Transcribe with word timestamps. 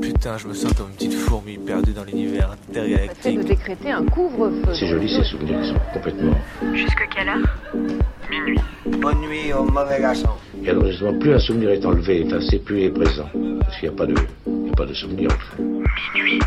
Putain, 0.00 0.38
je 0.38 0.46
me 0.48 0.54
sens 0.54 0.72
comme 0.74 0.88
une 0.88 0.94
petite 0.96 1.14
fourmi 1.14 1.58
perdue 1.58 1.92
dans 1.92 2.04
l'univers 2.04 2.56
intergalactique. 2.68 3.38
de 3.38 3.42
décréter 3.42 3.90
un 3.90 4.04
couvre-feu. 4.06 4.72
C'est 4.74 4.86
joli 4.86 5.08
ces 5.08 5.24
souvenirs 5.24 5.60
qui 5.60 5.68
sont 5.68 5.80
complètement. 5.92 6.34
Jusque 6.74 7.08
quelle 7.14 7.28
heure? 7.28 7.58
Minuit. 8.30 8.60
Bonne 8.86 9.20
nuit 9.20 9.52
au 9.52 9.64
mauvais 9.64 10.00
garçon. 10.00 10.30
Et 10.64 10.70
alors 10.70 10.86
justement, 10.86 11.18
plus 11.18 11.34
un 11.34 11.38
souvenir 11.38 11.70
est 11.70 11.84
enlevé, 11.84 12.22
enfin, 12.26 12.38
c'est 12.48 12.58
plus 12.64 12.78
il 12.80 12.84
est 12.84 12.90
présent. 12.90 13.28
Parce 13.60 13.78
qu'il 13.78 13.88
n'y 13.88 13.94
a 13.94 13.98
pas 13.98 14.06
de, 14.06 14.14
il 14.46 14.66
y 14.68 14.70
a 14.70 14.74
pas 14.74 14.86
de 14.86 14.94
souvenir 14.94 15.30
en 15.32 15.38
fait. 15.38 15.62
Minuit. 16.14 16.38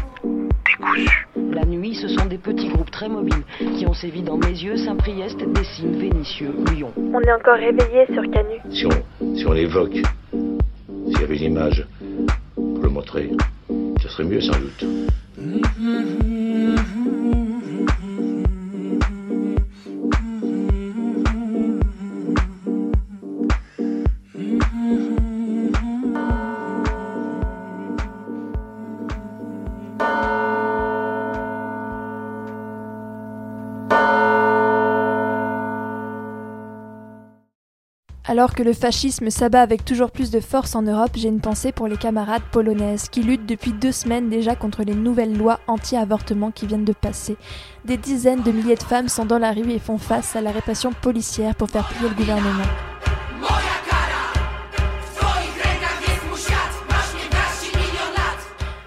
Décousu. 0.66 1.28
La 1.52 1.66
nuit, 1.66 1.96
ce 1.96 2.08
sont 2.08 2.26
des 2.26 2.38
petits 2.38 2.70
groupes 2.70 2.92
très 2.92 3.10
mobiles 3.10 3.44
qui 3.78 3.86
ont 3.86 3.94
sévi 3.94 4.22
dans 4.22 4.38
mes 4.38 4.48
yeux, 4.48 4.78
Saint-Priest, 4.78 5.38
Dessines, 5.54 6.00
Vénitieux, 6.00 6.54
Lyon. 6.74 6.92
On 6.98 7.20
est 7.22 7.32
encore 7.32 7.56
réveillé 7.58 8.06
sur 8.14 8.24
Canu. 8.32 8.60
Si 8.72 8.86
on, 8.86 9.36
si 9.36 9.46
on 9.46 9.52
l'évoque, 9.52 9.98
s'il 11.08 11.20
y 11.20 11.24
avait 11.24 11.38
une 11.38 11.44
image 11.52 11.86
montrer, 12.94 13.32
ce 14.02 14.08
serait 14.08 14.24
mieux 14.24 14.42
sans 14.42 14.60
doute. 14.60 14.86
Alors 38.34 38.56
que 38.56 38.64
le 38.64 38.74
fascisme 38.74 39.30
s'abat 39.30 39.62
avec 39.62 39.86
toujours 39.86 40.10
plus 40.10 40.32
de 40.32 40.40
force 40.40 40.74
en 40.74 40.82
Europe, 40.82 41.12
j'ai 41.14 41.28
une 41.28 41.40
pensée 41.40 41.72
pour 41.72 41.88
les 41.88 41.98
camarades 41.98 42.42
polonaises 42.52 43.08
qui 43.08 43.22
luttent 43.22 43.46
depuis 43.46 43.74
deux 43.74 43.92
semaines 43.92 44.28
déjà 44.28 44.56
contre 44.56 44.82
les 44.82 44.96
nouvelles 44.96 45.38
lois 45.38 45.60
anti-avortement 45.68 46.50
qui 46.50 46.66
viennent 46.66 46.84
de 46.84 46.94
passer. 46.94 47.38
Des 47.86 47.96
dizaines 47.96 48.42
de 48.42 48.52
milliers 48.52 48.74
de 48.74 48.82
femmes 48.82 49.08
sont 49.08 49.26
dans 49.26 49.38
la 49.38 49.52
rue 49.52 49.70
et 49.70 49.78
font 49.78 50.00
face 50.00 50.36
à 50.36 50.42
la 50.42 50.50
répression 50.50 50.94
policière 50.94 51.54
pour 51.54 51.70
faire 51.70 51.88
plier 51.88 52.10
le 52.10 52.16
gouvernement. 52.16 52.64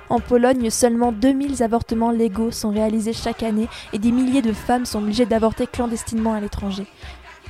En 0.09 0.19
Pologne, 0.19 0.71
seulement 0.71 1.13
2000 1.13 1.63
avortements 1.63 2.11
légaux 2.11 2.51
sont 2.51 2.71
réalisés 2.71 3.13
chaque 3.13 3.45
année 3.45 3.69
et 3.93 4.01
des 4.01 4.11
milliers 4.11 4.43
de 4.43 4.53
femmes 4.53 4.87
sont 4.87 4.99
obligées 4.99 5.27
d'avorter 5.27 5.69
clandestinement 5.69 6.35
à 6.35 6.41
l'étranger. 6.41 6.87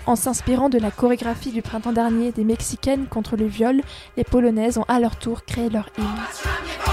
En 0.07 0.15
s'inspirant 0.15 0.69
de 0.69 0.79
la 0.79 0.93
chorégraphie 0.93 1.51
du 1.51 1.63
printemps 1.63 1.93
dernier 1.93 2.31
des 2.31 2.45
Mexicaines 2.45 3.07
contre 3.07 3.37
le 3.37 3.47
viol, 3.47 3.81
les 4.17 4.23
Polonaises 4.23 4.79
ont 4.79 4.85
à 4.87 5.01
leur 5.01 5.17
tour 5.17 5.45
créé 5.45 5.69
leur 5.69 5.89
hymne. 5.99 6.86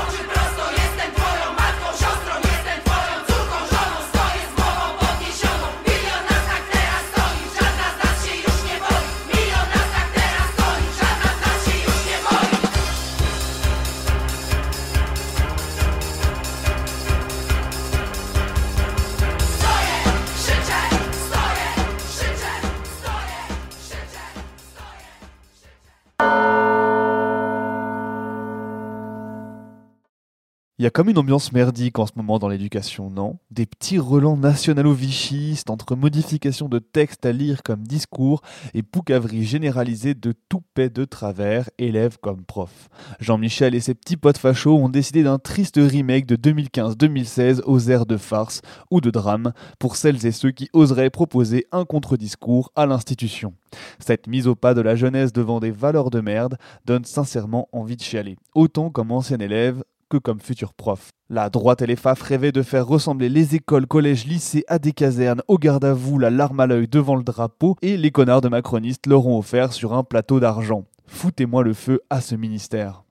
Il 30.83 30.85
y 30.85 30.87
a 30.87 30.91
comme 30.91 31.07
une 31.07 31.17
ambiance 31.17 31.53
merdique 31.53 31.97
en 31.97 32.05
ce 32.05 32.11
moment 32.17 32.39
dans 32.39 32.49
l'éducation, 32.49 33.09
non? 33.09 33.39
Des 33.51 33.65
petits 33.65 33.99
relents 33.99 34.35
nationalo-vichistes 34.35 35.69
entre 35.69 35.95
modifications 35.95 36.67
de 36.67 36.79
textes 36.79 37.25
à 37.25 37.31
lire 37.31 37.63
comme 37.63 37.88
discours 37.88 38.41
et 38.73 38.83
poucaveries 38.83 39.45
généralisées 39.45 40.13
de 40.13 40.33
tout 40.49 40.61
paix 40.73 40.89
de 40.89 41.05
travers, 41.05 41.69
élèves 41.77 42.17
comme 42.22 42.43
profs. 42.43 42.89
Jean-Michel 43.22 43.75
et 43.75 43.79
ses 43.79 43.93
petits 43.93 44.17
potes 44.17 44.38
fachos 44.38 44.77
ont 44.77 44.89
décidé 44.89 45.23
d'un 45.23 45.39
triste 45.39 45.77
remake 45.77 46.25
de 46.25 46.35
2015-2016 46.35 47.61
aux 47.63 47.79
airs 47.89 48.05
de 48.05 48.17
farce 48.17 48.61
ou 48.91 48.99
de 48.99 49.09
drame 49.09 49.53
pour 49.79 49.95
celles 49.95 50.25
et 50.25 50.33
ceux 50.33 50.51
qui 50.51 50.69
oseraient 50.73 51.09
proposer 51.09 51.66
un 51.72 51.85
contre-discours 51.85 52.73
à 52.75 52.85
l'institution. 52.88 53.53
Cette 53.99 54.27
mise 54.27 54.47
au 54.47 54.55
pas 54.55 54.73
de 54.73 54.81
la 54.81 54.97
jeunesse 54.97 55.31
devant 55.31 55.61
des 55.61 55.72
valeurs 55.72 56.09
de 56.09 56.19
merde 56.19 56.57
donne 56.83 57.05
sincèrement 57.05 57.69
envie 57.72 57.95
de 57.95 58.03
chialer, 58.03 58.35
autant 58.53 58.89
comme 58.89 59.13
ancien 59.13 59.39
élève 59.39 59.81
comme 60.19 60.40
futur 60.40 60.74
prof. 60.74 61.09
La 61.29 61.50
droite 61.50 61.81
et 61.81 61.88
les 61.88 61.96
FAF 61.96 62.22
rêvaient 62.22 62.51
de 62.51 62.62
faire 62.62 62.85
ressembler 62.85 63.29
les 63.29 63.56
écoles, 63.56 63.88
collèges, 63.88 64.25
lycées 64.25 64.63
à 64.68 64.79
des 64.79 64.91
casernes, 64.91 65.41
au 65.47 65.57
garde 65.57 65.85
à 65.85 65.94
vous, 65.94 66.19
la 66.19 66.29
larme 66.29 66.59
à 66.59 66.68
l'œil 66.68 66.88
devant 66.88 67.16
le 67.16 67.24
drapeau, 67.24 67.75
et 67.81 67.97
les 67.97 68.12
connards 68.12 68.41
de 68.41 68.50
macronistes 68.50 69.07
leur 69.07 69.25
ont 69.25 69.38
offert 69.38 69.73
sur 69.73 69.94
un 69.94 70.03
plateau 70.03 70.40
d'argent. 70.40 70.85
Foutez-moi 71.07 71.63
le 71.63 71.73
feu 71.73 72.02
à 72.09 72.22
ce 72.22 72.35
ministère. 72.35 73.03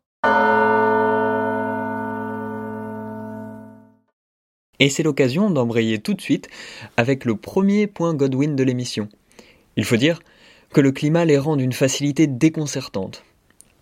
Et 4.78 4.90
c'est 4.90 5.02
l'occasion 5.02 5.50
d'embrayer 5.50 6.00
tout 6.00 6.14
de 6.14 6.20
suite 6.20 6.48
avec 6.96 7.24
le 7.24 7.36
premier 7.36 7.86
point 7.86 8.14
Godwin 8.14 8.56
de 8.56 8.64
l'émission. 8.64 9.08
Il 9.76 9.84
faut 9.84 9.96
dire 9.96 10.20
que 10.72 10.80
le 10.80 10.90
climat 10.90 11.24
les 11.24 11.38
rend 11.38 11.56
d'une 11.56 11.72
facilité 11.72 12.26
déconcertante. 12.26 13.22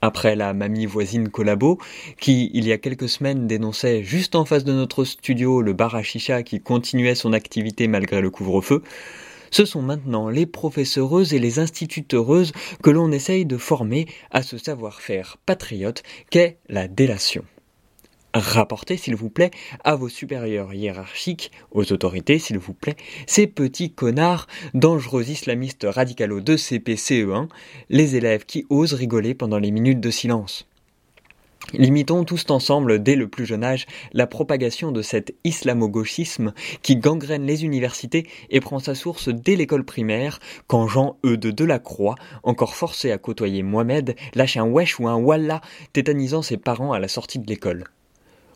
Après 0.03 0.35
la 0.35 0.55
mamie 0.55 0.87
voisine 0.87 1.29
Collabo, 1.29 1.79
qui, 2.19 2.51
il 2.55 2.67
y 2.67 2.73
a 2.73 2.79
quelques 2.79 3.09
semaines, 3.09 3.47
dénonçait 3.47 4.03
juste 4.03 4.35
en 4.35 4.45
face 4.45 4.65
de 4.65 4.73
notre 4.73 5.05
studio 5.05 5.61
le 5.61 5.73
bar 5.73 5.97
qui 6.45 6.61
continuait 6.61 7.15
son 7.15 7.33
activité 7.33 7.87
malgré 7.87 8.21
le 8.21 8.31
couvre-feu, 8.31 8.83
ce 9.51 9.65
sont 9.65 9.83
maintenant 9.83 10.29
les 10.29 10.47
professeureuses 10.47 11.35
et 11.35 11.39
les 11.39 11.59
instituteuses 11.59 12.53
que 12.83 12.91
l'on 12.91 13.11
essaye 13.13 13.45
de 13.45 13.57
former 13.57 14.07
à 14.31 14.43
ce 14.43 14.57
savoir-faire 14.57 15.37
patriote 15.45 16.03
qu'est 16.31 16.59
la 16.69 16.89
délation. 16.89 17.45
Rapportez, 18.33 18.97
s'il 18.97 19.17
vous 19.17 19.29
plaît, 19.29 19.51
à 19.83 19.97
vos 19.97 20.09
supérieurs 20.09 20.73
hiérarchiques, 20.73 21.51
aux 21.73 21.93
autorités, 21.93 22.39
s'il 22.39 22.59
vous 22.59 22.75
plaît, 22.75 22.97
ces 23.27 23.49
petits 23.49 23.91
connards, 23.91 24.47
dangereux 24.73 25.29
islamistes 25.29 25.85
radicalo 25.89 26.41
de 26.41 26.57
CPCE1, 26.57 27.49
les 27.89 28.15
élèves 28.15 28.47
qui 28.47 28.67
osent 28.71 28.95
rigoler 28.95 29.35
pendant 29.35 29.59
les 29.59 29.73
minutes 29.73 30.01
de 30.01 30.11
silence. 30.11 30.69
Limitons 31.73 32.25
tous 32.25 32.45
ensemble, 32.51 33.03
dès 33.03 33.17
le 33.17 33.29
plus 33.29 33.47
jeune 33.47 33.65
âge, 33.65 33.87
la 34.13 34.29
propagation 34.29 34.93
de 34.93 35.03
cet 35.03 35.35
islamo-gauchisme 35.45 36.53
qui 36.83 36.97
gangrène 36.97 37.47
les 37.47 37.65
universités 37.65 38.27
et 38.51 38.61
prend 38.61 38.79
sa 38.79 38.95
source 38.95 39.29
dès 39.29 39.57
l'école 39.57 39.85
primaire, 39.85 40.39
quand 40.69 40.87
Jean 40.87 41.17
E. 41.25 41.37
de 41.37 41.51
Delacroix, 41.51 42.15
encore 42.45 42.77
forcé 42.77 43.11
à 43.11 43.19
côtoyer 43.19 43.63
Mohamed, 43.63 44.15
lâche 44.35 44.57
un 44.57 44.65
wesh 44.65 45.01
ou 45.01 45.09
un 45.09 45.17
wallah, 45.17 45.61
tétanisant 45.93 46.43
ses 46.43 46.57
parents 46.57 46.93
à 46.93 47.01
la 47.01 47.09
sortie 47.09 47.39
de 47.41 47.47
l'école. 47.47 47.85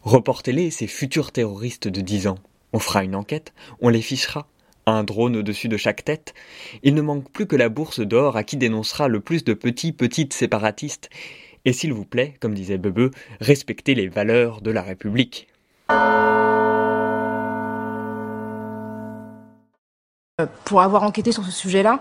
Reportez-les, 0.05 0.71
ces 0.71 0.87
futurs 0.87 1.33
terroristes 1.33 1.89
de 1.89 2.03
10 2.03 2.27
ans. 2.27 2.39
On 2.75 2.79
fera 2.79 3.05
une 3.05 3.15
enquête, 3.15 3.55
on 3.81 3.89
les 3.89 4.03
fichera. 4.03 4.47
Un 4.85 5.03
drone 5.03 5.35
au-dessus 5.35 5.69
de 5.69 5.79
chaque 5.79 6.05
tête. 6.05 6.35
Il 6.83 6.95
ne 6.95 7.01
manque 7.01 7.31
plus 7.31 7.47
que 7.47 7.57
la 7.57 7.71
bourse 7.71 8.01
d'or 8.01 8.37
à 8.37 8.45
qui 8.45 8.59
dénoncera 8.59 9.09
le 9.09 9.21
plus 9.21 9.45
de 9.45 9.55
petits, 9.55 9.93
petites 9.93 10.35
séparatistes. 10.35 11.09
Et 11.65 11.73
s'il 11.73 11.95
vous 11.95 12.05
plaît, 12.05 12.35
comme 12.39 12.53
disait 12.53 12.77
Bebe, 12.77 13.15
respectez 13.41 13.95
les 13.95 14.09
valeurs 14.09 14.61
de 14.61 14.71
la 14.71 14.83
République. 14.83 15.49
Pour 20.67 20.83
avoir 20.83 21.03
enquêté 21.05 21.33
sur 21.33 21.47
ce 21.47 21.51
sujet-là, 21.51 22.01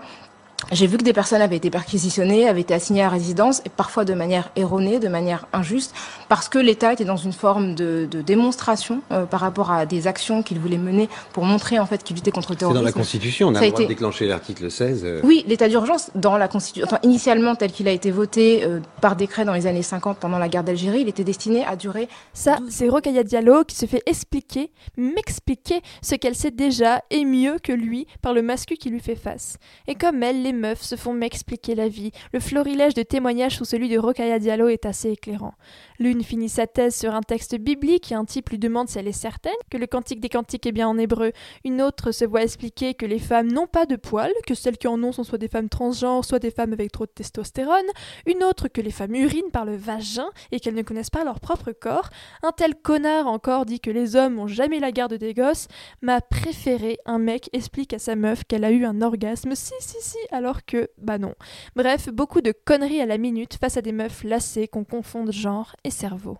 j'ai 0.72 0.86
vu 0.86 0.96
que 0.98 1.02
des 1.04 1.12
personnes 1.12 1.40
avaient 1.42 1.56
été 1.56 1.70
perquisitionnées, 1.70 2.48
avaient 2.48 2.60
été 2.62 2.74
assignées 2.74 3.02
à 3.02 3.08
résidence, 3.08 3.60
et 3.64 3.68
parfois 3.68 4.04
de 4.04 4.14
manière 4.14 4.50
erronée, 4.56 4.98
de 4.98 5.08
manière 5.08 5.46
injuste, 5.52 5.94
parce 6.28 6.48
que 6.48 6.58
l'État 6.58 6.92
était 6.92 7.04
dans 7.04 7.16
une 7.16 7.32
forme 7.32 7.74
de, 7.74 8.06
de 8.10 8.20
démonstration 8.22 9.00
euh, 9.12 9.26
par 9.26 9.40
rapport 9.40 9.70
à 9.70 9.86
des 9.86 10.06
actions 10.06 10.42
qu'il 10.42 10.58
voulait 10.58 10.78
mener 10.78 11.08
pour 11.32 11.44
montrer 11.44 11.78
en 11.78 11.86
fait 11.86 12.02
qu'il 12.02 12.16
luttait 12.16 12.30
contre 12.30 12.50
le 12.50 12.54
C'est 12.54 12.58
terrorisme. 12.60 12.80
dans 12.80 12.86
la 12.86 12.92
Constitution, 12.92 13.48
on 13.48 13.54
a 13.54 13.60
le 13.60 13.66
droit 13.68 13.80
été- 13.80 13.82
de 13.84 13.88
déclencher 13.88 14.26
l'article 14.26 14.70
16. 14.70 15.02
euh, 15.04 15.20
Oui, 15.24 15.44
l'état 15.46 15.68
d'urgence 15.68 16.10
dans 16.14 16.36
la 16.36 16.48
Constitution, 16.48 16.86
enfin 16.86 16.98
initialement 17.02 17.54
tel 17.54 17.72
qu'il 17.72 17.88
a 17.88 17.92
été 17.92 18.10
voté 18.10 18.64
euh, 18.64 18.80
par 19.00 19.16
décret 19.16 19.44
dans 19.44 19.52
les 19.54 19.66
années 19.66 19.82
50 19.82 20.18
pendant 20.18 20.38
la 20.38 20.48
guerre 20.48 20.64
d'Algérie, 20.64 21.00
il 21.02 21.08
était 21.08 21.24
destiné 21.24 21.64
à 21.64 21.76
durer 21.76 22.08
Ça, 22.32 22.58
c'est 22.68 22.88
Rokhaya 22.88 23.22
Diallo 23.22 23.64
qui 23.64 23.76
se 23.76 23.86
fait 23.86 24.02
expliquer, 24.06 24.70
m'expliquer 24.96 25.80
ce 26.02 26.14
qu'elle 26.14 26.34
sait 26.34 26.50
déjà 26.50 27.02
et 27.10 27.24
mieux 27.24 27.58
que 27.62 27.72
lui 27.72 28.06
par 28.22 28.32
le 28.32 28.42
mascu 28.42 28.76
qui 28.76 28.90
lui 28.90 29.00
fait 29.00 29.14
face. 29.16 29.56
Et 29.86 29.94
comme 29.94 30.22
elle, 30.22 30.42
les 30.42 30.52
meufs 30.58 30.82
se 30.82 30.96
font 30.96 31.12
m'expliquer 31.12 31.74
la 31.74 31.88
vie. 31.88 32.12
Le 32.32 32.40
florilège 32.40 32.94
de 32.94 33.02
témoignages 33.02 33.56
sous 33.56 33.64
celui 33.64 33.88
de 33.88 33.98
Rokhaya 33.98 34.38
Diallo 34.38 34.68
est 34.68 34.86
assez 34.86 35.10
éclairant. 35.10 35.54
L'une 35.98 36.22
finit 36.22 36.48
sa 36.48 36.66
thèse 36.66 36.96
sur 36.96 37.14
un 37.14 37.22
texte 37.22 37.56
biblique 37.56 38.10
et 38.10 38.14
un 38.14 38.24
type 38.24 38.50
lui 38.50 38.58
demande 38.58 38.88
si 38.88 38.98
elle 38.98 39.08
est 39.08 39.12
certaine 39.12 39.52
que 39.70 39.78
le 39.78 39.86
cantique 39.86 40.20
des 40.20 40.28
cantiques 40.28 40.66
est 40.66 40.72
bien 40.72 40.88
en 40.88 40.98
hébreu. 40.98 41.32
Une 41.64 41.80
autre 41.80 42.10
se 42.10 42.24
voit 42.24 42.42
expliquer 42.42 42.94
que 42.94 43.06
les 43.06 43.18
femmes 43.18 43.52
n'ont 43.52 43.66
pas 43.66 43.86
de 43.86 43.96
poils, 43.96 44.32
que 44.46 44.54
celles 44.54 44.76
qui 44.76 44.88
en 44.88 45.02
ont 45.02 45.12
sont 45.12 45.24
soit 45.24 45.38
des 45.38 45.48
femmes 45.48 45.68
transgenres, 45.68 46.24
soit 46.24 46.38
des 46.40 46.50
femmes 46.50 46.72
avec 46.72 46.90
trop 46.90 47.06
de 47.06 47.10
testostérone. 47.10 47.86
Une 48.26 48.42
autre 48.42 48.68
que 48.68 48.80
les 48.80 48.90
femmes 48.90 49.14
urinent 49.14 49.50
par 49.52 49.64
le 49.64 49.76
vagin 49.76 50.30
et 50.50 50.60
qu'elles 50.60 50.74
ne 50.74 50.82
connaissent 50.82 51.10
pas 51.10 51.24
leur 51.24 51.40
propre 51.40 51.72
corps. 51.72 52.10
Un 52.42 52.52
tel 52.52 52.74
connard 52.74 53.26
encore 53.26 53.64
dit 53.64 53.80
que 53.80 53.90
les 53.90 54.16
hommes 54.16 54.38
ont 54.38 54.48
jamais 54.48 54.80
la 54.80 54.90
garde 54.90 55.14
des 55.14 55.34
gosses. 55.34 55.68
Ma 56.02 56.20
préférée, 56.20 56.98
un 57.06 57.18
mec 57.18 57.50
explique 57.52 57.92
à 57.92 57.98
sa 57.98 58.16
meuf 58.16 58.44
qu'elle 58.44 58.64
a 58.64 58.70
eu 58.72 58.84
un 58.84 59.00
orgasme 59.00 59.54
si 59.54 59.74
si 59.80 59.96
si 60.00 60.18
alors 60.32 60.64
que 60.64 60.90
bah 60.98 61.18
non. 61.18 61.34
Bref, 61.76 62.08
beaucoup 62.08 62.40
de 62.40 62.52
conneries 62.52 63.00
à 63.00 63.06
la 63.06 63.18
minute 63.18 63.58
face 63.60 63.76
à 63.76 63.82
des 63.82 63.92
meufs 63.92 64.24
lassées 64.24 64.68
qu'on 64.68 64.84
confonde 64.84 65.32
genre 65.32 65.76
et 65.84 65.90
cerveau. 65.90 66.38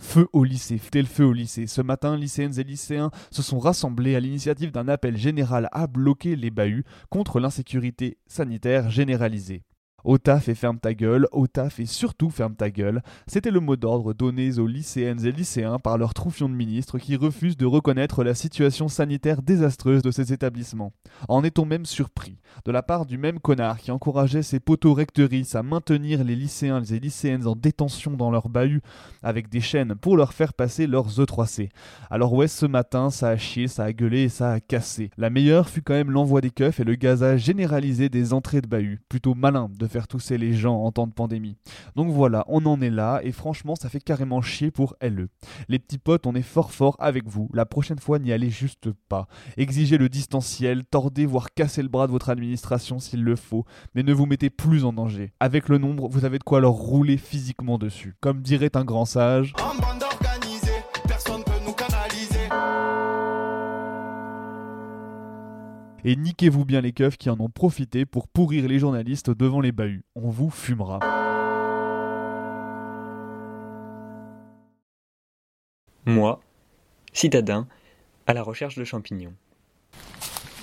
Feu 0.00 0.26
au 0.32 0.42
lycée, 0.42 0.80
tel 0.90 1.06
feu 1.06 1.24
au 1.24 1.32
lycée. 1.32 1.66
Ce 1.66 1.82
matin, 1.82 2.16
lycéennes 2.16 2.58
et 2.58 2.64
lycéens 2.64 3.10
se 3.30 3.42
sont 3.42 3.58
rassemblés 3.58 4.16
à 4.16 4.20
l'initiative 4.20 4.72
d'un 4.72 4.88
appel 4.88 5.16
général 5.16 5.68
à 5.70 5.86
bloquer 5.86 6.34
les 6.34 6.50
bahuts 6.50 6.84
contre 7.10 7.40
l'insécurité 7.40 8.18
sanitaire 8.26 8.90
généralisée. 8.90 9.64
Au 10.08 10.16
taf 10.16 10.48
et 10.48 10.54
ferme 10.54 10.78
ta 10.78 10.94
gueule, 10.94 11.28
au 11.32 11.46
taf 11.46 11.80
et 11.80 11.84
surtout 11.84 12.30
ferme 12.30 12.54
ta 12.54 12.70
gueule, 12.70 13.02
c'était 13.26 13.50
le 13.50 13.60
mot 13.60 13.76
d'ordre 13.76 14.14
donné 14.14 14.58
aux 14.58 14.66
lycéennes 14.66 15.26
et 15.26 15.32
lycéens 15.32 15.78
par 15.78 15.98
leur 15.98 16.14
troufion 16.14 16.48
de 16.48 16.54
ministre 16.54 16.98
qui 16.98 17.14
refusent 17.14 17.58
de 17.58 17.66
reconnaître 17.66 18.24
la 18.24 18.32
situation 18.32 18.88
sanitaire 18.88 19.42
désastreuse 19.42 20.00
de 20.00 20.10
ces 20.10 20.32
établissements. 20.32 20.94
En 21.28 21.44
est-on 21.44 21.66
même 21.66 21.84
surpris 21.84 22.38
De 22.64 22.72
la 22.72 22.82
part 22.82 23.04
du 23.04 23.18
même 23.18 23.38
connard 23.38 23.76
qui 23.76 23.90
encourageait 23.90 24.42
ses 24.42 24.60
poteaux 24.60 24.94
rectoristes 24.94 25.56
à 25.56 25.62
maintenir 25.62 26.24
les 26.24 26.36
lycéens 26.36 26.84
et 26.84 27.00
lycéennes 27.00 27.46
en 27.46 27.54
détention 27.54 28.12
dans 28.12 28.30
leur 28.30 28.48
bahut 28.48 28.80
avec 29.22 29.50
des 29.50 29.60
chaînes 29.60 29.94
pour 29.94 30.16
leur 30.16 30.32
faire 30.32 30.54
passer 30.54 30.86
leurs 30.86 31.20
E3C. 31.20 31.68
Alors 32.10 32.32
ouais, 32.32 32.48
ce 32.48 32.64
matin, 32.64 33.10
ça 33.10 33.28
a 33.28 33.36
chié, 33.36 33.68
ça 33.68 33.84
a 33.84 33.92
gueulé 33.92 34.22
et 34.22 34.28
ça 34.30 34.52
a 34.52 34.60
cassé. 34.60 35.10
La 35.18 35.28
meilleure 35.28 35.68
fut 35.68 35.82
quand 35.82 35.92
même 35.92 36.12
l'envoi 36.12 36.40
des 36.40 36.50
keufs 36.50 36.80
et 36.80 36.84
le 36.84 36.94
gazage 36.94 37.42
généralisé 37.42 38.08
des 38.08 38.32
entrées 38.32 38.62
de 38.62 38.68
bahut. 38.68 39.02
Plutôt 39.10 39.34
malin 39.34 39.68
de 39.78 39.86
faire 39.86 39.97
tousser 40.06 40.38
les 40.38 40.52
gens 40.52 40.82
en 40.82 40.92
temps 40.92 41.06
de 41.06 41.12
pandémie. 41.12 41.56
Donc 41.96 42.10
voilà, 42.10 42.44
on 42.48 42.64
en 42.66 42.80
est 42.80 42.90
là, 42.90 43.20
et 43.22 43.32
franchement, 43.32 43.74
ça 43.74 43.88
fait 43.88 44.00
carrément 44.00 44.40
chier 44.40 44.70
pour 44.70 44.94
LE. 45.02 45.28
Les 45.68 45.78
petits 45.78 45.98
potes, 45.98 46.26
on 46.26 46.34
est 46.34 46.42
fort 46.42 46.70
fort 46.70 46.96
avec 47.00 47.26
vous. 47.26 47.48
La 47.52 47.66
prochaine 47.66 47.98
fois, 47.98 48.18
n'y 48.18 48.32
allez 48.32 48.50
juste 48.50 48.90
pas. 49.08 49.26
Exigez 49.56 49.98
le 49.98 50.08
distanciel, 50.08 50.84
tordez, 50.84 51.26
voire 51.26 51.52
cassez 51.54 51.82
le 51.82 51.88
bras 51.88 52.06
de 52.06 52.12
votre 52.12 52.30
administration 52.30 52.98
s'il 52.98 53.24
le 53.24 53.36
faut, 53.36 53.64
mais 53.94 54.02
ne 54.02 54.12
vous 54.12 54.26
mettez 54.26 54.50
plus 54.50 54.84
en 54.84 54.92
danger. 54.92 55.32
Avec 55.40 55.68
le 55.68 55.78
nombre, 55.78 56.08
vous 56.08 56.24
avez 56.24 56.38
de 56.38 56.44
quoi 56.44 56.60
leur 56.60 56.72
rouler 56.72 57.16
physiquement 57.16 57.78
dessus. 57.78 58.14
Comme 58.20 58.42
dirait 58.42 58.76
un 58.76 58.84
grand 58.84 59.04
sage. 59.04 59.54
Et 66.10 66.16
niquez-vous 66.16 66.64
bien 66.64 66.80
les 66.80 66.94
keufs 66.94 67.18
qui 67.18 67.28
en 67.28 67.38
ont 67.38 67.50
profité 67.50 68.06
pour 68.06 68.28
pourrir 68.28 68.66
les 68.66 68.78
journalistes 68.78 69.28
devant 69.28 69.60
les 69.60 69.72
bahuts. 69.72 70.06
On 70.14 70.30
vous 70.30 70.48
fumera. 70.48 71.00
Moi, 76.06 76.40
citadin, 77.12 77.68
à 78.26 78.32
la 78.32 78.42
recherche 78.42 78.76
de 78.76 78.84
champignons. 78.84 79.34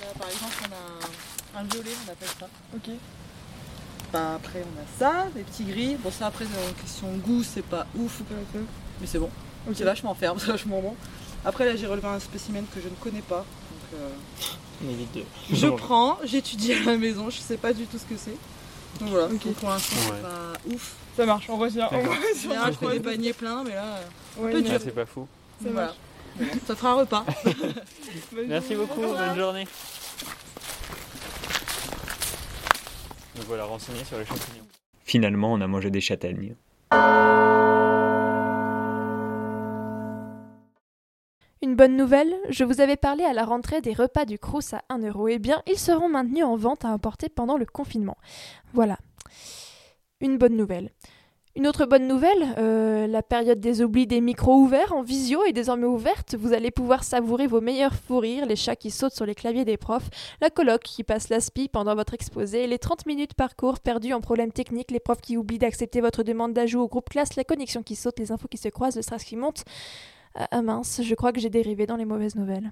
Là, 0.00 0.06
par 0.18 0.26
exemple, 0.26 0.52
on 0.68 0.72
a 0.72 1.60
un, 1.60 1.62
un 1.62 1.68
violet, 1.68 1.92
on 2.04 2.10
appelle 2.10 2.28
ça. 2.40 2.48
Ok. 2.74 2.90
Bah, 4.12 4.34
après, 4.34 4.64
on 4.64 4.80
a 4.80 4.98
ça, 4.98 5.28
des 5.32 5.44
petits 5.44 5.62
gris. 5.66 5.94
Bon, 5.94 6.10
ça, 6.10 6.26
après, 6.26 6.46
en 6.46 6.72
question 6.72 7.06
goût, 7.18 7.44
c'est 7.44 7.64
pas 7.64 7.86
ouf, 7.96 8.20
mais 9.00 9.06
c'est 9.06 9.20
bon. 9.20 9.30
C'est 9.72 9.84
vachement 9.84 10.12
ferme, 10.16 10.38
c'est 10.40 10.50
vachement 10.50 10.82
bon. 10.82 10.96
Après, 11.44 11.64
là, 11.64 11.76
j'ai 11.76 11.86
relevé 11.86 12.08
un 12.08 12.18
spécimen 12.18 12.64
que 12.74 12.80
je 12.80 12.88
ne 12.88 12.96
connais 12.96 13.22
pas. 13.22 13.46
Donc, 13.92 14.00
euh, 14.00 14.08
Mais 14.82 14.92
les 14.94 15.06
deux. 15.14 15.26
je 15.52 15.66
prends, 15.68 16.18
j'étudie 16.24 16.72
à 16.74 16.82
la 16.84 16.96
maison, 16.96 17.30
je 17.30 17.38
sais 17.38 17.56
pas 17.56 17.72
du 17.72 17.86
tout 17.86 17.98
ce 17.98 18.04
que 18.04 18.16
c'est. 18.18 18.36
Donc 19.00 19.10
voilà, 19.10 19.28
donc 19.28 19.40
pour 19.54 19.68
l'instant, 19.68 19.96
Ouais. 19.96 20.02
c'est 20.16 20.22
pas 20.22 20.74
ouf. 20.74 20.94
Ça 21.16 21.26
marche, 21.26 21.46
on 21.48 21.56
retient. 21.56 21.88
On 21.92 21.98
retient. 22.00 22.66
Je 22.66 22.72
fais 22.86 22.92
des 22.94 23.00
paniers 23.00 23.32
pleins, 23.32 23.62
mais 23.64 23.74
là, 23.74 24.00
Ouais, 24.38 24.52
peu 24.52 24.62
dur. 24.62 24.78
c'est 24.82 24.90
pas 24.94 25.06
fou. 25.06 25.26
Ça 25.62 25.70
Voilà. 25.70 25.94
Ça 26.66 26.76
fera 26.76 26.90
un 26.90 26.94
repas. 26.94 27.24
Merci 28.48 28.74
beaucoup, 28.74 29.00
bonne 29.00 29.36
journée. 29.36 29.66
Nous 33.36 33.42
voilà 33.46 33.64
renseignés 33.64 34.04
sur 34.04 34.18
les 34.18 34.24
champignons. 34.26 34.66
Finalement, 35.04 35.52
on 35.52 35.60
a 35.60 35.66
mangé 35.66 35.90
des 35.90 36.00
châtaignes. 36.00 36.54
Une 41.66 41.74
bonne 41.74 41.96
nouvelle, 41.96 42.32
je 42.48 42.62
vous 42.62 42.80
avais 42.80 42.94
parlé 42.94 43.24
à 43.24 43.32
la 43.32 43.44
rentrée 43.44 43.80
des 43.80 43.92
repas 43.92 44.24
du 44.24 44.38
Crous 44.38 44.72
à 44.72 44.82
1 44.88 45.00
euro. 45.00 45.26
Eh 45.26 45.40
bien, 45.40 45.64
ils 45.66 45.80
seront 45.80 46.08
maintenus 46.08 46.44
en 46.44 46.54
vente 46.54 46.84
à 46.84 46.90
emporter 46.90 47.28
pendant 47.28 47.56
le 47.56 47.66
confinement. 47.66 48.16
Voilà. 48.72 48.98
Une 50.20 50.38
bonne 50.38 50.56
nouvelle. 50.56 50.92
Une 51.56 51.66
autre 51.66 51.84
bonne 51.84 52.06
nouvelle, 52.06 52.54
euh, 52.58 53.08
la 53.08 53.20
période 53.24 53.58
des 53.58 53.82
oublis 53.82 54.06
des 54.06 54.20
micros 54.20 54.54
ouverts 54.54 54.92
en 54.92 55.02
visio 55.02 55.42
est 55.42 55.52
désormais 55.52 55.86
ouverte. 55.86 56.36
Vous 56.38 56.52
allez 56.52 56.70
pouvoir 56.70 57.02
savourer 57.02 57.48
vos 57.48 57.60
meilleurs 57.60 57.96
fous 57.96 58.20
rires, 58.20 58.46
les 58.46 58.54
chats 58.54 58.76
qui 58.76 58.92
sautent 58.92 59.14
sur 59.14 59.26
les 59.26 59.34
claviers 59.34 59.64
des 59.64 59.76
profs, 59.76 60.08
la 60.40 60.50
coloc 60.50 60.82
qui 60.84 61.02
passe 61.02 61.30
l'aspi 61.30 61.68
pendant 61.68 61.96
votre 61.96 62.14
exposé, 62.14 62.68
les 62.68 62.78
30 62.78 63.06
minutes 63.06 63.34
par 63.34 63.56
cours 63.56 63.80
perdus 63.80 64.12
en 64.12 64.20
problème 64.20 64.52
technique, 64.52 64.92
les 64.92 65.00
profs 65.00 65.20
qui 65.20 65.36
oublient 65.36 65.58
d'accepter 65.58 66.00
votre 66.00 66.22
demande 66.22 66.52
d'ajout 66.52 66.80
au 66.80 66.86
groupe 66.86 67.08
classe, 67.08 67.34
la 67.34 67.42
connexion 67.42 67.82
qui 67.82 67.96
saute, 67.96 68.20
les 68.20 68.30
infos 68.30 68.46
qui 68.46 68.58
se 68.58 68.68
croisent, 68.68 68.94
le 68.94 69.02
stress 69.02 69.24
qui 69.24 69.34
monte. 69.34 69.64
Ah, 70.38 70.48
ah 70.50 70.60
mince, 70.62 71.00
je 71.02 71.14
crois 71.14 71.32
que 71.32 71.40
j'ai 71.40 71.48
dérivé 71.48 71.86
dans 71.86 71.96
les 71.96 72.04
mauvaises 72.04 72.36
nouvelles. 72.36 72.70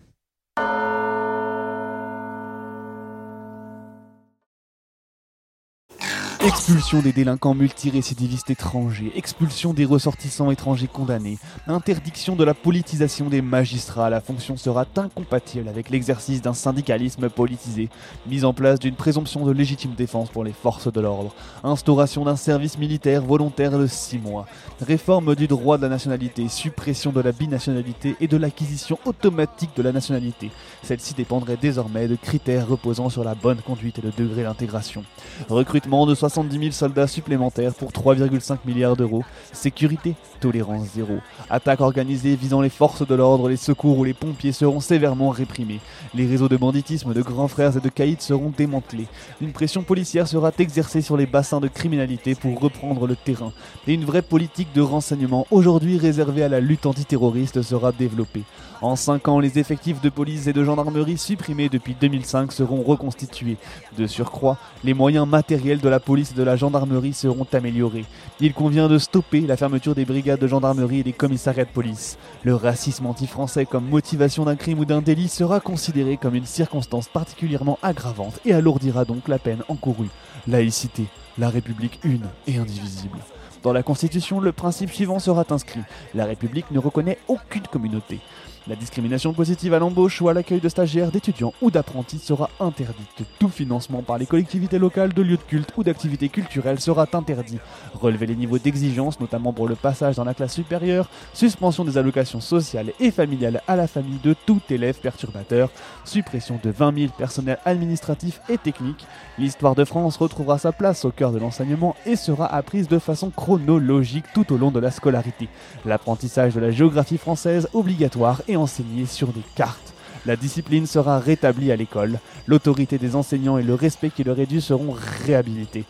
Expulsion 6.46 7.00
des 7.00 7.14
délinquants 7.14 7.54
multirécidivistes 7.54 8.50
étrangers, 8.50 9.10
expulsion 9.16 9.72
des 9.72 9.86
ressortissants 9.86 10.50
étrangers 10.50 10.88
condamnés, 10.88 11.38
interdiction 11.66 12.36
de 12.36 12.44
la 12.44 12.52
politisation 12.52 13.30
des 13.30 13.40
magistrats, 13.40 14.10
la 14.10 14.20
fonction 14.20 14.58
sera 14.58 14.84
incompatible 14.96 15.70
avec 15.70 15.88
l'exercice 15.88 16.42
d'un 16.42 16.52
syndicalisme 16.52 17.30
politisé, 17.30 17.88
mise 18.26 18.44
en 18.44 18.52
place 18.52 18.78
d'une 18.78 18.94
présomption 18.94 19.46
de 19.46 19.52
légitime 19.52 19.94
défense 19.94 20.28
pour 20.28 20.44
les 20.44 20.52
forces 20.52 20.92
de 20.92 21.00
l'ordre, 21.00 21.34
instauration 21.62 22.26
d'un 22.26 22.36
service 22.36 22.76
militaire 22.76 23.22
volontaire 23.22 23.78
de 23.78 23.86
6 23.86 24.18
mois, 24.18 24.44
réforme 24.82 25.34
du 25.34 25.46
droit 25.46 25.78
de 25.78 25.84
la 25.84 25.88
nationalité, 25.88 26.48
suppression 26.48 27.10
de 27.10 27.22
la 27.22 27.32
binationalité 27.32 28.16
et 28.20 28.28
de 28.28 28.36
l'acquisition 28.36 28.98
automatique 29.06 29.74
de 29.76 29.82
la 29.82 29.92
nationalité. 29.92 30.50
Celle-ci 30.82 31.14
dépendrait 31.14 31.56
désormais 31.56 32.06
de 32.06 32.16
critères 32.16 32.68
reposant 32.68 33.08
sur 33.08 33.24
la 33.24 33.34
bonne 33.34 33.62
conduite 33.62 33.98
et 33.98 34.02
le 34.02 34.10
degré 34.10 34.42
d'intégration. 34.42 35.04
Recrutement 35.48 36.04
de 36.04 36.14
70 36.34 36.58
000 36.58 36.72
soldats 36.72 37.06
supplémentaires 37.06 37.72
pour 37.74 37.92
3,5 37.92 38.58
milliards 38.66 38.96
d'euros. 38.96 39.22
Sécurité, 39.52 40.16
tolérance 40.44 40.88
zéro. 40.94 41.20
Attaques 41.48 41.80
organisées 41.80 42.36
visant 42.36 42.60
les 42.60 42.68
forces 42.68 43.06
de 43.06 43.14
l'ordre, 43.14 43.48
les 43.48 43.56
secours 43.56 43.98
ou 43.98 44.04
les 44.04 44.12
pompiers 44.12 44.52
seront 44.52 44.80
sévèrement 44.80 45.30
réprimés. 45.30 45.80
Les 46.14 46.26
réseaux 46.26 46.50
de 46.50 46.58
banditisme, 46.58 47.14
de 47.14 47.22
grands 47.22 47.48
frères 47.48 47.74
et 47.78 47.80
de 47.80 47.88
caïds 47.88 48.18
seront 48.20 48.52
démantelés. 48.54 49.06
Une 49.40 49.52
pression 49.52 49.82
policière 49.82 50.28
sera 50.28 50.52
exercée 50.58 51.00
sur 51.00 51.16
les 51.16 51.24
bassins 51.24 51.60
de 51.60 51.68
criminalité 51.68 52.34
pour 52.34 52.60
reprendre 52.60 53.06
le 53.06 53.16
terrain. 53.16 53.52
Et 53.88 53.94
une 53.94 54.04
vraie 54.04 54.20
politique 54.20 54.74
de 54.74 54.82
renseignement, 54.82 55.46
aujourd'hui 55.50 55.96
réservée 55.96 56.42
à 56.42 56.50
la 56.50 56.60
lutte 56.60 56.84
antiterroriste, 56.84 57.62
sera 57.62 57.90
développée. 57.92 58.44
En 58.82 58.96
5 58.96 59.28
ans, 59.28 59.40
les 59.40 59.58
effectifs 59.58 60.02
de 60.02 60.10
police 60.10 60.46
et 60.46 60.52
de 60.52 60.62
gendarmerie 60.62 61.16
supprimés 61.16 61.70
depuis 61.70 61.96
2005 61.98 62.52
seront 62.52 62.82
reconstitués. 62.82 63.56
De 63.96 64.06
surcroît, 64.06 64.58
les 64.82 64.92
moyens 64.92 65.26
matériels 65.26 65.80
de 65.80 65.88
la 65.88 66.00
police 66.00 66.32
et 66.32 66.34
de 66.34 66.42
la 66.42 66.56
gendarmerie 66.56 67.14
seront 67.14 67.46
améliorés. 67.54 68.04
Il 68.40 68.52
convient 68.52 68.88
de 68.88 68.98
stopper 68.98 69.40
la 69.40 69.56
fermeture 69.56 69.94
des 69.94 70.04
brigades 70.04 70.33
de 70.36 70.46
gendarmerie 70.46 71.00
et 71.00 71.02
des 71.02 71.12
commissariats 71.12 71.64
de 71.64 71.70
police. 71.70 72.18
Le 72.42 72.54
racisme 72.54 73.06
anti-français 73.06 73.66
comme 73.66 73.88
motivation 73.88 74.44
d'un 74.44 74.56
crime 74.56 74.78
ou 74.78 74.84
d'un 74.84 75.02
délit 75.02 75.28
sera 75.28 75.60
considéré 75.60 76.16
comme 76.16 76.34
une 76.34 76.46
circonstance 76.46 77.08
particulièrement 77.08 77.78
aggravante 77.82 78.40
et 78.44 78.52
alourdira 78.52 79.04
donc 79.04 79.28
la 79.28 79.38
peine 79.38 79.62
encourue. 79.68 80.10
Laïcité, 80.46 81.06
la 81.38 81.48
République 81.48 82.00
une 82.04 82.26
et 82.46 82.58
indivisible. 82.58 83.18
Dans 83.62 83.72
la 83.72 83.82
Constitution, 83.82 84.40
le 84.40 84.52
principe 84.52 84.90
suivant 84.90 85.18
sera 85.18 85.44
inscrit. 85.48 85.80
La 86.14 86.26
République 86.26 86.70
ne 86.70 86.78
reconnaît 86.78 87.18
aucune 87.28 87.66
communauté. 87.66 88.20
La 88.66 88.76
discrimination 88.76 89.34
positive 89.34 89.74
à 89.74 89.78
l'embauche 89.78 90.22
ou 90.22 90.30
à 90.30 90.32
l'accueil 90.32 90.58
de 90.58 90.70
stagiaires, 90.70 91.10
d'étudiants 91.10 91.52
ou 91.60 91.70
d'apprentis 91.70 92.18
sera 92.18 92.48
interdite. 92.60 93.22
Tout 93.38 93.50
financement 93.50 94.00
par 94.00 94.16
les 94.16 94.24
collectivités 94.24 94.78
locales 94.78 95.12
de 95.12 95.20
lieux 95.20 95.36
de 95.36 95.42
culte 95.42 95.70
ou 95.76 95.84
d'activités 95.84 96.30
culturelles 96.30 96.80
sera 96.80 97.06
interdit. 97.12 97.58
Relever 97.92 98.24
les 98.24 98.36
niveaux 98.36 98.58
d'exigence, 98.58 99.20
notamment 99.20 99.52
pour 99.52 99.68
le 99.68 99.74
passage 99.74 100.16
dans 100.16 100.24
la 100.24 100.32
classe 100.32 100.54
supérieure, 100.54 101.10
suspension 101.34 101.84
des 101.84 101.98
allocations 101.98 102.40
sociales 102.40 102.92
et 103.00 103.10
familiales 103.10 103.60
à 103.68 103.76
la 103.76 103.86
famille 103.86 104.18
de 104.24 104.34
tout 104.46 104.62
élève 104.70 104.98
perturbateur, 104.98 105.68
suppression 106.04 106.58
de 106.62 106.70
20 106.70 106.98
000 106.98 107.12
personnels 107.16 107.58
administratifs 107.64 108.40
et 108.48 108.58
techniques. 108.58 109.06
L'histoire 109.38 109.74
de 109.74 109.84
France 109.84 110.16
retrouvera 110.16 110.58
sa 110.58 110.72
place 110.72 111.04
au 111.04 111.10
cœur 111.10 111.32
de 111.32 111.38
l'enseignement 111.38 111.96
et 112.06 112.16
sera 112.16 112.46
apprise 112.46 112.88
de 112.88 112.98
façon 112.98 113.30
chronologique 113.30 114.26
tout 114.34 114.52
au 114.52 114.56
long 114.56 114.70
de 114.70 114.80
la 114.80 114.90
scolarité. 114.90 115.48
L'apprentissage 115.84 116.54
de 116.54 116.60
la 116.60 116.70
géographie 116.70 117.18
française 117.18 117.68
obligatoire 117.72 118.42
et 118.48 118.56
enseigné 118.56 119.06
sur 119.06 119.28
des 119.28 119.44
cartes. 119.54 119.94
La 120.26 120.36
discipline 120.36 120.86
sera 120.86 121.18
rétablie 121.18 121.70
à 121.70 121.76
l'école, 121.76 122.18
l'autorité 122.46 122.96
des 122.96 123.14
enseignants 123.14 123.58
et 123.58 123.62
le 123.62 123.74
respect 123.74 124.10
qui 124.10 124.24
leur 124.24 124.40
est 124.40 124.46
dû 124.46 124.60
seront 124.60 124.96
réhabilités. 125.26 125.84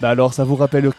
Bah 0.00 0.10
alors 0.10 0.34
ça 0.34 0.44
vous 0.44 0.56
rappelle... 0.56 0.90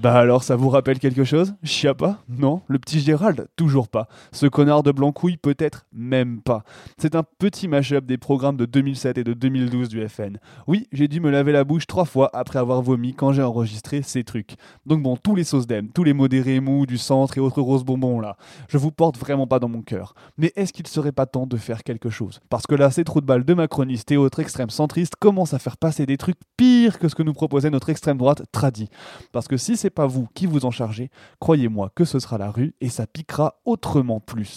Bah 0.00 0.14
alors, 0.14 0.44
ça 0.44 0.54
vous 0.54 0.68
rappelle 0.68 1.00
quelque 1.00 1.24
chose? 1.24 1.54
Chiappa 1.64 2.18
Non? 2.28 2.62
Le 2.68 2.78
petit 2.78 3.00
Gérald? 3.00 3.48
Toujours 3.56 3.88
pas. 3.88 4.06
Ce 4.30 4.46
connard 4.46 4.84
de 4.84 4.92
Blancouille 4.92 5.38
Peut-être 5.38 5.86
même 5.92 6.40
pas. 6.40 6.62
C'est 6.98 7.16
un 7.16 7.24
petit 7.24 7.66
mash-up 7.66 8.06
des 8.06 8.16
programmes 8.16 8.56
de 8.56 8.64
2007 8.64 9.18
et 9.18 9.24
de 9.24 9.32
2012 9.32 9.88
du 9.88 10.08
FN. 10.08 10.38
Oui, 10.68 10.86
j'ai 10.92 11.08
dû 11.08 11.18
me 11.18 11.30
laver 11.30 11.50
la 11.50 11.64
bouche 11.64 11.88
trois 11.88 12.04
fois 12.04 12.30
après 12.32 12.60
avoir 12.60 12.80
vomi 12.80 13.12
quand 13.12 13.32
j'ai 13.32 13.42
enregistré 13.42 14.02
ces 14.02 14.22
trucs. 14.22 14.54
Donc 14.86 15.02
bon, 15.02 15.16
tous 15.16 15.34
les 15.34 15.42
sauces 15.42 15.66
d'aime, 15.66 15.88
tous 15.88 16.04
les 16.04 16.12
modérés 16.12 16.60
mous 16.60 16.86
du 16.86 16.96
centre 16.96 17.36
et 17.36 17.40
autres 17.40 17.60
roses 17.60 17.84
bonbons 17.84 18.20
là, 18.20 18.36
je 18.68 18.78
vous 18.78 18.92
porte 18.92 19.18
vraiment 19.18 19.48
pas 19.48 19.58
dans 19.58 19.68
mon 19.68 19.82
cœur. 19.82 20.14
Mais 20.36 20.52
est-ce 20.54 20.72
qu'il 20.72 20.86
serait 20.86 21.10
pas 21.10 21.26
temps 21.26 21.48
de 21.48 21.56
faire 21.56 21.82
quelque 21.82 22.08
chose? 22.08 22.38
Parce 22.50 22.68
que 22.68 22.76
là, 22.76 22.92
ces 22.92 23.02
trous 23.02 23.20
de 23.20 23.26
balles 23.26 23.44
de 23.44 23.54
macronistes 23.54 24.12
et 24.12 24.16
autres 24.16 24.38
extrêmes 24.38 24.70
centristes 24.70 25.16
commencent 25.16 25.54
à 25.54 25.58
faire 25.58 25.76
passer 25.76 26.06
des 26.06 26.18
trucs 26.18 26.38
pires 26.56 26.77
que 26.96 27.08
ce 27.08 27.14
que 27.14 27.22
nous 27.22 27.34
proposait 27.34 27.70
notre 27.70 27.90
extrême 27.90 28.16
droite 28.16 28.44
tradie. 28.52 28.88
Parce 29.32 29.48
que 29.48 29.56
si 29.56 29.76
c'est 29.76 29.90
pas 29.90 30.06
vous 30.06 30.28
qui 30.34 30.46
vous 30.46 30.64
en 30.64 30.70
chargez, 30.70 31.10
croyez-moi 31.40 31.90
que 31.94 32.04
ce 32.04 32.18
sera 32.18 32.38
la 32.38 32.50
rue 32.50 32.74
et 32.80 32.88
ça 32.88 33.06
piquera 33.06 33.60
autrement 33.64 34.20
plus. 34.20 34.56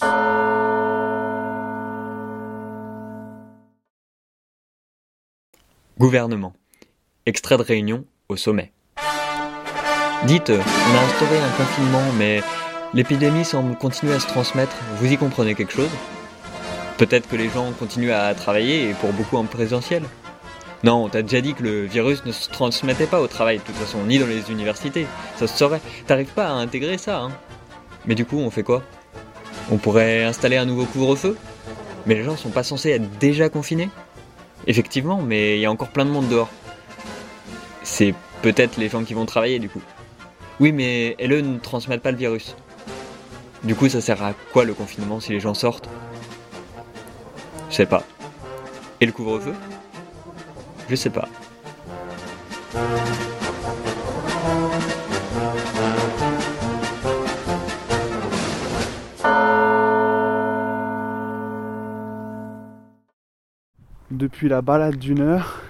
Gouvernement. 5.99 6.53
Extrait 7.25 7.57
de 7.57 7.63
réunion 7.63 8.05
au 8.29 8.35
sommet. 8.35 8.71
Dites, 10.25 10.49
on 10.51 10.95
a 10.95 11.03
instauré 11.03 11.37
un 11.37 11.51
confinement, 11.57 12.11
mais 12.17 12.41
l'épidémie 12.93 13.43
semble 13.43 13.75
continuer 13.75 14.13
à 14.13 14.19
se 14.19 14.27
transmettre. 14.27 14.75
Vous 14.97 15.11
y 15.11 15.17
comprenez 15.17 15.55
quelque 15.55 15.73
chose? 15.73 15.89
Peut-être 16.97 17.27
que 17.27 17.35
les 17.35 17.49
gens 17.49 17.71
continuent 17.73 18.11
à 18.11 18.33
travailler 18.35 18.89
et 18.89 18.93
pour 18.93 19.11
beaucoup 19.13 19.37
en 19.37 19.45
présentiel. 19.45 20.03
Non, 20.83 21.05
on 21.05 21.09
t'a 21.09 21.21
déjà 21.21 21.41
dit 21.41 21.53
que 21.53 21.61
le 21.61 21.85
virus 21.85 22.25
ne 22.25 22.31
se 22.31 22.49
transmettait 22.49 23.05
pas 23.05 23.21
au 23.21 23.27
travail, 23.27 23.59
de 23.59 23.63
toute 23.63 23.75
façon, 23.75 24.03
ni 24.03 24.17
dans 24.17 24.25
les 24.25 24.49
universités. 24.49 25.05
Ça 25.35 25.45
se 25.45 25.55
saurait. 25.55 25.81
T'arrives 26.07 26.33
pas 26.33 26.47
à 26.47 26.53
intégrer 26.53 26.97
ça, 26.97 27.19
hein. 27.19 27.31
Mais 28.07 28.15
du 28.15 28.25
coup, 28.25 28.37
on 28.37 28.49
fait 28.49 28.63
quoi? 28.63 28.81
On 29.71 29.77
pourrait 29.77 30.23
installer 30.23 30.57
un 30.57 30.65
nouveau 30.65 30.85
couvre-feu? 30.85 31.37
Mais 32.07 32.15
les 32.15 32.23
gens 32.23 32.35
sont 32.35 32.49
pas 32.49 32.63
censés 32.63 32.89
être 32.89 33.19
déjà 33.19 33.47
confinés? 33.49 33.89
Effectivement, 34.65 35.21
mais 35.21 35.57
il 35.57 35.61
y 35.61 35.65
a 35.67 35.71
encore 35.71 35.89
plein 35.89 36.05
de 36.05 36.09
monde 36.09 36.27
dehors. 36.29 36.49
C'est 37.83 38.15
peut-être 38.41 38.77
les 38.77 38.89
gens 38.89 39.03
qui 39.03 39.13
vont 39.13 39.27
travailler, 39.27 39.59
du 39.59 39.69
coup. 39.69 39.81
Oui, 40.59 40.71
mais 40.71 41.15
elles 41.19 41.29
ne 41.29 41.59
transmettent 41.59 42.01
pas 42.01 42.11
le 42.11 42.17
virus. 42.17 42.55
Du 43.63 43.75
coup, 43.75 43.87
ça 43.87 44.01
sert 44.01 44.23
à 44.23 44.33
quoi 44.51 44.65
le 44.65 44.73
confinement 44.73 45.19
si 45.19 45.31
les 45.31 45.39
gens 45.39 45.53
sortent? 45.53 45.89
Je 47.69 47.75
sais 47.75 47.85
pas. 47.85 48.03
Et 48.99 49.05
le 49.05 49.11
couvre-feu? 49.11 49.53
Je 50.91 50.97
sais 50.97 51.09
pas. 51.09 51.29
Depuis 64.09 64.49
la 64.49 64.61
balade 64.61 64.97
d'une 64.97 65.21
heure, 65.21 65.61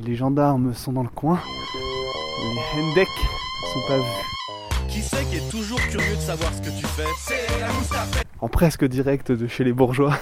les 0.00 0.16
gendarmes 0.16 0.74
sont 0.74 0.92
dans 0.92 1.04
le 1.04 1.08
coin. 1.08 1.38
Les 2.42 2.80
Hendek 2.80 3.08
sont 3.72 3.86
pas 3.86 3.98
vus. 3.98 4.88
Qui 4.88 5.00
c'est 5.00 5.24
qui 5.30 5.36
est 5.36 5.48
toujours 5.48 5.80
curieux 5.80 6.16
de 6.16 6.20
savoir 6.20 6.52
ce 6.52 6.60
que 6.60 6.76
tu 6.76 6.86
fais? 6.86 7.04
C'est 7.18 7.60
la 7.60 7.68
En 8.40 8.48
presque 8.48 8.84
direct 8.84 9.30
de 9.30 9.46
chez 9.46 9.62
les 9.62 9.72
bourgeois 9.72 10.18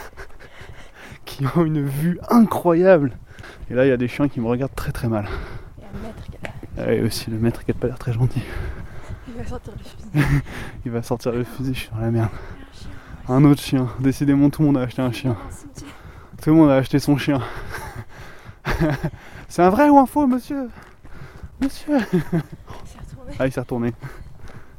qui 1.42 1.58
ont 1.58 1.64
une 1.64 1.82
vue 1.82 2.18
incroyable. 2.28 3.12
Et 3.70 3.75
là, 3.75 3.84
il 3.84 3.88
y 3.88 3.92
a 3.92 3.96
des 3.96 4.08
chiens 4.08 4.28
qui 4.28 4.40
me 4.40 4.46
regardent 4.46 4.75
très 4.75 4.92
très 4.92 5.08
mal. 5.08 5.26
Il 5.78 5.82
y 5.82 5.87
a 5.87 5.90
le 5.92 6.00
maître 6.02 6.22
qui 6.25 6.37
est 6.37 6.46
là. 6.46 6.52
Ah, 6.78 6.92
et 6.92 7.02
aussi 7.02 7.30
le 7.30 7.38
maître 7.38 7.64
qui 7.64 7.70
n'a 7.70 7.78
pas 7.78 7.87
l'air 7.88 7.99
très 7.99 8.12
gentil. 8.12 8.42
Il 9.28 9.34
va 9.34 9.46
sortir 9.46 9.72
le 9.72 9.84
fusil. 9.84 10.42
il 10.84 10.92
va 10.92 11.02
sortir 11.02 11.32
le 11.32 11.44
fusil, 11.44 11.75
je 11.75 11.80
suis 11.80 11.90
dans 11.90 12.00
la 12.00 12.11
merde. 12.11 12.30
Un 13.28 13.44
autre 13.44 13.61
chien. 13.61 13.88
Décidément, 14.00 14.50
tout 14.50 14.62
le 14.62 14.66
monde 14.66 14.78
a 14.78 14.82
acheté 14.82 15.02
un 15.02 15.12
chien. 15.12 15.37
Tout 16.42 16.50
le 16.50 16.56
monde 16.56 16.70
a 16.70 16.76
acheté 16.76 16.99
son 16.99 17.16
chien. 17.16 17.40
C'est 19.49 19.62
un 19.62 19.70
vrai 19.70 19.88
ou 19.88 19.99
un 19.99 20.06
faux, 20.06 20.26
monsieur? 20.26 20.68
Monsieur? 21.61 21.99
Ah, 23.38 23.46
il 23.46 23.52
s'est 23.52 23.61
retourné. 23.61 23.92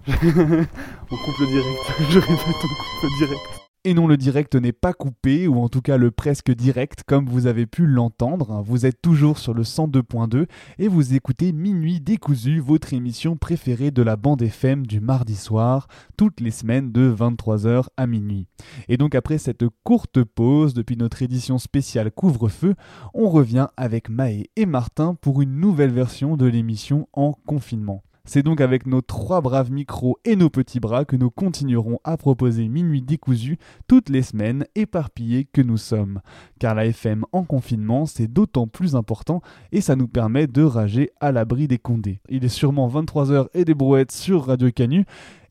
on 0.08 0.14
coupe 0.14 1.40
le 1.40 1.48
direct. 1.48 1.94
Je 2.10 2.20
répète, 2.20 2.38
on 2.40 2.68
coupe 2.68 3.04
le 3.04 3.26
direct. 3.26 3.53
Et 3.86 3.94
non, 3.94 4.08
le 4.08 4.16
direct 4.16 4.56
n'est 4.56 4.72
pas 4.72 4.94
coupé, 4.94 5.46
ou 5.46 5.60
en 5.60 5.68
tout 5.68 5.82
cas 5.82 5.98
le 5.98 6.10
presque 6.10 6.52
direct, 6.52 7.04
comme 7.06 7.28
vous 7.28 7.48
avez 7.48 7.66
pu 7.66 7.86
l'entendre. 7.86 8.64
Vous 8.66 8.86
êtes 8.86 9.02
toujours 9.02 9.38
sur 9.38 9.54
le 9.54 9.64
102.2 9.64 10.46
et 10.80 10.88
vous 10.88 11.16
écoutez 11.16 11.52
Minuit 11.52 12.00
décousu, 12.00 12.62
votre 12.62 12.94
émission 12.94 13.36
préférée 13.36 13.92
de 13.92 14.02
la 14.02 14.16
bande 14.16 14.42
FM 14.42 14.88
du 14.88 15.02
mardi 15.02 15.36
soir, 15.36 15.90
toutes 16.16 16.40
les 16.40 16.52
semaines 16.52 16.94
de 16.94 17.14
23h 17.14 17.88
à 17.98 18.08
minuit. 18.08 18.48
Et 18.88 18.96
donc 18.96 19.16
après 19.16 19.38
cette 19.38 19.66
courte 19.84 20.24
pause 20.24 20.74
depuis 20.74 20.96
notre 20.96 21.22
édition 21.22 21.58
spéciale 21.58 22.10
couvre-feu, 22.10 22.76
on 23.14 23.30
revient 23.30 23.68
avec 23.76 24.08
Maë 24.08 24.46
et 24.56 24.66
Martin 24.66 25.16
pour 25.16 25.42
une 25.42 25.60
nouvelle 25.60 25.92
version 25.92 26.38
de 26.38 26.46
l'émission 26.46 27.10
en 27.12 27.34
confinement. 27.34 28.02
C'est 28.26 28.42
donc 28.42 28.62
avec 28.62 28.88
nos 28.88 29.02
trois 29.02 29.42
braves 29.42 29.70
micros 29.70 30.18
et 30.24 30.38
nos 30.38 30.50
petits 30.50 30.80
bras 30.80 31.04
que 31.04 31.18
nous 31.18 31.30
continuerons 31.30 32.00
à 32.06 32.16
proposer 32.16 32.70
Minuit 32.70 33.02
décousu 33.02 33.58
toutes 33.90 34.08
les 34.08 34.22
semaines, 34.22 34.66
éparpillés 34.76 35.44
que 35.44 35.62
nous 35.62 35.76
sommes. 35.76 36.22
Car 36.58 36.74
la 36.74 36.86
FM 36.86 37.26
en 37.34 37.44
confinement, 37.44 38.06
c'est 38.06 38.32
d'autant 38.32 38.66
plus 38.66 38.96
important 38.96 39.42
et 39.74 39.82
ça 39.82 39.98
nous 39.98 40.08
permet 40.08 40.48
de 40.48 40.64
rager 40.64 41.12
à 41.20 41.34
l'abri 41.34 41.68
des 41.68 41.80
condés. 41.80 42.22
Il 42.30 42.46
est 42.46 42.50
sûrement 42.50 42.88
23h 42.88 43.48
et 43.54 43.66
des 43.66 43.74
brouettes 43.74 44.14
sur 44.14 44.46
Radio 44.46 44.72
Canu. 44.72 45.04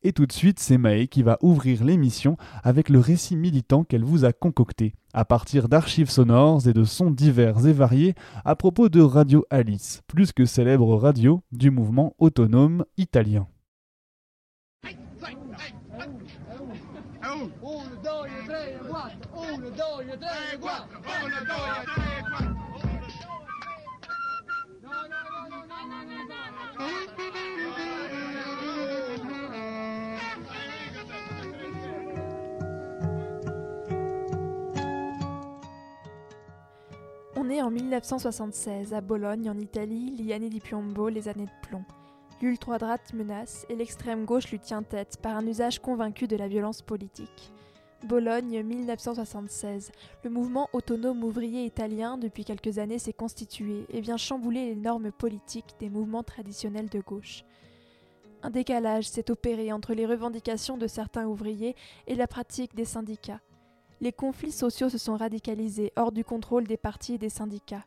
Et 0.05 0.13
tout 0.13 0.27
de 0.27 0.33
suite, 0.33 0.59
c'est 0.59 0.79
Maë 0.79 1.07
qui 1.07 1.23
va 1.23 1.39
ouvrir 1.43 1.85
l'émission 1.85 2.37
avec 2.65 2.89
le 2.89 2.99
récit 2.99 3.37
militant 3.37 3.85
qu'elle 3.85 4.05
vous 4.05 4.25
a 4.25 4.33
concocté, 4.33 4.95
à 5.15 5.25
partir 5.25 5.69
d'archives 5.69 6.11
sonores 6.11 6.67
et 6.67 6.73
de 6.73 6.85
sons 6.85 7.13
divers 7.13 7.67
et 7.67 7.73
variés 7.73 8.15
à 8.45 8.57
propos 8.57 8.89
de 8.89 9.01
Radio 9.01 9.45
Alice, 9.51 10.03
plus 10.09 10.33
que 10.33 10.45
célèbre 10.45 10.97
radio 10.97 11.43
du 11.53 11.71
mouvement 11.71 12.15
autonome 12.19 12.85
italien. 12.97 13.47
En 37.61 37.71
1976 37.71 38.95
à 38.95 39.03
Bologne, 39.03 39.51
en 39.51 39.59
Italie, 39.59 40.17
Liane 40.17 40.49
di 40.49 40.59
Piombo, 40.59 41.11
les 41.11 41.29
années 41.29 41.45
de 41.45 41.69
plomb. 41.69 41.85
L'ultra-droite 42.41 43.13
menace 43.13 43.67
et 43.69 43.77
l'extrême 43.77 44.25
gauche 44.25 44.51
lui 44.51 44.59
tient 44.59 44.83
tête 44.83 45.19
par 45.21 45.37
un 45.37 45.47
usage 45.47 45.79
convaincu 45.79 46.27
de 46.27 46.37
la 46.37 46.49
violence 46.49 46.81
politique. 46.81 47.53
Bologne 48.05 48.63
1976. 48.63 49.93
Le 50.25 50.31
mouvement 50.31 50.71
autonome 50.73 51.23
ouvrier 51.23 51.67
italien 51.67 52.17
depuis 52.17 52.47
quelques 52.47 52.79
années 52.79 52.99
s'est 52.99 53.13
constitué 53.13 53.85
et 53.91 54.01
vient 54.01 54.17
chambouler 54.17 54.71
les 54.71 54.77
normes 54.77 55.13
politiques 55.13 55.75
des 55.79 55.91
mouvements 55.91 56.25
traditionnels 56.25 56.89
de 56.89 57.01
gauche. 57.01 57.45
Un 58.43 58.51
décalage 58.51 59.09
s'est 59.09 59.31
opéré 59.31 59.73
entre 59.73 59.93
les 59.93 60.07
revendications 60.07 60.79
de 60.79 60.87
certains 60.87 61.27
ouvriers 61.27 61.77
et 62.07 62.15
la 62.15 62.27
pratique 62.27 62.75
des 62.75 62.87
syndicats. 62.87 63.41
Les 64.03 64.11
conflits 64.11 64.51
sociaux 64.51 64.89
se 64.89 64.99
sont 64.99 65.17
radicalisés 65.17 65.93
hors 65.95 66.11
du 66.11 66.25
contrôle 66.25 66.67
des 66.67 66.77
partis 66.77 67.15
et 67.15 67.19
des 67.19 67.29
syndicats. 67.29 67.85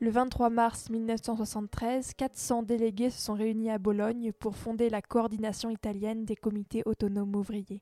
Le 0.00 0.10
23 0.10 0.50
mars 0.50 0.90
1973, 0.90 2.14
400 2.14 2.64
délégués 2.64 3.10
se 3.10 3.22
sont 3.22 3.34
réunis 3.34 3.70
à 3.70 3.78
Bologne 3.78 4.32
pour 4.32 4.56
fonder 4.56 4.90
la 4.90 5.00
coordination 5.00 5.70
italienne 5.70 6.24
des 6.24 6.34
comités 6.34 6.82
autonomes 6.84 7.36
ouvriers. 7.36 7.80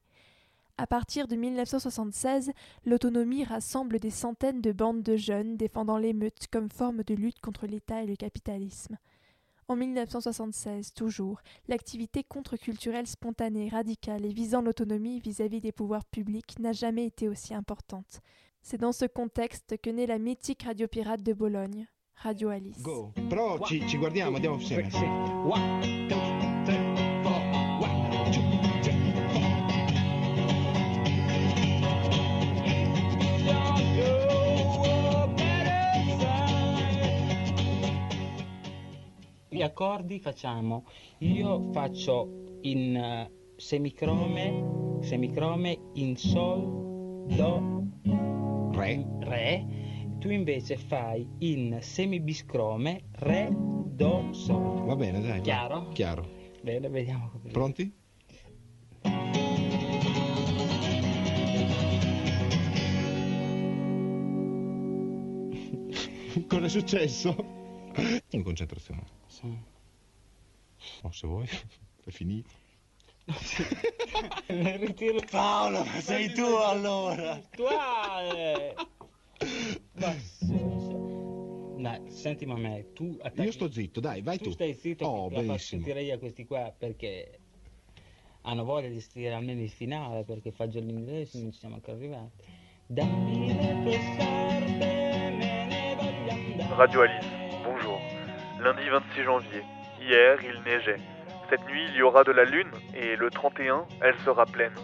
À 0.77 0.87
partir 0.87 1.27
de 1.27 1.37
1976, 1.37 2.53
l'autonomie 2.85 3.45
rassemble 3.45 3.99
des 3.99 4.11
centaines 4.11 4.61
de 4.61 4.73
bandes 4.73 5.03
de 5.03 5.17
jeunes 5.17 5.57
défendant 5.57 5.97
l'émeute 5.97 6.49
comme 6.53 6.69
forme 6.69 7.03
de 7.03 7.15
lutte 7.15 7.41
contre 7.41 7.67
l'État 7.67 8.03
et 8.03 8.07
le 8.07 8.17
capitalisme. 8.17 8.99
En 9.71 9.77
1976, 9.77 10.95
toujours, 10.95 11.41
l'activité 11.69 12.25
contre-culturelle 12.25 13.07
spontanée, 13.07 13.69
radicale 13.69 14.27
et 14.27 14.33
visant 14.33 14.63
l'autonomie 14.63 15.21
vis-à-vis 15.21 15.61
des 15.61 15.71
pouvoirs 15.71 16.05
publics 16.07 16.59
n'a 16.59 16.73
jamais 16.73 17.07
été 17.07 17.29
aussi 17.29 17.55
importante. 17.55 18.19
C'est 18.63 18.81
dans 18.81 18.91
ce 18.91 19.05
contexte 19.05 19.77
que 19.81 19.91
naît 19.91 20.09
la 20.09 20.19
mythique 20.19 20.65
radio 20.65 20.89
pirate 20.89 21.23
de 21.23 21.33
Bologne, 21.33 21.87
Radio 22.17 22.49
Alice. 22.49 22.83
Go. 22.83 23.13
Però 23.29 23.65
ci, 23.65 23.87
ci 23.87 23.97
guardiamo, 23.97 24.39
andiamo 24.39 24.57
insieme. 24.57 24.89
Gli 39.61 39.65
accordi 39.65 40.19
facciamo, 40.21 40.87
io 41.19 41.71
faccio 41.73 42.57
in 42.63 42.97
eh, 42.97 43.31
semicrome, 43.57 45.01
semicrome 45.03 45.79
in 45.97 46.17
sol, 46.17 47.27
do, 47.27 48.71
re, 48.73 49.07
re, 49.19 49.67
tu 50.19 50.31
invece 50.31 50.79
fai 50.79 51.29
in 51.41 51.77
semibiscrome, 51.83 53.03
re, 53.17 53.51
do, 53.53 54.33
sol. 54.33 54.87
Va 54.87 54.97
bene, 54.97 55.21
dai. 55.21 55.37
va. 55.37 55.45
Chiaro? 55.45 55.89
Chiaro. 55.89 56.27
Bene, 56.63 56.89
vediamo. 56.89 57.29
come- 57.29 57.51
Pronti? 57.51 57.95
Cosa 66.49 66.65
è 66.65 66.69
successo? 66.71 67.60
In 68.31 68.43
concentrazione. 68.43 69.03
Oh, 71.03 71.11
se 71.13 71.27
vuoi, 71.27 71.47
è 72.05 72.11
finito. 72.11 72.49
Ritiro 74.47 75.21
Paolo, 75.31 75.85
ma 75.85 76.01
sei 76.01 76.33
tu 76.33 76.43
allora? 76.45 77.33
Attuale! 77.35 78.75
Ma 79.93 80.13
se- 80.13 80.47
se- 80.47 80.99
Dai, 81.81 82.11
sentimi 82.11 82.53
a 82.53 82.57
me, 82.57 82.93
tu 82.93 83.17
attacchi... 83.23 83.43
Io 83.43 83.53
sto 83.53 83.71
zitto, 83.71 84.01
dai, 84.01 84.21
vai 84.23 84.39
tu. 84.39 84.51
stai 84.51 84.75
zitto, 84.75 85.07
Oh, 85.07 85.29
che 85.29 85.37
la 85.37 85.43
faccio 85.57 85.77
io 85.77 86.15
a 86.15 86.19
questi 86.19 86.45
qua 86.45 86.75
perché 86.77 87.39
hanno 88.43 88.65
voglia 88.65 88.89
di 88.89 89.01
stare 89.01 89.33
almeno 89.33 89.63
il 89.63 89.71
finale 89.71 90.25
perché 90.25 90.51
fa 90.51 90.69
già 90.69 90.81
l'inglese 90.81 91.41
non 91.41 91.53
ci 91.53 91.59
siamo 91.59 91.77
ancora 91.77 91.97
arrivati. 91.97 92.45
Dammi 92.87 93.47
le 93.47 93.83
tue 93.83 93.93
scarpe, 94.15 95.31
me 95.37 95.65
ne 95.67 95.95
voglio 95.95 96.31
andare. 96.33 96.75
Radio 96.75 97.01
Alice, 97.03 97.40
bonjour. 97.65 98.01
Lundi 98.61 98.89
26 98.89 99.23
janvier. 99.23 99.63
Hier, 100.01 100.39
il 100.43 100.63
neigeait. 100.63 101.01
Cette 101.49 101.67
nuit, 101.67 101.85
il 101.89 101.97
y 101.97 102.03
aura 102.03 102.25
de 102.25 102.33
la 102.33 102.45
lune 102.45 102.71
et 102.95 103.17
le 103.17 103.31
31, 103.31 103.85
elle 104.03 104.19
sera 104.25 104.47
pleine. 104.47 104.75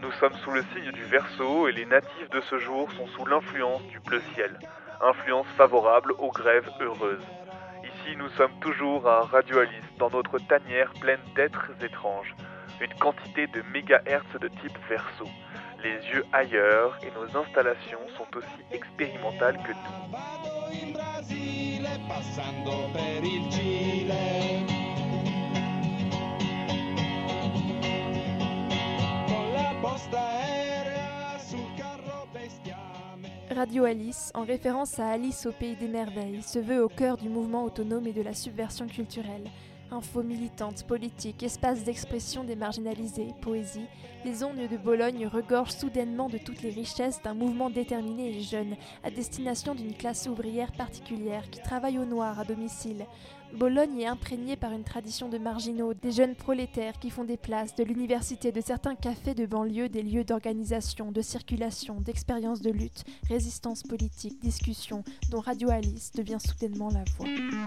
Nous 0.00 0.12
sommes 0.12 0.34
sous 0.44 0.50
le 0.50 0.62
signe 0.74 0.90
du 0.92 1.04
Verseau 1.04 1.68
et 1.68 1.72
les 1.72 1.86
natifs 1.86 2.30
de 2.30 2.40
ce 2.40 2.58
jour 2.58 2.90
sont 2.92 3.06
sous 3.08 3.26
l'influence 3.26 3.82
du 3.84 4.00
bleu 4.00 4.20
ciel. 4.34 4.58
Influence 5.00 5.46
favorable 5.56 6.12
aux 6.18 6.30
grèves 6.30 6.70
heureuses. 6.80 7.26
Ici, 7.84 8.16
nous 8.16 8.28
sommes 8.30 8.58
toujours 8.60 9.08
à 9.08 9.22
Radio 9.22 9.58
Alice, 9.58 9.96
dans 9.98 10.10
notre 10.10 10.38
tanière 10.38 10.92
pleine 11.00 11.20
d'êtres 11.34 11.70
étranges. 11.82 12.34
Une 12.80 12.94
quantité 12.94 13.46
de 13.46 13.62
mégahertz 13.72 14.32
de 14.40 14.48
type 14.48 14.78
Verseau. 14.88 15.28
Les 15.82 15.94
yeux 16.12 16.24
ailleurs 16.32 16.98
et 17.02 17.10
nos 17.12 17.40
installations 17.40 18.00
sont 18.16 18.36
aussi 18.36 18.48
expérimentales 18.72 19.58
que 19.62 19.72
nous. 19.72 20.18
Radio 33.54 33.84
Alice, 33.84 34.30
en 34.34 34.44
référence 34.44 34.98
à 34.98 35.08
Alice 35.08 35.46
au 35.46 35.52
pays 35.52 35.74
des 35.76 35.88
merveilles, 35.88 36.42
se 36.42 36.58
veut 36.58 36.82
au 36.82 36.88
cœur 36.88 37.16
du 37.16 37.28
mouvement 37.28 37.64
autonome 37.64 38.06
et 38.06 38.12
de 38.12 38.22
la 38.22 38.34
subversion 38.34 38.86
culturelle. 38.86 39.50
Infos 39.90 40.22
militantes, 40.22 40.84
politiques, 40.86 41.42
espaces 41.42 41.82
d'expression 41.82 42.44
des 42.44 42.56
marginalisés, 42.56 43.32
poésie, 43.40 43.86
les 44.24 44.44
ondes 44.44 44.68
de 44.70 44.76
Bologne 44.76 45.26
regorgent 45.26 45.72
soudainement 45.72 46.28
de 46.28 46.36
toutes 46.36 46.60
les 46.60 46.68
richesses 46.68 47.22
d'un 47.22 47.32
mouvement 47.32 47.70
déterminé 47.70 48.36
et 48.36 48.42
jeune, 48.42 48.76
à 49.02 49.10
destination 49.10 49.74
d'une 49.74 49.94
classe 49.94 50.26
ouvrière 50.26 50.72
particulière 50.72 51.48
qui 51.48 51.62
travaille 51.62 51.98
au 51.98 52.04
noir 52.04 52.38
à 52.38 52.44
domicile. 52.44 53.06
Bologne 53.54 54.00
est 54.00 54.06
imprégnée 54.06 54.56
par 54.56 54.72
une 54.72 54.84
tradition 54.84 55.28
de 55.28 55.38
marginaux, 55.38 55.94
des 55.94 56.12
jeunes 56.12 56.34
prolétaires 56.34 56.98
qui 56.98 57.10
font 57.10 57.24
des 57.24 57.36
places, 57.36 57.74
de 57.74 57.82
l'université, 57.84 58.52
de 58.52 58.60
certains 58.60 58.94
cafés 58.94 59.34
de 59.34 59.46
banlieue, 59.46 59.88
des 59.88 60.02
lieux 60.02 60.24
d'organisation, 60.24 61.10
de 61.12 61.22
circulation, 61.22 62.00
d'expérience 62.00 62.60
de 62.60 62.70
lutte, 62.70 63.04
résistance 63.28 63.82
politique, 63.82 64.40
discussion, 64.40 65.02
dont 65.30 65.40
Radio 65.40 65.70
Alice 65.70 66.12
devient 66.12 66.38
soudainement 66.40 66.90
la 66.90 67.04
voix. 67.16 67.26
E 67.26 67.58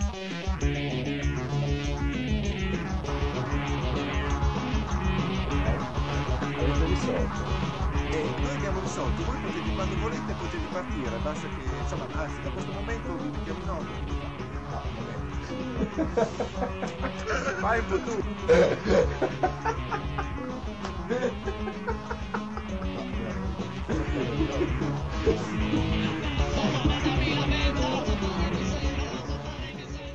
ordine. 13.69 14.20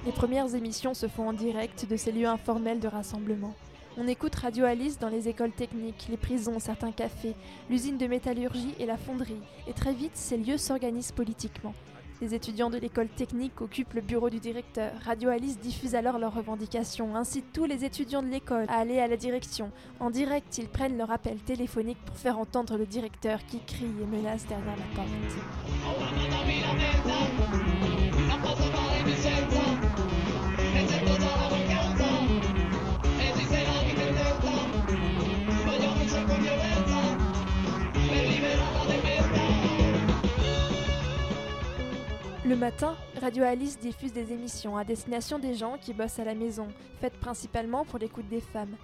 Les 0.05 0.13
premières 0.13 0.55
émissions 0.55 0.95
se 0.95 1.09
font 1.09 1.29
en 1.29 1.33
direct 1.33 1.87
de 1.89 1.97
ces 1.97 2.13
lieux 2.13 2.27
informels 2.27 2.81
de 2.81 2.89
rassemblement. 2.89 3.55
On 3.99 4.07
écoute 4.09 4.35
Radio 4.35 4.65
Alice 4.65 4.99
dans 4.99 5.09
les 5.09 5.29
écoles 5.29 5.53
techniques, 5.53 6.07
les 6.11 6.17
prisons, 6.17 6.59
certains 6.59 6.93
cafés, 6.93 7.35
l'usine 7.71 7.97
de 7.97 8.07
métallurgie 8.07 8.75
et 8.79 8.87
la 8.87 8.97
fonderie, 8.97 9.41
et 9.67 9.73
très 9.73 9.93
vite 9.93 10.13
ces 10.15 10.37
lieux 10.37 10.59
s'organisent 10.59 11.13
politiquement. 11.13 11.75
Les 12.23 12.35
étudiants 12.35 12.71
de 12.71 12.79
l'école 12.79 13.09
technique 13.09 13.61
occupent 13.61 13.93
le 13.93 14.01
bureau 14.01 14.31
du 14.31 14.41
directeur. 14.41 14.91
Radio 15.05 15.29
Alice 15.29 15.59
diffuse 15.59 15.95
alors 15.95 16.19
leurs 16.19 16.35
revendications, 16.35 17.15
incite 17.15 17.53
tous 17.53 17.67
les 17.67 17.85
étudiants 17.85 18.23
de 18.23 18.29
l'école 18.29 18.65
à 18.69 18.79
aller 18.79 18.99
à 19.01 19.07
la 19.07 19.19
direction. 19.19 19.71
En 20.01 20.09
direct, 20.09 20.57
ils 20.57 20.69
prennent 20.69 20.97
leur 20.97 21.11
appel 21.11 21.37
téléphonique 21.39 21.99
pour 22.07 22.17
faire 22.17 22.39
entendre 22.39 22.79
le 22.79 22.87
directeur 22.87 23.45
qui 23.47 23.61
crie 23.61 23.85
et 23.85 24.07
menace 24.07 24.47
derrière 24.47 24.77
la 24.77 24.97
porte. 24.97 25.09
Le 42.47 42.55
matin, 42.55 42.95
Radio 43.21 43.43
Alice 43.43 43.77
diffuse 43.77 44.13
des 44.13 44.33
émissions 44.33 44.77
à 44.77 44.85
destination 44.85 45.41
des 45.41 45.55
gens 45.55 45.79
qui 45.81 45.93
bossent 45.93 46.21
à 46.21 46.25
la 46.25 46.37
maison, 46.37 46.69
faites 47.01 47.19
principalement 47.19 47.85
pour 47.85 47.99
l'écoute 47.99 48.29
des 48.29 48.41
femmes. 48.41 48.77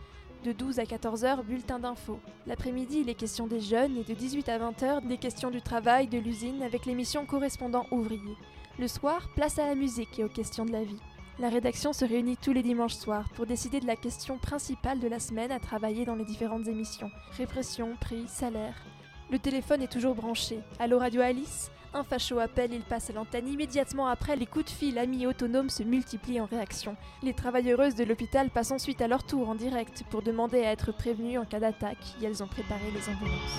De 0.42 0.50
12 0.50 0.80
à 0.80 0.84
14 0.84 1.24
heures, 1.24 1.44
bulletin 1.44 1.78
d'infos. 1.78 2.18
L'après-midi, 2.48 3.02
il 3.02 3.08
est 3.08 3.14
question 3.14 3.46
des 3.46 3.60
jeunes 3.60 3.98
et 3.98 4.02
de 4.02 4.14
18 4.14 4.48
à 4.48 4.58
20 4.58 4.82
heures, 4.82 5.02
des 5.02 5.16
questions 5.16 5.52
du 5.52 5.62
travail, 5.62 6.08
de 6.08 6.18
l'usine 6.18 6.60
avec 6.64 6.86
l'émission 6.86 7.24
correspondant 7.24 7.86
ouvrier. 7.92 8.34
Le 8.80 8.88
soir, 8.88 9.28
place 9.36 9.60
à 9.60 9.68
la 9.68 9.76
musique 9.76 10.18
et 10.18 10.24
aux 10.24 10.28
questions 10.28 10.64
de 10.64 10.72
la 10.72 10.82
vie. 10.82 10.98
La 11.38 11.48
rédaction 11.48 11.92
se 11.92 12.04
réunit 12.04 12.38
tous 12.38 12.52
les 12.52 12.64
dimanches 12.64 12.96
soirs 12.96 13.28
pour 13.36 13.46
décider 13.46 13.78
de 13.78 13.86
la 13.86 13.94
question 13.94 14.38
principale 14.38 14.98
de 14.98 15.06
la 15.06 15.20
semaine 15.20 15.52
à 15.52 15.60
travailler 15.60 16.04
dans 16.04 16.16
les 16.16 16.24
différentes 16.24 16.66
émissions. 16.66 17.12
Répression, 17.36 17.94
prix, 18.00 18.24
salaire. 18.26 18.74
Le 19.30 19.38
téléphone 19.38 19.82
est 19.82 19.92
toujours 19.92 20.16
branché. 20.16 20.58
Allô 20.80 20.98
Radio 20.98 21.20
Alice? 21.20 21.70
Un 21.94 22.04
facho 22.04 22.38
appelle, 22.38 22.72
il 22.72 22.80
passe 22.80 23.10
à 23.10 23.12
l'antenne. 23.12 23.46
Immédiatement 23.48 24.06
après, 24.06 24.34
les 24.34 24.46
coups 24.46 24.64
de 24.64 24.70
fil 24.70 24.98
amis 24.98 25.26
autonomes 25.26 25.68
se 25.68 25.82
multiplient 25.82 26.40
en 26.40 26.46
réaction. 26.46 26.96
Les 27.22 27.34
travailleuses 27.34 27.94
de 27.94 28.04
l'hôpital 28.04 28.48
passent 28.48 28.70
ensuite 28.70 29.02
à 29.02 29.08
leur 29.08 29.24
tour 29.24 29.50
en 29.50 29.54
direct 29.54 30.04
pour 30.08 30.22
demander 30.22 30.64
à 30.64 30.72
être 30.72 30.92
prévenues 30.92 31.38
en 31.38 31.44
cas 31.44 31.60
d'attaque 31.60 32.16
et 32.20 32.24
elles 32.24 32.42
ont 32.42 32.48
préparé 32.48 32.90
les 32.94 33.08
ambulances. 33.10 33.58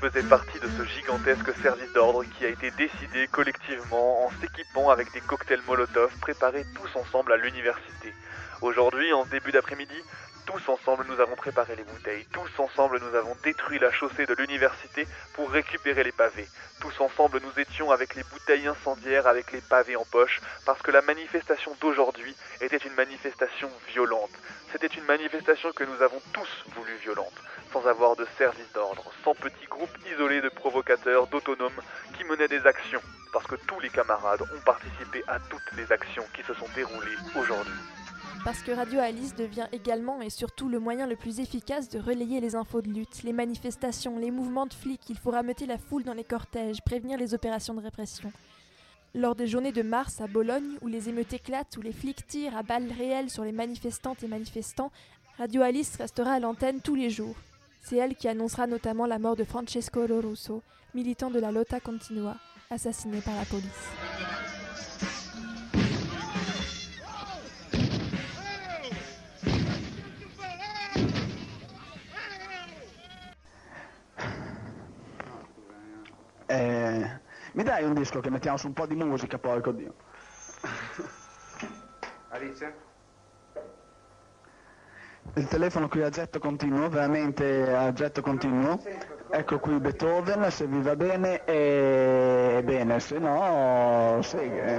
Tous 0.00 0.08
faisaient 0.08 0.28
partie 0.28 0.58
de 0.58 0.68
ce 0.76 0.84
gigantesque 0.84 1.54
service 1.62 1.92
d'ordre 1.92 2.24
qui 2.24 2.44
a 2.44 2.48
été 2.48 2.70
décidé 2.72 3.26
collectivement 3.28 4.26
en 4.26 4.30
s'équipant 4.40 4.90
avec 4.90 5.12
des 5.12 5.20
cocktails 5.20 5.62
Molotov 5.66 6.10
préparés 6.20 6.64
tous 6.74 6.98
ensemble 6.98 7.32
à 7.32 7.36
l'université. 7.36 8.12
Aujourd'hui, 8.62 9.12
en 9.12 9.24
début 9.26 9.52
d'après-midi, 9.52 10.02
tous 10.46 10.68
ensemble 10.68 11.04
nous 11.08 11.20
avons 11.20 11.34
préparé 11.34 11.74
les 11.76 11.82
bouteilles, 11.82 12.24
tous 12.32 12.48
ensemble 12.58 13.00
nous 13.00 13.16
avons 13.16 13.36
détruit 13.42 13.78
la 13.80 13.90
chaussée 13.90 14.26
de 14.26 14.34
l'université 14.34 15.06
pour 15.34 15.50
récupérer 15.50 16.04
les 16.04 16.12
pavés. 16.12 16.48
Tous 16.80 17.00
ensemble 17.00 17.40
nous 17.42 17.60
étions 17.60 17.90
avec 17.90 18.14
les 18.14 18.22
bouteilles 18.22 18.68
incendiaires, 18.68 19.26
avec 19.26 19.52
les 19.52 19.60
pavés 19.60 19.96
en 19.96 20.04
poche, 20.04 20.40
parce 20.64 20.80
que 20.82 20.92
la 20.92 21.02
manifestation 21.02 21.76
d'aujourd'hui 21.80 22.34
était 22.60 22.76
une 22.76 22.94
manifestation 22.94 23.68
violente. 23.88 24.30
C'était 24.70 24.86
une 24.86 25.04
manifestation 25.04 25.72
que 25.72 25.84
nous 25.84 26.00
avons 26.00 26.20
tous 26.32 26.64
voulu 26.76 26.94
violente, 27.02 27.34
sans 27.72 27.86
avoir 27.86 28.14
de 28.14 28.26
service 28.38 28.72
d'ordre, 28.72 29.04
sans 29.24 29.34
petits 29.34 29.66
groupes 29.66 29.98
isolés 30.12 30.40
de 30.40 30.48
provocateurs, 30.48 31.26
d'autonomes 31.26 31.82
qui 32.16 32.24
menaient 32.24 32.48
des 32.48 32.64
actions, 32.66 33.02
parce 33.32 33.46
que 33.46 33.56
tous 33.66 33.80
les 33.80 33.90
camarades 33.90 34.42
ont 34.42 34.64
participé 34.64 35.24
à 35.26 35.40
toutes 35.40 35.72
les 35.76 35.90
actions 35.90 36.24
qui 36.34 36.42
se 36.44 36.54
sont 36.54 36.68
déroulées 36.74 37.16
aujourd'hui. 37.34 37.74
Parce 38.46 38.62
que 38.62 38.70
Radio 38.70 39.00
Alice 39.00 39.34
devient 39.34 39.66
également 39.72 40.22
et 40.22 40.30
surtout 40.30 40.68
le 40.68 40.78
moyen 40.78 41.08
le 41.08 41.16
plus 41.16 41.40
efficace 41.40 41.88
de 41.88 41.98
relayer 41.98 42.40
les 42.40 42.54
infos 42.54 42.80
de 42.80 42.88
lutte, 42.88 43.24
les 43.24 43.32
manifestations, 43.32 44.20
les 44.20 44.30
mouvements 44.30 44.66
de 44.66 44.72
flics, 44.72 45.02
il 45.08 45.18
faut 45.18 45.32
rameuter 45.32 45.66
la 45.66 45.78
foule 45.78 46.04
dans 46.04 46.12
les 46.12 46.22
cortèges, 46.22 46.80
prévenir 46.80 47.18
les 47.18 47.34
opérations 47.34 47.74
de 47.74 47.80
répression. 47.80 48.30
Lors 49.16 49.34
des 49.34 49.48
journées 49.48 49.72
de 49.72 49.82
mars 49.82 50.20
à 50.20 50.28
Bologne, 50.28 50.78
où 50.80 50.86
les 50.86 51.08
émeutes 51.08 51.32
éclatent, 51.32 51.76
où 51.76 51.82
les 51.82 51.90
flics 51.90 52.24
tirent 52.28 52.56
à 52.56 52.62
balles 52.62 52.92
réelles 52.96 53.30
sur 53.30 53.42
les 53.42 53.50
manifestantes 53.50 54.22
et 54.22 54.28
manifestants, 54.28 54.92
Radio 55.38 55.62
Alice 55.62 55.96
restera 55.96 56.34
à 56.34 56.38
l'antenne 56.38 56.80
tous 56.80 56.94
les 56.94 57.10
jours. 57.10 57.34
C'est 57.82 57.96
elle 57.96 58.14
qui 58.14 58.28
annoncera 58.28 58.68
notamment 58.68 59.06
la 59.06 59.18
mort 59.18 59.34
de 59.34 59.42
Francesco 59.42 60.06
Lorusso, 60.06 60.62
militant 60.94 61.32
de 61.32 61.40
la 61.40 61.50
Lotta 61.50 61.80
Continua, 61.80 62.36
assassiné 62.70 63.20
par 63.22 63.34
la 63.34 63.44
police. 63.44 64.55
Eh, 76.56 77.20
mi 77.52 77.62
dai 77.62 77.84
un 77.84 77.92
disco 77.92 78.20
che 78.20 78.30
mettiamo 78.30 78.56
su 78.56 78.66
un 78.68 78.72
po' 78.72 78.86
di 78.86 78.94
musica 78.94 79.38
poi, 79.38 79.60
oddio. 79.62 79.94
Alice? 82.30 82.74
Il 85.34 85.48
telefono 85.48 85.88
qui 85.88 86.02
a 86.02 86.08
getto 86.08 86.38
continuo, 86.38 86.88
veramente 86.88 87.74
a 87.74 87.92
getto 87.92 88.22
continuo. 88.22 88.80
Ecco 89.28 89.58
qui 89.58 89.78
Beethoven, 89.78 90.50
se 90.50 90.66
vi 90.66 90.80
va 90.80 90.96
bene, 90.96 91.44
e 91.44 92.62
bene, 92.64 93.00
se 93.00 93.18
no, 93.18 94.18
eh. 94.18 94.78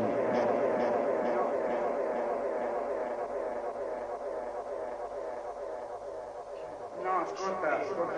No, 7.04 7.20
ascolta, 7.22 7.80
ascolta, 7.80 8.16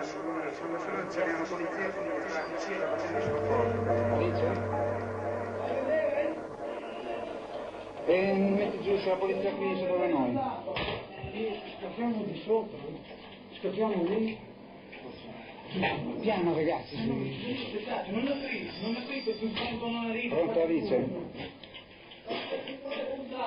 la 0.50 0.56
formazione 0.56 1.06
c'era 1.08 1.36
una 1.36 1.46
polizia 1.46 1.90
con 1.90 2.04
una 2.06 2.40
polizia 2.40 2.88
facendo 2.88 3.20
soccorso. 3.20 3.78
E 8.06 8.32
metti 8.34 8.82
giù 8.82 8.98
se 8.98 9.08
la 9.08 9.14
polizia 9.16 9.54
finisce 9.54 9.86
dove 9.86 10.08
noi. 10.08 10.38
Scattiamo 11.78 12.22
di 12.24 12.42
sopra, 12.44 12.78
scattiamo 13.60 14.04
lì. 14.04 14.48
Piano 16.20 16.52
ragazzi, 16.52 16.96
aspettate, 16.96 18.10
non 18.10 18.26
aprite, 18.26 18.72
non 18.82 18.96
aprite, 18.96 19.34
sul 19.36 19.50
fondo 19.56 19.86
non 19.86 20.10
arriva. 20.10 20.34
Pronto 20.34 20.62
Alice? 20.62 21.08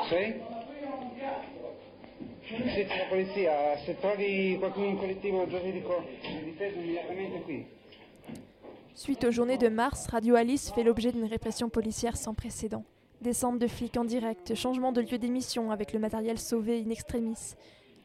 Sì? 0.08 0.42
Suite 8.96 9.24
aux 9.24 9.32
journées 9.32 9.58
de 9.58 9.70
mars, 9.70 10.08
Radio 10.08 10.36
Alice 10.36 10.72
fait 10.72 10.84
l'objet 10.84 11.12
d'une 11.12 11.26
répression 11.26 11.70
policière 11.70 12.16
sans 12.16 12.34
précédent. 12.34 12.84
Descente 13.22 13.58
de 13.58 13.68
flics 13.68 13.98
en 13.98 14.06
direct, 14.06 14.54
changement 14.54 14.92
de 14.92 15.02
lieu 15.02 15.18
d'émission 15.18 15.72
avec 15.72 15.94
le 15.94 16.00
matériel 16.00 16.38
sauvé 16.38 16.84
in 16.86 16.90
extremis. 16.90 17.56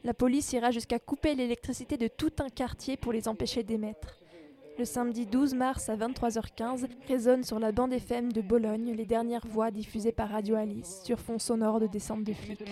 La 0.04 0.14
police 0.14 0.52
ira 0.52 0.70
jusqu'à 0.70 0.98
couper 0.98 1.34
l'électricité 1.34 1.96
de 1.96 2.08
tout 2.08 2.32
un 2.38 2.48
quartier 2.48 2.96
pour 2.96 3.12
les 3.12 3.28
empêcher 3.28 3.62
d'émettre. 3.62 4.17
Le 4.78 4.84
samedi 4.84 5.26
12 5.26 5.54
mars 5.54 5.88
à 5.88 5.96
23h15 5.96 6.86
résonnent 7.08 7.42
sur 7.42 7.58
la 7.58 7.72
bande 7.72 7.92
FM 7.92 8.32
de 8.32 8.40
Bologne 8.40 8.94
les 8.96 9.06
dernières 9.06 9.44
voix 9.44 9.72
diffusées 9.72 10.12
par 10.12 10.28
Radio 10.28 10.54
Alice 10.54 11.00
sur 11.02 11.18
fond 11.18 11.40
sonore 11.40 11.80
de 11.80 11.88
descente 11.88 12.22
de 12.22 12.32
flics. 12.32 12.62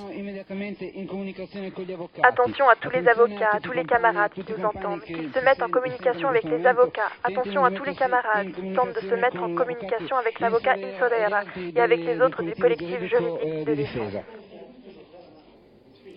Attention 2.23 2.69
à 2.69 2.77
tous 2.77 2.91
les 2.91 3.09
avocats, 3.09 3.51
à 3.53 3.59
tous 3.59 3.73
les 3.73 3.85
camarades 3.85 4.31
qui 4.35 4.45
nous 4.49 4.65
entendent, 4.65 5.03
qu'ils 5.03 5.33
se 5.33 5.45
mettent 5.45 5.61
en 5.61 5.69
communication 5.69 6.29
avec 6.29 6.45
les 6.45 6.65
avocats. 6.65 7.11
Attention 7.25 7.65
à 7.65 7.73
tous 7.73 7.85
les 7.85 7.97
camarades 7.97 8.53
qui 8.53 8.73
tentent 8.73 8.95
de 8.95 9.01
se 9.01 9.15
mettre 9.17 9.43
en 9.43 9.53
communication 9.57 10.17
avec 10.17 10.39
l'avocat 10.39 10.75
Insolera 10.75 11.43
et 11.75 11.81
avec 11.81 12.05
les 12.05 12.21
autres 12.21 12.45
du 12.45 12.53
collectif 12.55 13.01
juridique 13.01 13.67
de 13.67 13.75
défense. 13.75 14.13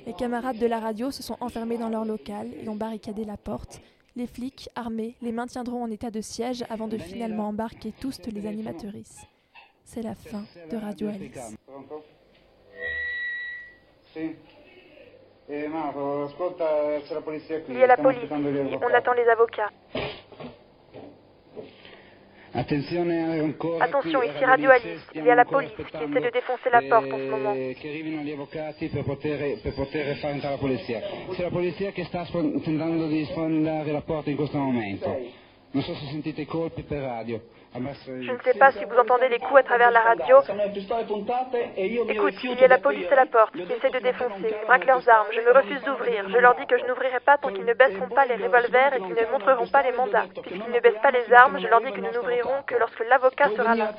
Les 0.06 0.13
camarades 0.13 0.60
de 0.60 0.67
la 0.67 0.80
radio 0.80 1.10
se 1.10 1.23
sont 1.23 1.38
enfermés 1.39 1.80
dans 1.80 1.89
leur 1.89 2.06
local 2.06 2.47
et 2.63 2.69
ont 2.69 2.75
barricadé 2.75 3.25
la 3.25 3.38
porte. 3.38 3.82
Les 4.15 4.28
flics, 4.28 4.69
armés, 4.76 5.15
les 5.22 5.32
maintiendront 5.32 5.84
en 5.84 5.91
état 5.91 6.12
de 6.12 6.22
siège 6.22 6.65
avant 6.69 6.88
de 6.88 6.98
finalement 6.98 7.50
embarquer 7.50 7.93
tous 8.00 8.19
les 8.32 8.48
animatrices. 8.48 9.19
C'est 9.84 10.02
la 10.02 10.15
fin 10.15 10.43
de 10.69 10.78
Radio 10.78 11.08
Alice. 11.08 11.58
Il 17.69 17.78
y 17.78 17.84
a 17.84 17.88
la 17.88 17.98
police 17.98 18.30
on 18.32 18.93
attend 18.93 19.13
les 19.13 19.28
avocats. 19.28 19.72
Attention, 23.79 24.23
ici 24.23 24.43
Radio 24.43 24.71
Alice, 24.71 25.05
il 25.13 25.23
y 25.23 25.29
a 25.29 25.35
la 25.35 25.45
police 25.45 25.73
qui 25.75 25.83
essaie 25.83 26.21
de 26.21 26.31
défoncer 26.31 26.69
la 26.71 26.81
porte 26.81 27.12
en 27.12 27.17
ce 27.17 27.29
moment. 27.29 27.53
eh, 27.55 27.75
entrare 30.31 30.55
la 30.55 31.51
polizia. 31.51 31.91
Che 31.91 32.03
sta 32.05 32.25
tentando 32.25 33.07
di 33.07 33.23
sfondare 33.25 33.91
la 33.91 34.01
porta 34.01 34.29
in 34.31 34.35
questo 34.35 34.57
momento. 34.57 35.07
Non 35.71 35.83
so 35.83 35.93
se 35.93 36.05
sentite 36.07 36.41
i 36.41 36.45
colpi 36.45 36.81
per 36.81 37.01
radio. 37.01 37.39
Je 37.75 38.32
ne 38.32 38.39
sais 38.43 38.58
pas 38.58 38.71
si 38.71 38.84
vous 38.84 38.97
entendez 38.97 39.29
les 39.29 39.38
coups 39.38 39.60
à 39.60 39.63
travers 39.63 39.91
la 39.91 40.01
radio. 40.01 40.38
Écoute, 42.10 42.34
il 42.43 42.60
y 42.60 42.63
a 42.63 42.67
la 42.67 42.79
police 42.79 43.12
à 43.12 43.15
la 43.15 43.27
porte 43.27 43.53
qui 43.53 43.62
essaie 43.62 43.91
de 43.91 43.99
défoncer. 43.99 44.55
Ils 44.62 44.65
braquent 44.65 44.88
leurs 44.88 45.08
armes. 45.08 45.27
Je 45.32 45.41
me 45.41 45.51
refuse 45.53 45.82
d'ouvrir. 45.84 46.27
Je 46.29 46.38
leur 46.38 46.55
dis 46.55 46.65
que 46.65 46.77
je 46.79 46.86
n'ouvrirai 46.86 47.19
pas 47.19 47.38
tant 47.38 47.49
qu'ils 47.49 47.65
ne 47.65 47.73
baisseront 47.73 48.10
pas 48.10 48.25
les 48.25 48.36
revolvers 48.36 48.93
et 48.95 48.97
qu'ils 48.99 49.13
ne 49.13 49.32
montreront 49.32 49.67
pas 49.67 49.84
les 49.84 49.91
mandats. 49.91 50.25
Puisqu'ils 50.41 50.71
ne 50.71 50.79
baissent 50.79 51.01
pas 51.03 51.12
les 51.12 51.32
armes, 51.32 51.60
je 51.60 51.67
leur 51.67 51.82
dis 51.82 51.91
que 51.91 52.01
nous 52.01 52.12
n'ouvrirons 52.12 52.63
que 52.65 52.75
lorsque 52.75 53.05
l'avocat 53.08 53.49
sera 53.55 53.75
là. 53.75 53.91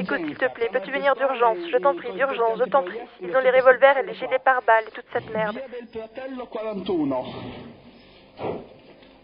Écoute, 0.00 0.18
s'il 0.26 0.38
te 0.38 0.48
plaît, 0.54 0.68
peux-tu 0.72 0.90
venir 0.90 1.14
d'urgence 1.16 1.58
Je 1.70 1.76
t'en 1.78 1.94
prie, 1.94 2.12
d'urgence, 2.12 2.58
je 2.58 2.64
t'en 2.64 2.82
prie. 2.82 3.00
Ils 3.20 3.36
ont 3.36 3.40
les 3.40 3.50
revolvers 3.50 3.98
et 3.98 4.02
les 4.04 4.14
gilets 4.14 4.38
pare-balles 4.38 4.84
et 4.88 4.90
toute 4.92 5.06
cette 5.12 5.30
merde. 5.34 5.60
Fratello 5.92 6.46
41. 6.46 7.24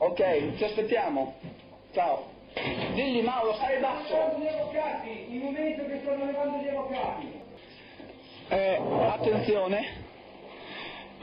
Ok, 0.01 0.23
ci 0.59 0.65
aspettiamo. 0.65 1.35
Ciao. 1.93 2.34
Digli 2.95 3.23
Mauro, 3.23 3.55
stai 3.55 3.81
basso. 3.81 4.39
Gli 4.39 4.47
avvocati, 4.47 5.27
in 5.29 5.41
momento 5.41 5.85
che 5.87 6.01
stanno 6.03 6.25
levando 6.25 6.59
gli 6.59 6.69
avvocati. 6.69 7.41
Eh, 8.49 8.81
attenzione. 9.09 10.04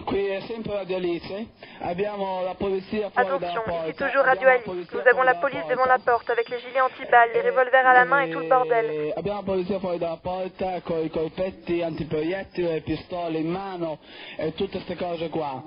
Qui 0.05 0.25
è 0.27 0.41
sempre 0.41 0.73
Radio 0.73 0.97
Alice. 0.97 1.47
Abbiamo 1.79 2.43
la 2.43 2.55
polizia 2.55 3.09
fuori 3.09 3.27
dalla 3.27 3.35
Attention, 3.35 3.63
porta. 3.65 3.87
ici 3.87 3.95
toujours 3.95 4.25
Radio 4.25 4.47
Alice. 4.49 4.87
Nous 4.91 5.07
avons 5.07 5.23
la 5.23 5.35
police 5.35 5.65
devant 5.67 5.85
la 5.85 5.99
porte 5.99 6.29
avec 6.29 6.49
les 6.49 6.59
gilets 6.59 6.81
anti-balles, 6.81 7.31
les 7.33 7.41
revolvers 7.41 7.85
à 7.85 7.93
la 7.93 8.05
main 8.05 8.21
et 8.23 8.29
tout 8.31 8.39
le 8.39 8.47
bordel. 8.47 9.13
Abbiamo 9.15 9.39
la 9.39 9.45
polizia 9.45 9.79
fuori 9.79 9.97
dalla 9.97 10.17
porta 10.17 10.81
con 10.81 11.03
i 11.03 11.09
colpetti 11.09 11.81
antiproiettili, 11.81 12.67
le 12.67 12.81
pistole 12.81 13.39
in 13.39 13.49
mano 13.49 13.99
e 14.37 14.53
tutte 14.53 14.81
queste 14.81 14.95
cose 14.95 15.29
qua. 15.29 15.63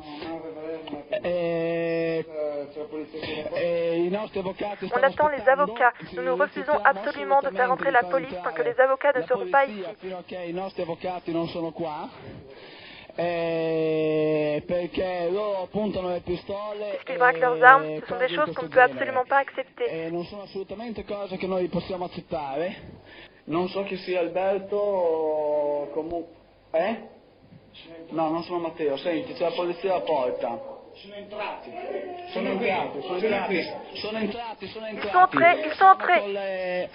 E, 1.22 2.24
e 3.52 3.96
i 4.04 4.08
nostri 4.08 4.38
avvocati 4.40 4.90
On 4.92 5.02
attend 5.02 5.28
les 5.30 5.46
avocats. 5.48 5.92
Nous 6.12 6.22
nous 6.22 6.36
refusons 6.36 6.78
absolument 6.82 7.40
de 7.42 7.50
faire 7.50 7.70
entrer 7.70 7.90
la 7.90 8.02
police 8.04 8.34
tant 8.42 8.52
que 8.52 8.62
les 8.62 8.78
avocats 8.80 9.12
ne 9.14 9.22
seront 9.22 9.50
pas 9.50 9.64
ici. 9.64 9.84
Eh, 13.16 14.62
perché 14.66 15.28
loro 15.30 15.66
puntano 15.70 16.08
le 16.10 16.20
pistole 16.20 16.90
Puisqu'ils 16.94 17.18
braquent 17.18 17.40
leurs 17.40 17.62
armes, 17.62 18.00
ce 18.00 18.06
sont 18.06 18.18
des 18.18 18.28
choses 18.34 18.52
qu'on 18.54 18.64
ne 18.64 18.68
peut 18.68 18.82
absolument 18.82 19.24
pas 19.26 19.38
accepter. 19.38 19.86
e 19.88 20.10
non 20.10 20.24
sono 20.24 20.42
assolutamente 20.42 21.04
cose 21.04 21.36
che 21.36 21.46
noi 21.46 21.68
possiamo 21.68 22.04
accettare. 22.06 23.02
Non 23.44 23.68
so 23.68 23.82
chi 23.84 23.96
sia 23.98 24.20
Alberto 24.20 24.76
o 24.76 25.90
comunque... 25.90 26.32
Eh? 26.72 26.96
No, 28.10 28.30
non 28.30 28.42
sono 28.44 28.60
Matteo, 28.60 28.96
senti, 28.96 29.32
c'è 29.34 29.44
la 29.44 29.54
polizia 29.54 29.92
alla 29.94 30.00
porta. 30.04 30.72
Sono 30.94 31.14
entrati. 31.14 31.70
Sono 32.32 32.48
entrati, 32.50 33.00
sono 33.02 33.16
entrati. 33.18 33.62
Sono 33.94 34.18
entrati, 34.18 34.66
sono 34.68 34.86
entrati. 34.86 35.36
Ils 35.66 35.72
sont 35.74 35.90
entrés. 35.90 36.20
Con 36.20 36.32
le, 36.32 36.88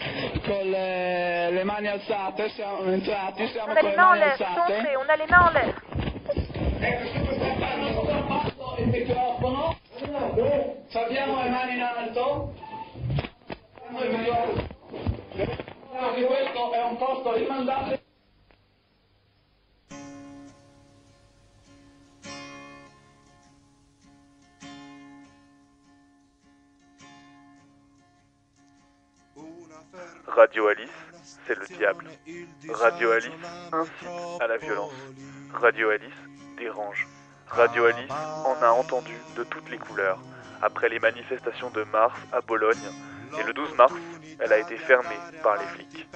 con 0.46 0.70
le, 0.70 1.52
le 1.52 1.64
mani 1.66 1.88
alzate 1.88 2.50
siamo 2.50 2.84
entrati, 2.86 3.46
siamo 3.48 3.72
On 3.72 3.78
a 3.78 3.80
con 3.82 3.90
les 3.90 3.92
le 3.92 3.96
mains 3.98 4.06
en 4.06 4.10
mani 4.10 4.20
l'air, 4.22 4.32
ils 4.32 4.38
sont 4.38 4.46
alzate. 4.46 4.78
entrés, 4.78 4.96
on 4.96 5.10
a 5.10 5.16
les 5.18 5.28
mains 5.28 5.48
en 5.48 5.52
l'air. 5.52 5.76
Radio 30.28 30.68
Alice, 30.68 30.90
c'est 31.46 31.58
le 31.58 31.68
diable. 31.78 32.06
Radio 32.70 33.12
Alice 33.12 33.32
incite 33.72 34.42
à 34.42 34.48
la 34.48 34.58
violence. 34.58 34.94
Radio 35.54 35.90
Alice 35.90 36.14
Radio 37.48 37.86
Alice 37.86 38.12
en 38.46 38.62
a 38.62 38.72
entendu 38.72 39.16
de 39.38 39.44
toutes 39.44 39.70
les 39.70 39.78
couleurs. 39.78 40.20
Après 40.62 40.90
les 40.90 41.00
manifestations 41.00 41.70
de 41.70 41.84
mars 41.86 42.20
à 42.34 42.42
Bologne, 42.42 42.78
et 43.40 43.44
le 43.44 43.54
12 43.54 43.76
mars, 43.76 43.94
elle 44.40 44.52
a 44.52 44.60
été 44.60 44.76
fermée 44.78 45.20
par 45.42 45.56
les 45.58 45.66
flics. 45.68 46.08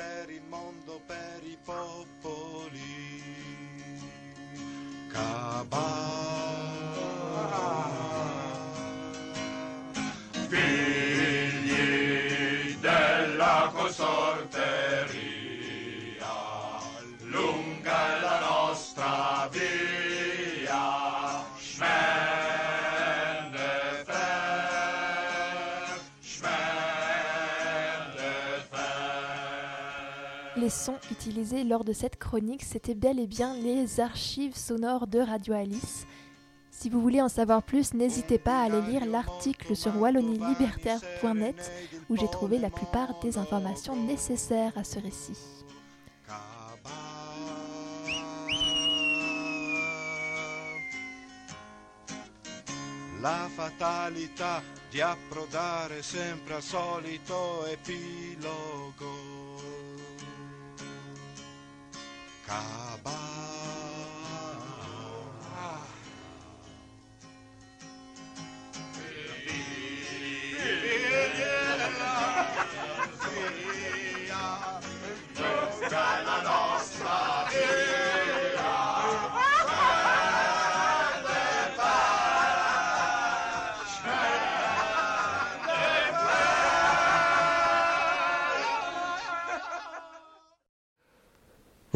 Les 30.74 30.80
sons 30.80 30.98
utilisés 31.12 31.64
lors 31.64 31.84
de 31.84 31.94
cette 31.94 32.18
chronique, 32.18 32.64
c'était 32.64 32.96
bel 32.96 33.20
et 33.20 33.28
bien 33.28 33.56
les 33.58 34.00
archives 34.00 34.56
sonores 34.56 35.06
de 35.06 35.20
Radio 35.20 35.54
Alice. 35.54 36.08
Si 36.72 36.90
vous 36.90 37.00
voulez 37.00 37.22
en 37.22 37.30
savoir 37.30 37.62
plus, 37.62 37.94
n'hésitez 37.94 38.40
pas 38.40 38.60
à 38.60 38.64
aller 38.64 38.82
lire 38.82 39.06
l'article 39.06 39.76
sur 39.76 39.96
wallonielibertaire.net 40.02 41.72
où 42.10 42.18
j'ai 42.18 42.28
trouvé 42.28 42.58
la 42.58 42.72
plupart 42.72 43.20
des 43.22 43.38
informations 43.38 43.96
nécessaires 43.96 44.76
à 44.76 44.84
ce 44.84 44.98
récit. 44.98 45.38
La 53.22 53.48
fatalità 53.56 54.64
di 54.90 55.02
sempre 56.02 56.56
al 56.56 56.64
solito 56.64 57.68
epilogo. 57.68 59.33
acabar. 62.48 63.33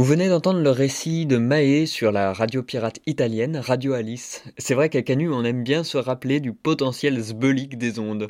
Venez 0.08 0.30
d'entendre 0.30 0.62
le 0.62 0.70
récit 0.70 1.26
de 1.26 1.36
Maé 1.36 1.86
sur 1.86 2.14
la 2.14 2.32
radio 2.32 2.64
pirate 2.64 3.02
italienne 3.08 3.58
Radio 3.58 3.92
Alice. 3.92 4.42
C'est 4.58 4.74
vrai 4.74 4.88
qu'à 4.88 5.02
Canu, 5.02 5.30
on 5.30 5.44
aime 5.44 5.64
bien 5.64 5.84
se 5.84 5.98
rappeler 5.98 6.40
du 6.40 6.54
potentiel 6.54 7.20
zbelique 7.20 7.78
des 7.78 8.00
ondes. 8.00 8.30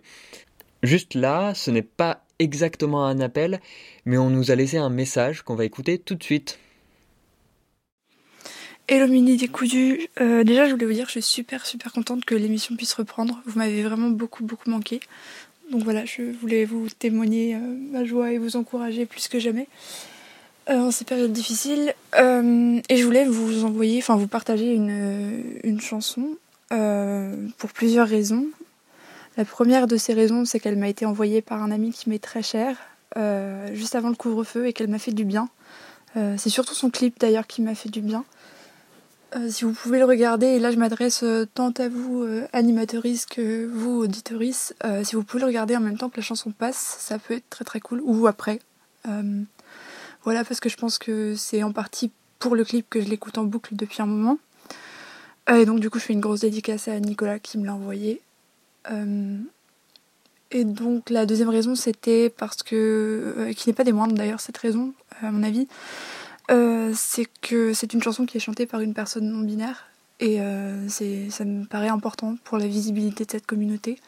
Juste 0.81 1.13
là, 1.13 1.53
ce 1.53 1.69
n'est 1.69 1.83
pas 1.83 2.25
exactement 2.39 3.05
un 3.05 3.19
appel, 3.19 3.61
mais 4.05 4.17
on 4.17 4.31
nous 4.31 4.49
a 4.49 4.55
laissé 4.55 4.77
un 4.77 4.89
message 4.89 5.43
qu'on 5.43 5.53
va 5.53 5.65
écouter 5.65 5.99
tout 5.99 6.15
de 6.15 6.23
suite. 6.23 6.57
Hello 8.87 9.05
Mini 9.05 9.37
décousu. 9.37 10.07
Euh, 10.19 10.43
déjà, 10.43 10.65
je 10.65 10.71
voulais 10.71 10.87
vous 10.87 10.93
dire 10.93 11.05
que 11.05 11.11
je 11.11 11.19
suis 11.19 11.31
super 11.31 11.67
super 11.67 11.91
contente 11.91 12.25
que 12.25 12.33
l'émission 12.33 12.75
puisse 12.75 12.95
reprendre. 12.95 13.39
Vous 13.45 13.59
m'avez 13.59 13.83
vraiment 13.83 14.09
beaucoup 14.09 14.43
beaucoup 14.43 14.71
manqué. 14.71 14.99
Donc 15.71 15.83
voilà, 15.83 16.05
je 16.05 16.23
voulais 16.41 16.65
vous 16.65 16.87
témoigner 16.97 17.53
euh, 17.53 17.59
ma 17.91 18.03
joie 18.03 18.31
et 18.33 18.39
vous 18.39 18.55
encourager 18.55 19.05
plus 19.05 19.27
que 19.27 19.37
jamais 19.37 19.67
en 20.69 20.91
ces 20.91 21.05
périodes 21.05 21.31
difficiles. 21.31 21.93
Euh, 22.15 22.79
et 22.89 22.97
je 22.97 23.05
voulais 23.05 23.25
vous 23.25 23.65
envoyer, 23.65 23.99
enfin 23.99 24.15
vous 24.15 24.27
partager 24.27 24.73
une, 24.73 25.43
une 25.63 25.81
chanson 25.81 26.37
euh, 26.71 27.35
pour 27.57 27.71
plusieurs 27.71 28.07
raisons. 28.07 28.45
La 29.37 29.45
première 29.45 29.87
de 29.87 29.97
ces 29.97 30.13
raisons, 30.13 30.45
c'est 30.45 30.59
qu'elle 30.59 30.77
m'a 30.77 30.89
été 30.89 31.05
envoyée 31.05 31.41
par 31.41 31.61
un 31.61 31.71
ami 31.71 31.91
qui 31.91 32.09
m'est 32.09 32.23
très 32.23 32.41
cher, 32.41 32.75
euh, 33.17 33.67
juste 33.73 33.95
avant 33.95 34.09
le 34.09 34.15
couvre-feu, 34.15 34.65
et 34.65 34.73
qu'elle 34.73 34.87
m'a 34.87 34.99
fait 34.99 35.11
du 35.11 35.25
bien. 35.25 35.49
Euh, 36.15 36.35
c'est 36.37 36.49
surtout 36.49 36.73
son 36.73 36.89
clip 36.89 37.19
d'ailleurs 37.19 37.45
qui 37.45 37.61
m'a 37.61 37.75
fait 37.75 37.89
du 37.89 38.01
bien. 38.01 38.25
Euh, 39.35 39.49
si 39.49 39.65
vous 39.65 39.73
pouvez 39.73 39.99
le 39.99 40.05
regarder, 40.05 40.47
et 40.47 40.59
là 40.59 40.71
je 40.71 40.77
m'adresse 40.77 41.21
euh, 41.21 41.45
tant 41.53 41.71
à 41.71 41.89
vous 41.89 42.23
euh, 42.23 42.47
animatrices 42.53 43.25
que 43.25 43.67
vous 43.67 43.99
auditorices, 43.99 44.73
euh, 44.85 45.03
si 45.03 45.15
vous 45.15 45.23
pouvez 45.23 45.41
le 45.41 45.47
regarder 45.47 45.75
en 45.75 45.81
même 45.81 45.97
temps 45.97 46.09
que 46.09 46.17
la 46.17 46.23
chanson 46.23 46.51
passe, 46.51 46.97
ça 46.99 47.19
peut 47.19 47.35
être 47.35 47.49
très 47.49 47.65
très 47.65 47.79
cool, 47.79 48.01
ou 48.03 48.25
après. 48.25 48.59
Voilà, 50.23 50.43
parce 50.43 50.59
que 50.59 50.69
je 50.69 50.77
pense 50.77 50.97
que 50.97 51.35
c'est 51.35 51.63
en 51.63 51.71
partie 51.71 52.11
pour 52.39 52.55
le 52.55 52.63
clip 52.63 52.89
que 52.89 53.01
je 53.01 53.07
l'écoute 53.07 53.37
en 53.37 53.43
boucle 53.43 53.75
depuis 53.75 54.01
un 54.01 54.05
moment. 54.05 54.37
Euh, 55.49 55.57
et 55.57 55.65
donc 55.65 55.79
du 55.79 55.89
coup 55.89 55.99
je 55.99 56.05
fais 56.05 56.13
une 56.13 56.19
grosse 56.19 56.41
dédicace 56.41 56.87
à 56.87 56.99
Nicolas 56.99 57.39
qui 57.39 57.57
me 57.57 57.65
l'a 57.65 57.73
envoyé. 57.73 58.21
Euh, 58.91 59.37
et 60.51 60.63
donc 60.63 61.09
la 61.09 61.25
deuxième 61.25 61.49
raison 61.49 61.75
c'était 61.75 62.29
parce 62.29 62.63
que, 62.63 63.35
euh, 63.37 63.53
qui 63.53 63.69
n'est 63.69 63.73
pas 63.73 63.83
des 63.83 63.91
moindres 63.91 64.15
d'ailleurs 64.15 64.39
cette 64.39 64.57
raison 64.57 64.93
à 65.21 65.31
mon 65.31 65.43
avis, 65.43 65.67
c'est 66.93 67.27
que 67.41 67.73
c'est 67.73 67.93
une 67.93 68.01
chanson 68.01 68.25
qui 68.25 68.37
est 68.37 68.39
chantée 68.39 68.65
par 68.65 68.79
une 68.79 68.93
personne 68.93 69.29
non 69.29 69.43
binaire 69.43 69.87
et 70.19 70.39
ça 70.89 71.45
me 71.45 71.65
paraît 71.65 71.89
important 71.89 72.37
pour 72.43 72.57
la 72.57 72.67
visibilité 72.67 73.25
de 73.25 73.31
cette 73.31 73.45
communauté. 73.45 73.99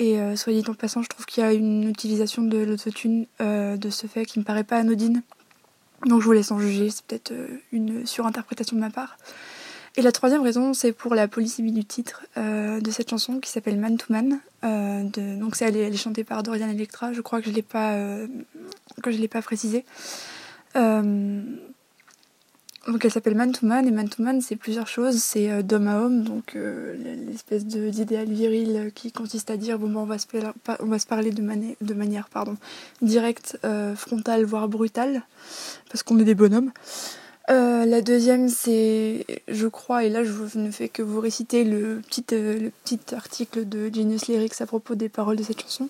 Et 0.00 0.18
euh, 0.18 0.34
dit 0.46 0.64
en 0.66 0.72
passant, 0.72 1.02
je 1.02 1.08
trouve 1.10 1.26
qu'il 1.26 1.44
y 1.44 1.46
a 1.46 1.52
une 1.52 1.86
utilisation 1.86 2.42
de 2.42 2.56
l'autotune 2.56 3.26
euh, 3.42 3.76
de 3.76 3.90
ce 3.90 4.06
fait 4.06 4.24
qui 4.24 4.38
me 4.38 4.44
paraît 4.44 4.64
pas 4.64 4.78
anodine. 4.78 5.22
Donc 6.06 6.22
je 6.22 6.26
vous 6.26 6.32
laisse 6.32 6.50
en 6.50 6.58
juger, 6.58 6.88
c'est 6.88 7.04
peut-être 7.04 7.32
euh, 7.32 7.60
une 7.70 8.06
surinterprétation 8.06 8.76
de 8.76 8.80
ma 8.80 8.88
part. 8.88 9.18
Et 9.96 10.02
la 10.02 10.10
troisième 10.10 10.40
raison, 10.40 10.72
c'est 10.72 10.92
pour 10.92 11.14
la 11.14 11.28
polysémie 11.28 11.72
du 11.72 11.84
titre 11.84 12.24
de 12.36 12.90
cette 12.92 13.10
chanson 13.10 13.40
qui 13.40 13.50
s'appelle 13.50 13.76
Man 13.76 13.96
to 13.96 14.06
Man. 14.08 14.38
Donc 14.62 15.60
elle, 15.60 15.76
est, 15.76 15.96
chantée 15.96 16.22
par 16.22 16.44
Dorian 16.44 16.68
Electra. 16.68 17.12
Je 17.12 17.20
crois 17.20 17.40
que 17.40 17.50
je 17.50 17.52
l'ai 17.52 17.60
pas, 17.62 17.96
l'ai 19.04 19.28
pas 19.28 19.42
précisé. 19.42 19.84
Euh, 22.88 22.92
donc 22.92 23.04
elle 23.04 23.10
s'appelle 23.10 23.34
Man 23.34 23.52
to 23.52 23.66
Man 23.66 23.86
et 23.86 23.90
Man 23.90 24.08
to 24.08 24.22
Man 24.22 24.40
c'est 24.40 24.56
plusieurs 24.56 24.86
choses. 24.86 25.18
C'est 25.18 25.50
euh, 25.50 25.62
d'homme 25.62 25.88
à 25.88 26.00
homme, 26.00 26.22
donc 26.24 26.56
euh, 26.56 26.94
l'espèce 27.26 27.66
d'idéal 27.66 28.28
viril 28.28 28.92
qui 28.94 29.12
consiste 29.12 29.50
à 29.50 29.56
dire 29.56 29.78
bon 29.78 29.88
ben, 29.88 30.00
on 30.00 30.06
va 30.06 30.18
se, 30.18 30.26
on 30.80 30.86
va 30.86 30.98
se 30.98 31.06
parler 31.06 31.30
de, 31.30 31.42
de 31.42 31.94
manière 31.94 32.28
pardon 32.28 32.56
directe, 33.02 33.58
euh, 33.64 33.94
frontale 33.94 34.44
voire 34.44 34.68
brutale 34.68 35.22
parce 35.90 36.02
qu'on 36.02 36.18
est 36.18 36.24
des 36.24 36.34
bonhommes. 36.34 36.72
Euh, 37.50 37.84
la 37.84 38.00
deuxième, 38.00 38.48
c'est, 38.48 39.26
je 39.48 39.66
crois, 39.66 40.04
et 40.04 40.08
là 40.08 40.22
je 40.22 40.56
ne 40.56 40.70
fais 40.70 40.88
que 40.88 41.02
vous 41.02 41.20
réciter 41.20 41.64
le 41.64 42.00
petit, 42.06 42.24
euh, 42.32 42.60
le 42.60 42.70
petit 42.84 43.00
article 43.12 43.68
de 43.68 43.92
Genius 43.92 44.28
Lyrics 44.28 44.60
à 44.60 44.66
propos 44.66 44.94
des 44.94 45.08
paroles 45.08 45.36
de 45.36 45.42
cette 45.42 45.60
chanson. 45.60 45.88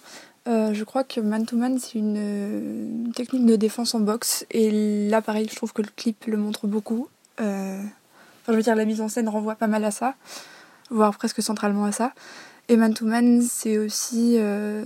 Euh, 0.50 0.74
je 0.74 0.84
crois 0.84 1.04
que 1.04 1.20
Man 1.20 1.46
to 1.46 1.56
Man, 1.56 1.78
c'est 1.78 1.98
une, 1.98 3.12
technique 3.14 3.46
de 3.46 3.56
défense 3.56 3.94
en 3.94 4.00
boxe. 4.00 4.44
Et 4.50 5.08
là, 5.08 5.22
pareil, 5.22 5.46
je 5.48 5.54
trouve 5.54 5.72
que 5.72 5.82
le 5.82 5.88
clip 5.94 6.24
le 6.26 6.36
montre 6.36 6.66
beaucoup. 6.66 7.08
Euh, 7.40 7.80
Enfin, 8.42 8.52
je 8.52 8.56
veux 8.56 8.62
dire, 8.62 8.74
la 8.74 8.86
mise 8.86 9.02
en 9.02 9.08
scène 9.08 9.28
renvoie 9.28 9.54
pas 9.54 9.66
mal 9.66 9.84
à 9.84 9.90
ça, 9.90 10.14
voire 10.90 11.14
presque 11.14 11.42
centralement 11.42 11.84
à 11.84 11.92
ça. 11.92 12.14
Et 12.68 12.76
Man 12.76 12.94
to 12.94 13.04
Man, 13.04 13.42
c'est 13.42 13.78
aussi. 13.78 14.36
euh, 14.38 14.84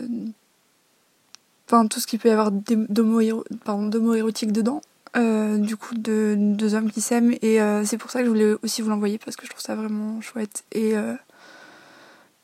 Enfin, 1.67 1.87
tout 1.87 2.01
ce 2.01 2.07
qu'il 2.07 2.19
peut 2.19 2.29
y 2.29 2.33
avoir 2.33 2.51
d'homo-érotique 2.51 4.53
dedans. 4.53 4.83
Du 5.15 5.77
coup, 5.77 5.95
de 5.95 6.35
deux 6.37 6.75
hommes 6.75 6.91
qui 6.91 7.01
s'aiment. 7.01 7.33
Et 7.41 7.59
c'est 7.85 7.97
pour 7.97 8.11
ça 8.11 8.19
que 8.19 8.27
je 8.27 8.31
voulais 8.31 8.55
aussi 8.63 8.83
vous 8.83 8.91
l'envoyer, 8.91 9.19
parce 9.19 9.37
que 9.37 9.47
je 9.47 9.51
trouve 9.51 9.63
ça 9.63 9.75
vraiment 9.75 10.21
chouette. 10.21 10.65
Et. 10.73 10.93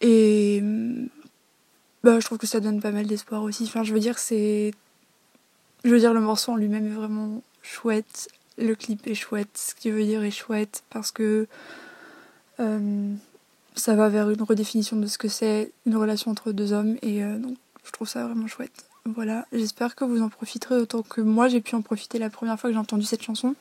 Et 0.00 0.62
bah, 2.02 2.18
je 2.20 2.24
trouve 2.24 2.38
que 2.38 2.46
ça 2.46 2.60
donne 2.60 2.80
pas 2.80 2.92
mal 2.92 3.06
d'espoir 3.06 3.42
aussi. 3.42 3.64
Enfin, 3.64 3.82
je 3.82 3.92
veux 3.92 4.00
dire, 4.00 4.18
c'est. 4.18 4.72
Je 5.84 5.90
veux 5.90 5.98
dire, 5.98 6.12
le 6.12 6.20
morceau 6.20 6.52
en 6.52 6.56
lui-même 6.56 6.86
est 6.86 6.94
vraiment 6.94 7.42
chouette. 7.62 8.28
Le 8.58 8.74
clip 8.74 9.06
est 9.06 9.14
chouette. 9.14 9.50
Ce 9.54 9.74
qui 9.74 9.90
veut 9.90 10.04
dire 10.04 10.22
est 10.22 10.30
chouette 10.30 10.82
parce 10.90 11.10
que 11.10 11.46
euh, 12.58 13.14
ça 13.74 13.94
va 13.94 14.08
vers 14.08 14.30
une 14.30 14.42
redéfinition 14.42 14.96
de 14.96 15.06
ce 15.06 15.18
que 15.18 15.28
c'est 15.28 15.72
une 15.86 15.96
relation 15.96 16.30
entre 16.30 16.52
deux 16.52 16.72
hommes. 16.72 16.96
Et 17.02 17.24
euh, 17.24 17.38
donc, 17.38 17.56
je 17.84 17.92
trouve 17.92 18.08
ça 18.08 18.26
vraiment 18.26 18.46
chouette. 18.46 18.84
Voilà, 19.06 19.46
j'espère 19.52 19.94
que 19.94 20.04
vous 20.04 20.20
en 20.20 20.28
profiterez 20.28 20.76
autant 20.76 21.02
que 21.02 21.22
moi 21.22 21.48
j'ai 21.48 21.62
pu 21.62 21.74
en 21.74 21.80
profiter 21.80 22.18
la 22.18 22.28
première 22.28 22.60
fois 22.60 22.68
que 22.68 22.74
j'ai 22.74 22.80
entendu 22.80 23.04
cette 23.06 23.22
chanson. 23.22 23.54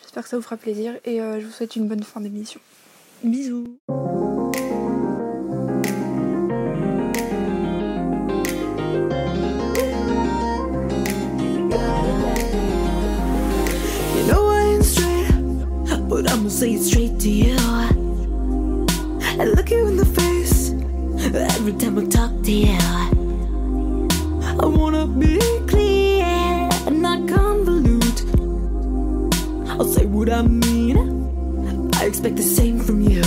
J'espère 0.00 0.22
que 0.22 0.28
ça 0.28 0.36
vous 0.36 0.42
fera 0.42 0.56
plaisir 0.56 0.94
et 1.04 1.20
euh, 1.20 1.38
je 1.40 1.46
vous 1.46 1.52
souhaite 1.52 1.76
une 1.76 1.86
bonne 1.86 2.02
fin 2.02 2.20
d'émission. 2.20 2.60
Bisous 3.22 3.78
I'ma 16.44 16.52
say 16.52 16.74
it 16.74 16.82
straight 16.82 17.18
to 17.20 17.30
you. 17.30 17.56
I 17.58 19.46
look 19.56 19.70
you 19.70 19.86
in 19.88 19.96
the 19.96 20.04
face 20.04 20.72
every 21.32 21.72
time 21.72 21.98
I 21.98 22.04
talk 22.04 22.42
to 22.42 22.52
you. 22.52 22.76
I 24.60 24.66
wanna 24.66 25.06
be 25.06 25.38
clear 25.66 26.26
and 26.86 27.00
not 27.00 27.20
convolute. 27.20 28.20
I'll 29.70 29.86
say 29.86 30.04
what 30.04 30.28
I 30.28 30.42
mean. 30.42 31.90
I 31.94 32.04
expect 32.04 32.36
the 32.36 32.42
same 32.42 32.78
from 32.78 33.00
you. 33.00 33.22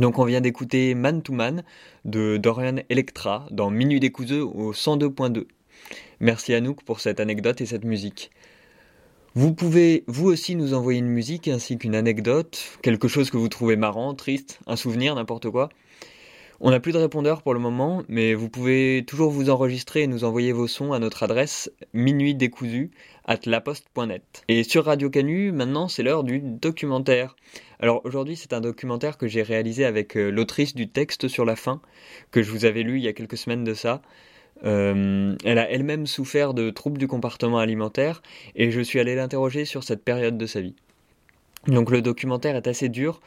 Donc 0.00 0.18
on 0.18 0.24
vient 0.24 0.40
d'écouter 0.40 0.94
Man 0.94 1.20
to 1.20 1.34
Man 1.34 1.62
de 2.06 2.38
Dorian 2.38 2.76
Electra 2.88 3.46
dans 3.50 3.68
Minuit 3.68 4.00
des 4.00 4.08
au 4.08 4.72
102.2. 4.72 5.44
Merci 6.20 6.54
Anouk 6.54 6.82
pour 6.84 7.00
cette 7.00 7.20
anecdote 7.20 7.60
et 7.60 7.66
cette 7.66 7.84
musique. 7.84 8.30
Vous 9.34 9.52
pouvez 9.52 10.04
vous 10.06 10.28
aussi 10.28 10.56
nous 10.56 10.72
envoyer 10.72 11.00
une 11.00 11.06
musique 11.06 11.48
ainsi 11.48 11.76
qu'une 11.76 11.94
anecdote, 11.94 12.78
quelque 12.80 13.08
chose 13.08 13.30
que 13.30 13.36
vous 13.36 13.50
trouvez 13.50 13.76
marrant, 13.76 14.14
triste, 14.14 14.58
un 14.66 14.76
souvenir, 14.76 15.14
n'importe 15.14 15.50
quoi. 15.50 15.68
On 16.62 16.70
n'a 16.70 16.80
plus 16.80 16.92
de 16.92 16.98
répondeur 16.98 17.42
pour 17.42 17.52
le 17.52 17.60
moment, 17.60 18.02
mais 18.08 18.32
vous 18.32 18.48
pouvez 18.48 19.04
toujours 19.06 19.30
vous 19.30 19.50
enregistrer 19.50 20.02
et 20.02 20.06
nous 20.06 20.24
envoyer 20.24 20.52
vos 20.52 20.66
sons 20.66 20.94
à 20.94 20.98
notre 20.98 21.22
adresse 21.22 21.70
minuitdécousu 21.92 22.90
at 23.26 23.40
laposte.net. 23.44 24.44
Et 24.48 24.62
sur 24.62 24.86
Radio 24.86 25.10
Canu, 25.10 25.52
maintenant 25.52 25.88
c'est 25.88 26.02
l'heure 26.02 26.24
du 26.24 26.40
documentaire. 26.40 27.36
Alors 27.82 28.02
aujourd'hui 28.04 28.36
c'est 28.36 28.52
un 28.52 28.60
documentaire 28.60 29.16
que 29.16 29.26
j'ai 29.26 29.42
réalisé 29.42 29.86
avec 29.86 30.16
euh, 30.16 30.30
l'autrice 30.30 30.74
du 30.74 30.88
texte 30.88 31.28
sur 31.28 31.46
la 31.46 31.56
faim, 31.56 31.80
que 32.30 32.42
je 32.42 32.50
vous 32.50 32.66
avais 32.66 32.82
lu 32.82 32.98
il 32.98 33.02
y 33.02 33.08
a 33.08 33.14
quelques 33.14 33.38
semaines 33.38 33.64
de 33.64 33.72
ça. 33.72 34.02
Euh, 34.64 35.34
elle 35.42 35.58
a 35.58 35.70
elle-même 35.70 36.06
souffert 36.06 36.52
de 36.52 36.68
troubles 36.68 36.98
du 36.98 37.08
comportement 37.08 37.58
alimentaire 37.58 38.20
et 38.54 38.70
je 38.70 38.82
suis 38.82 39.00
allé 39.00 39.14
l'interroger 39.14 39.64
sur 39.64 39.82
cette 39.82 40.04
période 40.04 40.36
de 40.36 40.44
sa 40.44 40.60
vie. 40.60 40.74
Donc 41.66 41.90
le 41.90 42.02
documentaire 42.02 42.54
est 42.56 42.68
assez 42.68 42.88
dur, 42.88 43.20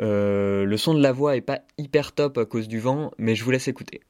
Euh, 0.00 0.64
le 0.64 0.76
son 0.78 0.94
de 0.94 1.02
la 1.02 1.12
voix 1.12 1.36
est 1.36 1.42
pas 1.42 1.60
hyper 1.76 2.12
top 2.12 2.38
à 2.38 2.46
cause 2.46 2.66
du 2.66 2.80
vent, 2.80 3.10
mais 3.18 3.34
je 3.34 3.44
vous 3.44 3.50
laisse 3.50 3.68
écouter. 3.68 4.00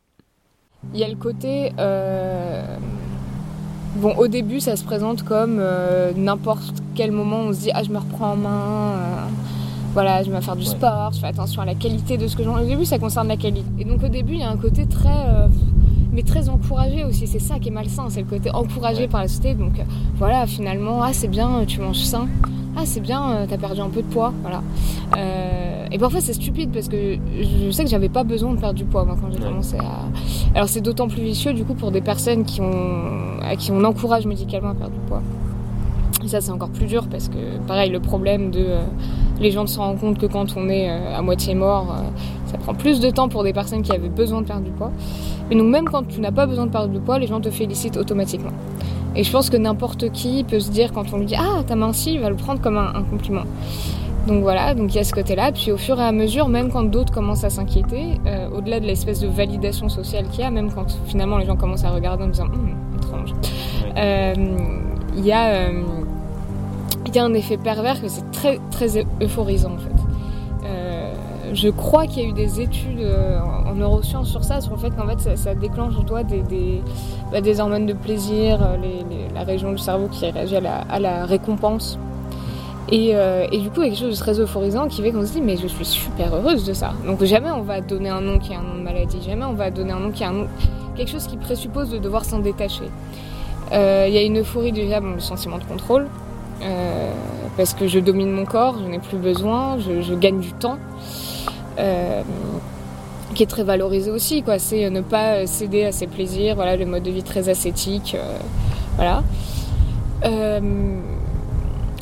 Il 0.95 1.01
y 1.01 1.03
a 1.03 1.09
le 1.09 1.16
côté. 1.16 1.72
Bon, 3.97 4.14
au 4.16 4.28
début, 4.28 4.61
ça 4.61 4.76
se 4.76 4.84
présente 4.84 5.24
comme 5.24 5.61
n'importe 6.14 6.76
quel 6.95 7.11
moment, 7.11 7.40
on 7.49 7.53
se 7.53 7.62
dit 7.62 7.70
Ah, 7.74 7.82
je 7.82 7.90
me 7.90 7.99
reprends 7.99 8.34
en 8.34 8.36
main, 8.36 9.28
voilà, 9.93 10.22
je 10.22 10.30
vais 10.30 10.40
faire 10.40 10.57
du 10.57 10.64
sport, 10.64 11.12
je 11.12 11.20
fais 11.20 11.26
attention 11.26 11.62
à 11.62 11.64
la 11.64 11.74
qualité 11.74 12.16
de 12.16 12.26
ce 12.26 12.36
que 12.36 12.43
j'en. 12.43 12.59
Au 12.59 12.64
début, 12.64 12.84
ça 12.84 12.99
concerne 12.99 13.28
la 13.28 13.36
qualité. 13.36 13.68
Et 13.78 13.84
donc, 13.84 14.03
au 14.03 14.09
début, 14.09 14.34
il 14.34 14.40
y 14.40 14.43
a 14.43 14.51
un 14.51 14.57
côté 14.57 14.86
très. 14.86 15.09
euh, 15.09 15.49
mais 16.12 16.22
très 16.22 16.51
encouragé 16.51 17.05
aussi, 17.05 17.26
c'est 17.26 17.38
ça 17.38 17.59
qui 17.59 17.68
est 17.68 17.72
malsain, 17.72 18.05
c'est 18.11 18.20
le 18.20 18.26
côté 18.26 18.51
encouragé 18.53 19.09
par 19.09 19.22
la 19.22 19.28
société. 19.28 19.55
Donc 19.55 19.78
euh, 19.78 19.82
voilà, 20.16 20.47
finalement, 20.47 21.03
ah 21.03 21.12
c'est 21.12 21.28
bien, 21.28 21.64
tu 21.66 21.80
manges 21.80 22.03
sain, 22.03 22.28
ah 22.76 22.82
c'est 22.84 23.01
bien, 23.01 23.30
euh, 23.30 23.47
t'as 23.49 23.57
perdu 23.57 23.80
un 23.80 23.88
peu 23.88 24.03
de 24.03 24.07
poids, 24.09 24.32
voilà. 24.43 24.62
Et 25.90 25.99
parfois 25.99 26.20
c'est 26.20 26.32
stupide 26.32 26.70
parce 26.70 26.88
que 26.88 27.18
je 27.40 27.70
sais 27.70 27.84
que 27.84 27.90
j'avais 27.90 28.09
pas 28.09 28.24
besoin 28.24 28.55
de 28.55 28.59
perdre 28.59 28.74
du 28.74 28.84
poids 28.86 29.05
moi 29.05 29.16
quand 29.20 29.30
j'ai 29.30 29.38
commencé 29.38 29.76
à. 29.76 30.07
Alors 30.55 30.68
c'est 30.68 30.80
d'autant 30.80 31.07
plus 31.07 31.22
vicieux 31.22 31.53
du 31.53 31.64
coup 31.64 31.74
pour 31.74 31.90
des 31.90 32.01
personnes 32.01 32.45
qui 32.45 32.62
ont 32.62 33.38
à 33.43 33.57
qui 33.57 33.72
on 33.72 33.84
encourage 33.84 34.24
médicalement 34.24 34.70
à 34.70 34.74
perdre 34.74 34.95
du 34.95 35.01
poids. 35.01 35.22
Et 36.24 36.28
ça 36.28 36.40
c'est 36.40 36.51
encore 36.51 36.70
plus 36.70 36.86
dur 36.86 37.09
parce 37.11 37.28
que 37.28 37.59
pareil 37.66 37.90
le 37.90 38.01
problème 38.01 38.51
de 38.51 38.68
les 39.43 39.51
gens 39.51 39.62
ne 39.62 39.68
se 39.68 39.78
rendent 39.78 39.99
compte 39.99 40.18
que 40.18 40.26
quand 40.26 40.57
on 40.57 40.68
est 40.68 40.88
euh, 40.88 41.16
à 41.16 41.22
moitié 41.22 41.55
mort, 41.55 41.88
euh, 41.90 42.03
ça 42.47 42.59
prend 42.59 42.74
plus 42.74 43.01
de 43.01 43.11
temps 43.11 43.28
pour 43.28 43.43
des 43.43 43.53
personnes 43.53 43.82
qui 43.82 43.93
avaient 43.93 44.09
besoin 44.09 44.40
de 44.43 44.47
perdre 44.47 44.64
du 44.64 44.70
poids. 44.70 44.93
Et 45.51 45.57
donc 45.57 45.66
même 45.66 45.84
quand 45.84 46.07
tu 46.07 46.20
n'as 46.20 46.32
pas 46.32 46.47
besoin 46.47 46.66
de 46.66 46.70
perdre 46.70 46.93
du 46.93 47.01
poids, 47.01 47.18
les 47.18 47.26
gens 47.26 47.40
te 47.40 47.51
félicitent 47.51 47.97
automatiquement. 47.97 48.53
Et 49.14 49.24
je 49.24 49.30
pense 49.30 49.51
que 49.51 49.57
n'importe 49.59 50.11
qui 50.11 50.45
peut 50.45 50.61
se 50.61 50.70
dire 50.70 50.93
quand 50.93 51.12
on 51.12 51.18
lui 51.18 51.26
dit 51.26 51.36
ah 51.36 51.62
t'as 51.66 51.74
minci, 51.74 52.14
il 52.14 52.20
va 52.20 52.30
le 52.30 52.36
prendre 52.36 52.61
comme 52.61 52.78
un, 52.78 52.95
un 52.95 53.03
compliment. 53.03 53.45
Donc 54.26 54.43
voilà, 54.43 54.74
donc 54.74 54.95
il 54.95 54.97
y 54.97 55.01
a 55.01 55.05
ce 55.05 55.12
côté-là. 55.12 55.51
Puis 55.51 55.72
au 55.72 55.76
fur 55.76 55.99
et 55.99 56.05
à 56.05 56.12
mesure, 56.12 56.49
même 56.49 56.70
quand 56.70 56.84
d'autres 56.84 57.12
commencent 57.12 57.45
à 57.45 57.51
s'inquiéter, 57.51 58.20
euh, 58.26 58.49
au-delà 58.57 58.78
de 58.78 58.86
l'espèce 58.86 59.20
de 59.20 59.26
validation 59.26 59.88
sociale 59.88 60.26
qu'il 60.30 60.40
y 60.40 60.45
a, 60.45 60.51
même 60.51 60.70
quand 60.72 60.86
finalement 61.07 61.38
les 61.38 61.47
gens 61.47 61.57
commencent 61.57 61.84
à 61.84 61.90
regarder 61.90 62.24
en 62.24 62.28
disant 62.28 62.47
Hum, 62.47 62.76
étrange, 62.97 63.34
il 65.16 65.26
y 65.26 65.32
a 65.32 65.49
euh, 65.49 65.82
il 67.07 67.14
y 67.14 67.18
a 67.18 67.24
un 67.24 67.34
effet 67.34 67.57
pervers 67.57 68.00
que 68.00 68.09
c'est 68.09 68.30
très 68.30 68.59
très 68.70 69.05
euphorisant 69.20 69.72
en 69.72 69.78
fait. 69.78 70.03
Euh, 70.64 71.12
je 71.53 71.68
crois 71.68 72.07
qu'il 72.07 72.22
y 72.22 72.26
a 72.26 72.28
eu 72.28 72.32
des 72.32 72.61
études 72.61 73.00
euh, 73.00 73.40
en 73.40 73.74
neurosciences 73.74 74.28
sur 74.28 74.44
ça, 74.44 74.61
sur 74.61 74.72
le 74.72 74.78
fait 74.78 74.90
qu'en 74.90 75.07
fait 75.07 75.36
ça, 75.36 75.55
déclenche 75.55 75.94
en 75.98 76.05
toi 76.05 76.22
des, 76.22 76.42
bah, 77.30 77.38
hormones 77.59 77.86
de 77.86 77.92
plaisir, 77.92 78.61
euh, 78.62 78.76
la 79.34 79.42
région 79.42 79.72
du 79.72 79.78
cerveau 79.78 80.09
qui 80.09 80.30
réagit 80.30 80.57
à 80.57 80.98
la, 81.00 81.26
récompense. 81.26 81.98
Et, 82.90 83.14
du 83.53 83.70
coup, 83.70 83.80
il 83.80 83.84
y 83.84 83.86
a 83.86 83.90
quelque 83.90 84.00
chose 84.00 84.18
de 84.18 84.22
très 84.22 84.38
euphorisant 84.38 84.86
qui 84.86 85.03
fait 85.03 85.12
qu'on 85.12 85.24
se 85.24 85.32
dit, 85.32 85.40
mais 85.40 85.57
je 85.57 85.66
suis 85.66 85.84
super 85.84 86.34
heureuse 86.34 86.66
de 86.66 86.72
ça. 86.72 86.92
Donc 87.07 87.24
jamais 87.24 87.50
on 87.50 87.62
va 87.62 87.80
donner 87.80 88.11
un 88.11 88.20
nom 88.20 88.38
qui 88.38 88.53
est 88.53 88.57
un 88.57 88.62
nom 88.62 88.74
de 88.74 88.82
maladie, 88.82 89.18
jamais 89.22 89.44
on 89.44 89.55
va 89.55 89.70
donner 89.70 89.92
un 89.92 90.00
nom 90.00 90.11
qui 90.11 90.24
est 90.24 90.26
un 90.26 90.32
nom, 90.32 90.46
quelque 90.94 91.11
chose 91.11 91.26
qui 91.26 91.36
présuppose 91.36 91.90
de 91.90 91.98
devoir 91.98 92.24
s'en 92.24 92.38
détacher. 92.38 92.84
Il 93.72 94.12
y 94.12 94.18
a 94.18 94.22
une 94.22 94.40
euphorie 94.40 94.72
déjà, 94.72 95.00
bon, 95.00 95.14
le 95.14 95.20
sentiment 95.20 95.59
de 95.59 95.64
contrôle, 95.64 96.07
euh, 96.62 97.12
parce 97.56 97.74
que 97.74 97.86
je 97.86 97.98
domine 97.98 98.30
mon 98.30 98.44
corps, 98.44 98.76
je 98.82 98.88
n'ai 98.88 98.98
plus 98.98 99.18
besoin, 99.18 99.78
je, 99.78 100.14
gagne 100.14 100.40
du 100.40 100.52
temps, 100.52 100.78
euh, 101.78 102.22
qui 103.34 103.42
est 103.42 103.46
très 103.46 103.64
valorisé 103.64 104.10
aussi. 104.10 104.44
C'est 104.58 104.90
ne 104.90 105.00
pas 105.00 105.46
céder 105.46 105.84
à 105.84 105.92
ses 105.92 106.06
plaisirs, 106.06 106.56
le 106.56 106.84
mode 106.84 107.02
de 107.02 107.10
vie 107.10 107.22
très 107.22 107.48
ascétique, 107.48 108.16
euh. 108.18 109.20
Euh, 110.24 110.60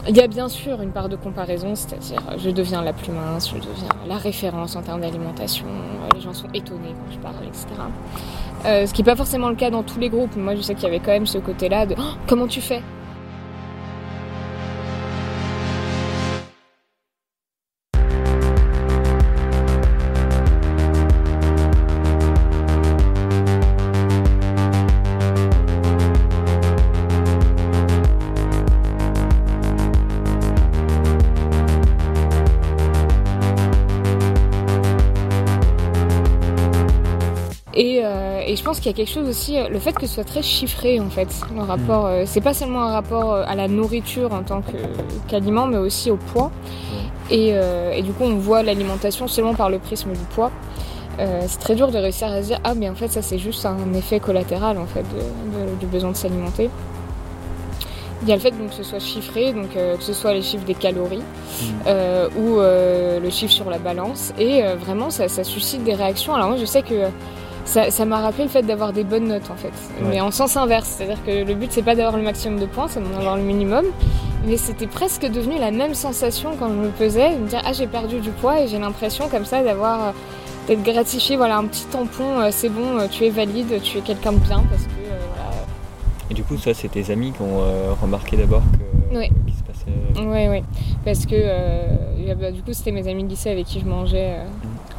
il 0.09 0.17
y 0.17 0.21
a 0.21 0.27
bien 0.27 0.49
sûr 0.49 0.81
une 0.81 0.93
part 0.93 1.09
de 1.09 1.17
comparaison, 1.17 1.75
c'est-à-dire 1.75 2.23
euh, 2.31 2.37
je 2.39 2.51
deviens 2.51 2.83
la 2.83 2.93
plus 2.93 3.13
mince, 3.13 3.51
je 3.51 3.57
deviens 3.57 3.89
la 4.09 4.17
référence 4.17 4.75
en 4.77 4.83
termes 4.83 5.03
d'alimentation, 5.03 5.67
euh, 5.67 6.09
les 6.15 6.21
gens 6.21 6.33
sont 6.33 6.49
étonnés 6.55 6.95
quand 6.95 7.13
je 7.13 7.19
parle, 7.19 7.45
etc. 7.47 7.67
Euh, 8.65 8.87
ce 8.87 8.95
qui 8.95 9.03
n'est 9.03 9.07
pas 9.07 9.17
forcément 9.17 9.51
le 9.51 9.57
cas 9.57 9.71
dans 9.71 9.83
tous 9.83 9.99
les 9.99 10.09
groupes. 10.09 10.37
Moi, 10.37 10.55
je 10.55 10.63
sais 10.63 10.75
qu'il 10.75 10.85
y 10.85 10.87
avait 10.87 11.01
quand 11.01 11.13
même 11.13 11.27
ce 11.27 11.39
côté-là 11.39 11.87
de 11.87 11.95
Oh, 11.99 12.15
comment 12.27 12.47
tu 12.47 12.61
fais? 12.61 12.83
Pense 38.81 38.83
qu'il 38.83 38.91
y 38.93 38.95
a 38.95 38.97
quelque 38.97 39.13
chose 39.15 39.29
aussi, 39.29 39.59
euh, 39.59 39.69
le 39.69 39.79
fait 39.79 39.93
que 39.93 40.07
ce 40.07 40.15
soit 40.15 40.25
très 40.25 40.43
chiffré 40.43 41.01
en 41.01 41.11
fait, 41.11 41.29
le 41.55 41.63
rapport, 41.63 42.07
euh, 42.07 42.23
c'est 42.27 42.41
pas 42.41 42.55
seulement 42.55 42.83
un 42.83 42.93
rapport 42.93 43.33
euh, 43.35 43.45
à 43.47 43.55
la 43.55 43.69
nourriture 43.69 44.33
en 44.33 44.43
tant 44.43 44.63
qu'aliment, 45.29 45.67
mais 45.67 45.77
aussi 45.77 46.11
au 46.11 46.17
poids. 46.17 46.51
Et, 47.31 47.51
euh, 47.53 47.93
et 47.93 48.03
du 48.03 48.13
coup, 48.13 48.25
on 48.25 48.37
voit 48.39 48.63
l'alimentation 48.63 49.29
seulement 49.29 49.55
par 49.55 49.71
le 49.71 49.79
prisme 49.79 50.13
du 50.13 50.25
poids. 50.35 50.51
Euh, 51.19 51.43
c'est 51.47 51.59
très 51.61 51.75
dur 51.75 51.91
de 51.91 51.99
réussir 51.99 52.29
à 52.29 52.41
se 52.43 52.47
dire 52.49 52.61
ah 52.65 52.75
mais 52.75 52.89
en 52.89 52.95
fait 52.95 53.09
ça 53.09 53.21
c'est 53.21 53.37
juste 53.39 53.67
un 53.67 53.93
effet 53.95 54.21
collatéral 54.21 54.79
en 54.79 54.87
fait 54.87 55.03
de- 55.03 55.73
de- 55.73 55.75
du 55.79 55.85
besoin 55.87 56.13
de 56.13 56.17
s'alimenter. 56.17 56.71
Il 58.23 58.29
y 58.29 58.33
a 58.33 58.37
le 58.37 58.41
fait 58.41 58.51
donc, 58.53 58.71
que 58.71 58.75
ce 58.75 58.83
soit 58.83 59.01
chiffré, 59.01 59.53
donc 59.53 59.77
euh, 59.77 59.97
que 59.97 60.03
ce 60.03 60.13
soit 60.15 60.33
les 60.33 60.41
chiffres 60.43 60.65
des 60.65 60.75
calories 60.75 61.23
euh, 61.87 62.29
ou 62.39 62.59
le 63.23 63.31
chiffre 63.31 63.53
sur 63.53 63.69
la 63.69 63.79
balance, 63.79 64.33
et 64.39 64.63
vraiment 64.85 65.11
ça, 65.11 65.29
ça 65.29 65.45
suscite 65.45 65.85
des 65.85 65.95
réactions. 65.95 66.35
Alors 66.35 66.49
moi 66.49 66.57
je 66.59 66.65
sais 66.65 66.83
que 66.83 67.09
ça 67.65 68.05
m'a 68.05 68.21
rappelé 68.21 68.45
le 68.45 68.51
fait 68.51 68.63
d'avoir 68.63 68.93
des 68.93 69.05
bonnes 69.05 69.29
notes 69.29 69.51
en 69.51 69.57
fait, 69.57 69.73
mais 70.09 70.21
en 70.21 70.31
sens 70.31 70.57
inverse, 70.57 70.89
c'est-à-dire 70.97 71.19
que 71.25 71.45
le 71.45 71.55
but 71.55 71.71
c'est 71.71 71.83
pas 71.83 71.95
d'avoir 71.95 72.17
le 72.17 72.23
maximum 72.23 72.59
de 72.59 72.67
points, 72.67 72.89
c'est 72.89 73.01
d'en 73.01 73.19
avoir 73.19 73.37
le 73.37 73.43
minimum, 73.43 73.85
mais 74.47 74.57
c'était 74.57 74.87
presque 74.87 75.27
devenu 75.31 75.59
la 75.59 75.71
même 75.71 75.95
sensation 75.95 76.51
quand 76.59 76.69
je 76.69 76.75
me 76.75 76.89
pesais, 76.89 77.35
de 77.35 77.41
me 77.43 77.47
dire 77.49 77.63
ah 77.65 77.73
j'ai 77.73 77.87
perdu 77.87 78.19
du 78.21 78.31
poids 78.31 78.61
et 78.61 78.67
j'ai 78.69 78.79
l'impression 78.79 79.29
comme 79.29 79.45
ça 79.45 79.63
d'avoir 79.63 80.01
euh, 80.09 80.11
d'être 80.67 80.83
gratifié, 80.83 81.37
voilà 81.37 81.59
un 81.59 81.65
petit 81.65 81.85
tampon, 81.87 82.41
euh, 82.41 82.49
c'est 82.51 82.69
bon, 82.71 82.99
euh, 82.99 83.07
tu 83.11 83.25
es 83.25 83.31
valide, 83.31 83.81
tu 83.83 83.99
es 83.99 84.01
quelqu'un 84.01 84.33
de 84.33 84.39
bien 84.39 84.63
parce 84.71 84.83
que 84.85 84.91
euh, 85.11 85.19
voilà, 85.35 85.51
Et 86.31 86.35
du 86.35 86.43
coup, 86.43 86.57
ça, 86.59 86.75
c'est 86.75 86.89
tes 86.89 87.11
amis 87.13 87.33
qui 87.33 87.43
ont 87.43 87.61
euh, 87.61 87.93
remarqué 88.01 88.37
d'abord 88.37 88.63
que 89.11 89.17
Oui. 89.19 89.29
qu'il 89.47 89.55
se 89.55 89.63
passait. 89.63 90.27
Oui, 90.27 90.49
oui. 90.49 90.63
Parce 91.05 91.25
que 91.27 91.35
euh, 91.35 92.35
bah, 92.41 92.51
du 92.53 92.63
coup, 92.63 92.73
c'était 92.73 92.93
mes 92.93 93.09
amis 93.09 93.25
de 93.25 93.29
lycée 93.31 93.51
avec 93.51 93.67
qui 93.67 93.81
je 93.81 93.87
mangeais 93.87 94.37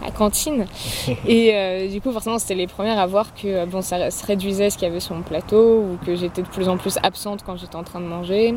à 0.06 0.12
cantine. 0.12 0.66
Et 1.28 1.52
euh, 1.54 1.88
du 1.90 2.02
coup, 2.02 2.12
forcément, 2.12 2.40
c'était 2.40 2.56
les 2.56 2.68
premières 2.68 3.00
à 3.00 3.06
voir 3.08 3.34
que 3.34 3.48
euh, 3.48 3.66
bon, 3.66 3.82
ça 3.82 4.10
se 4.12 4.26
réduisait 4.26 4.70
ce 4.70 4.78
qu'il 4.78 4.88
y 4.88 4.92
avait 4.92 5.00
sur 5.00 5.16
mon 5.16 5.22
plateau 5.22 5.80
ou 5.82 5.98
que 6.06 6.16
j'étais 6.16 6.42
de 6.42 6.48
plus 6.48 6.68
en 6.70 6.78
plus 6.78 6.98
absente 7.04 7.42
quand 7.46 7.58
j'étais 7.58 7.76
en 7.76 7.84
train 7.84 8.00
de 8.00 8.06
manger. 8.06 8.56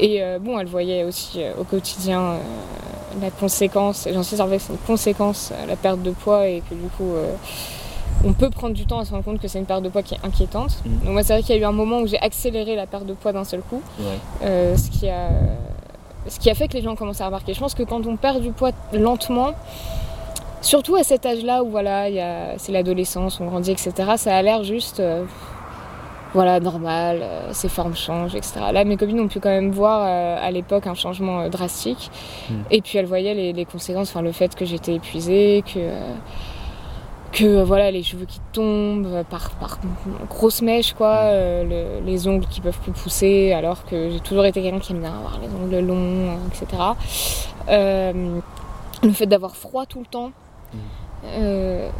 Et 0.00 0.22
euh, 0.22 0.38
bon, 0.40 0.58
elles 0.58 0.66
voyaient 0.66 1.04
aussi 1.04 1.42
euh, 1.42 1.52
au 1.60 1.64
quotidien 1.64 2.36
la 3.20 3.30
conséquence, 3.30 4.06
j'en 4.12 4.22
suis 4.22 4.36
sûre 4.36 4.48
que 4.48 4.58
c'est 4.58 4.72
une 4.72 4.78
conséquence, 4.86 5.52
la 5.66 5.74
perte 5.74 6.02
de 6.02 6.10
poids 6.12 6.46
et 6.46 6.62
que 6.68 6.74
du 6.74 6.88
coup. 6.96 7.14
on 8.24 8.32
peut 8.32 8.50
prendre 8.50 8.74
du 8.74 8.86
temps 8.86 9.00
à 9.00 9.04
se 9.04 9.10
rendre 9.10 9.24
compte 9.24 9.40
que 9.40 9.48
c'est 9.48 9.58
une 9.58 9.64
perte 9.64 9.82
de 9.82 9.88
poids 9.88 10.02
qui 10.02 10.14
est 10.14 10.24
inquiétante. 10.24 10.82
Donc 10.84 11.12
moi 11.14 11.22
c'est 11.24 11.32
vrai 11.32 11.42
qu'il 11.42 11.56
y 11.56 11.58
a 11.58 11.62
eu 11.62 11.64
un 11.64 11.72
moment 11.72 11.98
où 12.00 12.06
j'ai 12.06 12.20
accéléré 12.20 12.76
la 12.76 12.86
perte 12.86 13.06
de 13.06 13.14
poids 13.14 13.32
d'un 13.32 13.42
seul 13.44 13.60
coup, 13.62 13.82
Ouais. 13.98 14.76
ce, 14.76 14.90
qui 14.90 15.08
a, 15.08 15.30
ce 16.28 16.38
qui 16.38 16.48
a 16.48 16.54
fait 16.54 16.68
que 16.68 16.74
les 16.74 16.82
gens 16.82 16.94
commencent 16.94 17.20
à 17.22 17.26
remarquer. 17.26 17.54
Je 17.54 17.58
pense 17.60 17.74
que 17.74 17.82
quand 17.82 18.06
on 18.06 18.16
perd 18.16 18.40
du 18.40 18.50
poids 18.52 18.70
lentement, 18.92 19.50
surtout 20.68 20.96
à 20.96 21.02
cet 21.02 21.24
âge-là 21.24 21.62
où 21.64 21.70
voilà, 21.70 22.08
il 22.08 22.14
y 22.16 22.20
a- 22.20 22.58
c'est 22.58 22.72
l'adolescence, 22.72 23.40
on 23.40 23.46
grandit, 23.46 23.70
etc., 23.72 23.92
ça 24.16 24.36
a 24.36 24.42
l'air 24.42 24.62
juste 24.64 25.00
euh, 25.00 25.24
voilà, 26.34 26.60
normal, 26.60 27.20
euh, 27.22 27.52
ses 27.52 27.70
formes 27.70 27.96
changent, 27.96 28.34
etc. 28.34 28.60
Là, 28.72 28.84
mes 28.84 28.96
copines 28.98 29.18
ont 29.20 29.28
pu 29.28 29.40
quand 29.40 29.48
même 29.48 29.70
voir 29.70 30.02
euh, 30.06 30.36
à 30.46 30.50
l'époque 30.50 30.86
un 30.86 30.94
changement 30.94 31.40
euh, 31.40 31.48
drastique. 31.48 32.10
Et 32.70 32.82
puis 32.82 32.98
elles 32.98 33.06
voyaient 33.06 33.34
les, 33.34 33.52
les 33.54 33.64
conséquences, 33.64 34.10
enfin 34.10 34.20
le 34.20 34.32
fait 34.32 34.54
que 34.54 34.66
j'étais 34.66 34.94
épuisée, 34.94 35.64
que, 35.72 35.88
que 37.32 37.62
voilà, 37.62 37.90
les 37.90 38.02
cheveux 38.02 38.26
qui 38.26 38.40
tombent 38.52 39.24
par, 39.30 39.50
par 39.52 39.78
grosses 40.28 40.60
mèches, 40.60 40.92
quoi, 40.92 41.14
euh, 41.32 41.98
le- 42.00 42.06
les 42.06 42.28
ongles 42.28 42.46
qui 42.46 42.60
peuvent 42.60 42.78
plus 42.80 42.92
pousser, 42.92 43.52
alors 43.52 43.86
que 43.86 44.10
j'ai 44.10 44.20
toujours 44.20 44.44
été 44.44 44.60
quelqu'un 44.60 44.80
qui 44.80 44.92
aime 44.92 45.00
bien 45.00 45.14
avoir 45.16 45.38
les 45.40 45.48
ongles 45.48 45.86
longs, 45.86 46.28
euh, 46.28 46.36
etc. 46.48 46.66
Euh, 47.70 48.12
le 49.02 49.12
fait 49.12 49.26
d'avoir 49.26 49.56
froid 49.56 49.86
tout 49.86 50.00
le 50.00 50.06
temps. 50.06 50.30
Euh, 51.24 51.90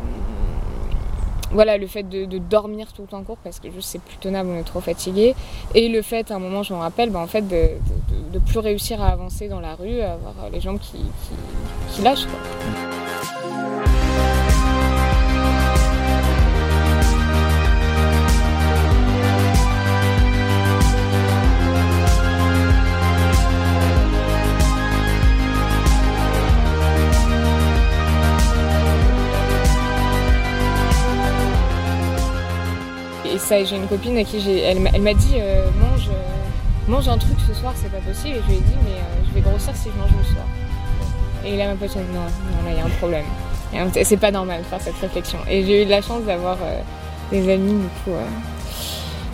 voilà, 1.50 1.78
le 1.78 1.86
fait 1.86 2.02
de, 2.02 2.26
dormir 2.38 2.92
tout 2.92 3.02
temps 3.02 3.22
court 3.22 3.38
parce 3.42 3.58
que 3.58 3.70
juste 3.70 3.88
c'est 3.88 4.02
plus 4.02 4.18
tenable, 4.18 4.50
on 4.52 4.58
est 4.58 4.64
trop 4.64 4.80
fatigué. 4.80 5.34
Et 5.74 5.88
le 5.88 6.02
fait, 6.02 6.30
à 6.30 6.36
un 6.36 6.38
moment, 6.38 6.62
je 6.62 6.74
me 6.74 6.78
rappelle, 6.78 7.10
bah, 7.10 7.20
en 7.20 7.26
fait, 7.26 7.46
de, 7.48 8.38
plus 8.38 8.58
réussir 8.58 9.02
à 9.02 9.08
avancer 9.08 9.48
dans 9.48 9.60
la 9.60 9.74
rue, 9.74 10.00
à 10.00 10.12
avoir 10.12 10.34
les 10.52 10.60
jambes 10.60 10.78
qui, 10.78 11.00
lâchent. 12.02 12.26
Ça. 33.38 33.58
Et 33.58 33.66
j'ai 33.66 33.76
une 33.76 33.86
copine 33.88 34.16
à 34.18 34.24
qui 34.24 34.40
j'ai, 34.40 34.60
elle, 34.60 34.80
m'a- 34.80 34.90
elle 34.94 35.02
m'a 35.02 35.14
dit 35.14 35.34
euh, 35.36 35.66
mange, 35.80 36.08
euh, 36.08 36.90
mange 36.90 37.08
un 37.08 37.18
truc 37.18 37.36
ce 37.46 37.54
soir, 37.54 37.72
c'est 37.76 37.90
pas 37.90 37.98
possible. 37.98 38.36
Et 38.36 38.40
je 38.42 38.48
lui 38.48 38.56
ai 38.56 38.60
dit 38.60 38.74
mais 38.84 38.92
euh, 38.92 39.24
je 39.28 39.34
vais 39.34 39.40
grossir 39.40 39.72
si 39.74 39.88
je 39.94 40.00
mange 40.00 40.10
le 40.18 40.24
soir. 40.24 40.44
Et 41.44 41.56
là 41.56 41.66
ma 41.68 41.74
pote 41.74 41.90
elle 41.96 42.02
dit 42.06 42.12
non, 42.12 42.20
non 42.22 42.64
là 42.64 42.70
il 42.72 42.76
y 42.78 42.80
a 42.80 42.84
un 42.84 42.96
problème. 42.98 43.24
C'est 44.04 44.16
pas 44.16 44.30
normal 44.30 44.60
de 44.62 44.66
faire 44.66 44.80
cette 44.80 44.96
réflexion. 45.00 45.38
Et 45.48 45.64
j'ai 45.64 45.82
eu 45.82 45.84
de 45.84 45.90
la 45.90 46.00
chance 46.02 46.22
d'avoir 46.24 46.56
des 47.30 47.52
amis 47.52 47.74
du 47.74 47.88
coup. 48.04 48.16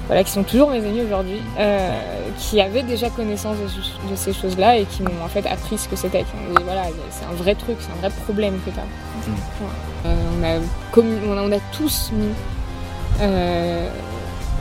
voilà, 0.08 0.24
qui 0.24 0.32
sont 0.32 0.42
toujours 0.42 0.70
mes 0.70 0.78
amis 0.84 1.02
aujourd'hui, 1.02 1.40
qui 2.38 2.60
avaient 2.60 2.82
déjà 2.82 3.08
connaissance 3.10 3.56
de, 3.58 3.68
ce- 3.68 4.10
de 4.10 4.16
ces 4.16 4.32
choses-là 4.32 4.76
et 4.78 4.84
qui 4.84 5.02
m'ont 5.02 5.24
en 5.24 5.28
fait 5.28 5.46
appris 5.46 5.78
ce 5.78 5.88
que 5.88 5.94
c'était. 5.96 6.24
Qui 6.24 6.34
m'ont 6.36 6.54
dit 6.58 6.62
voilà, 6.64 6.82
c'est 7.10 7.24
un 7.24 7.32
vrai 7.34 7.54
truc, 7.54 7.76
c'est 7.78 7.92
un 7.92 8.00
vrai 8.08 8.10
problème 8.24 8.58
que 8.66 8.70
tu 8.70 8.78
as. 8.78 10.08
on, 10.10 10.42
a 10.44 10.58
on, 10.96 11.38
a, 11.38 11.42
on 11.42 11.52
a 11.52 11.60
tous 11.72 12.10
mis 12.12 12.32
euh, 13.20 13.88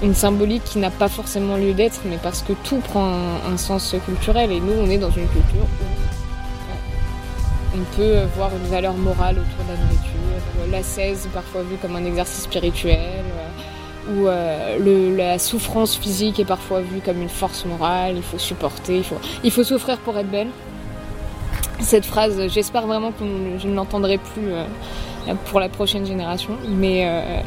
une 0.02 0.14
symbolique 0.14 0.64
qui 0.64 0.80
n'a 0.80 0.90
pas 0.90 1.10
forcément 1.10 1.56
lieu 1.56 1.74
d'être, 1.74 2.02
mais 2.06 2.18
parce 2.22 2.42
que 2.42 2.54
tout 2.64 2.78
prend 2.78 3.12
un, 3.52 3.58
sens 3.58 3.96
culturel. 4.06 4.52
Et 4.52 4.60
nous 4.60 4.74
on 4.74 4.90
est 4.90 4.98
dans 4.98 5.12
une 5.12 5.28
culture 5.28 5.68
où 7.74 7.78
on 7.80 7.96
peut 7.96 8.22
voir 8.36 8.52
une 8.56 8.70
valeur 8.70 8.94
morale 8.94 9.38
autour 9.40 9.66
de 9.66 9.72
la 9.72 9.78
nourriture, 9.78 10.72
l'ascèse 10.72 11.28
parfois 11.34 11.64
vue 11.64 11.78
comme 11.82 11.96
un 11.96 12.06
exercice 12.06 12.44
spirituel, 12.44 13.00
euh, 13.00 14.14
où 14.14 14.28
euh, 14.28 15.16
la 15.18 15.40
souffrance 15.40 15.96
physique 15.96 16.40
est 16.40 16.46
parfois 16.46 16.82
vue 16.82 17.00
comme 17.04 17.22
une 17.22 17.30
force 17.30 17.66
morale, 17.66 18.14
il 18.18 18.24
faut 18.24 18.38
supporter, 18.38 18.98
il 18.98 19.04
faut, 19.04 19.20
il 19.44 19.52
faut 19.52 19.64
souffrir 19.64 19.98
pour 20.00 20.18
être 20.18 20.30
belle. 20.30 20.50
Cette 21.80 22.06
phrase, 22.06 22.48
j'espère 22.48 22.88
vraiment 22.88 23.12
que 23.12 23.26
je 23.58 23.68
ne 23.68 23.76
l'entendrai 23.76 24.18
plus 24.18 24.52
euh, 24.52 24.66
pour 25.46 25.60
la 25.60 25.70
prochaine 25.70 26.06
génération, 26.06 26.58
mais 26.68 27.06
euh, 27.06 27.42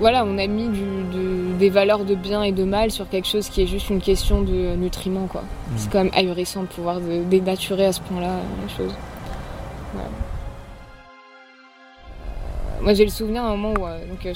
voilà, 0.00 0.24
on 0.26 0.38
a 0.38 0.46
mis 0.46 0.68
du- 0.68 0.80
de- 1.12 1.52
des 1.58 1.68
valeurs 1.70 2.04
de 2.04 2.14
bien 2.14 2.42
et 2.42 2.52
de 2.52 2.64
mal 2.64 2.90
sur 2.90 3.08
quelque 3.08 3.28
chose 3.28 3.48
qui 3.48 3.62
est 3.62 3.66
juste 3.66 3.90
une 3.90 4.00
question 4.00 4.40
de 4.42 4.74
nutriments, 4.74 5.26
quoi. 5.26 5.42
C'est 5.76 5.90
quand 5.92 6.02
même 6.02 6.12
ahurissant 6.14 6.62
de 6.62 6.68
pouvoir 6.68 7.00
de- 7.00 7.22
dénaturer 7.24 7.86
à 7.86 7.92
ce 7.92 8.00
point-là 8.00 8.28
euh, 8.30 8.40
les 8.66 8.74
choses. 8.74 8.94
Voilà. 9.94 10.08
Moi, 12.80 12.94
j'ai 12.94 13.04
le 13.04 13.10
souvenir 13.10 13.42
d'un 13.42 13.56
moment 13.56 13.74
où, 13.78 13.86
euh, 13.86 13.98
donc, 14.06 14.24
euh, 14.24 14.32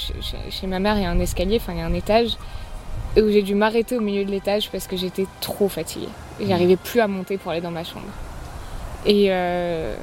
chez, 0.50 0.66
ma 0.66 0.78
mère, 0.78 0.96
il 0.98 1.02
y 1.02 1.06
a 1.06 1.10
un 1.10 1.18
escalier, 1.18 1.56
enfin, 1.56 1.72
il 1.72 1.78
y 1.78 1.82
a 1.82 1.86
un 1.86 1.94
étage, 1.94 2.36
et 3.16 3.22
où 3.22 3.30
j'ai 3.30 3.42
dû 3.42 3.54
m'arrêter 3.54 3.96
au 3.96 4.00
milieu 4.00 4.24
de 4.24 4.30
l'étage 4.30 4.70
parce 4.70 4.86
que 4.86 4.96
j'étais 4.98 5.26
trop 5.40 5.68
fatiguée. 5.68 6.08
J'arrivais 6.46 6.76
plus 6.76 7.00
à 7.00 7.08
monter 7.08 7.38
pour 7.38 7.52
aller 7.52 7.62
dans 7.62 7.70
ma 7.70 7.84
chambre. 7.84 8.04
Et, 9.06 9.26
euh, 9.30 9.94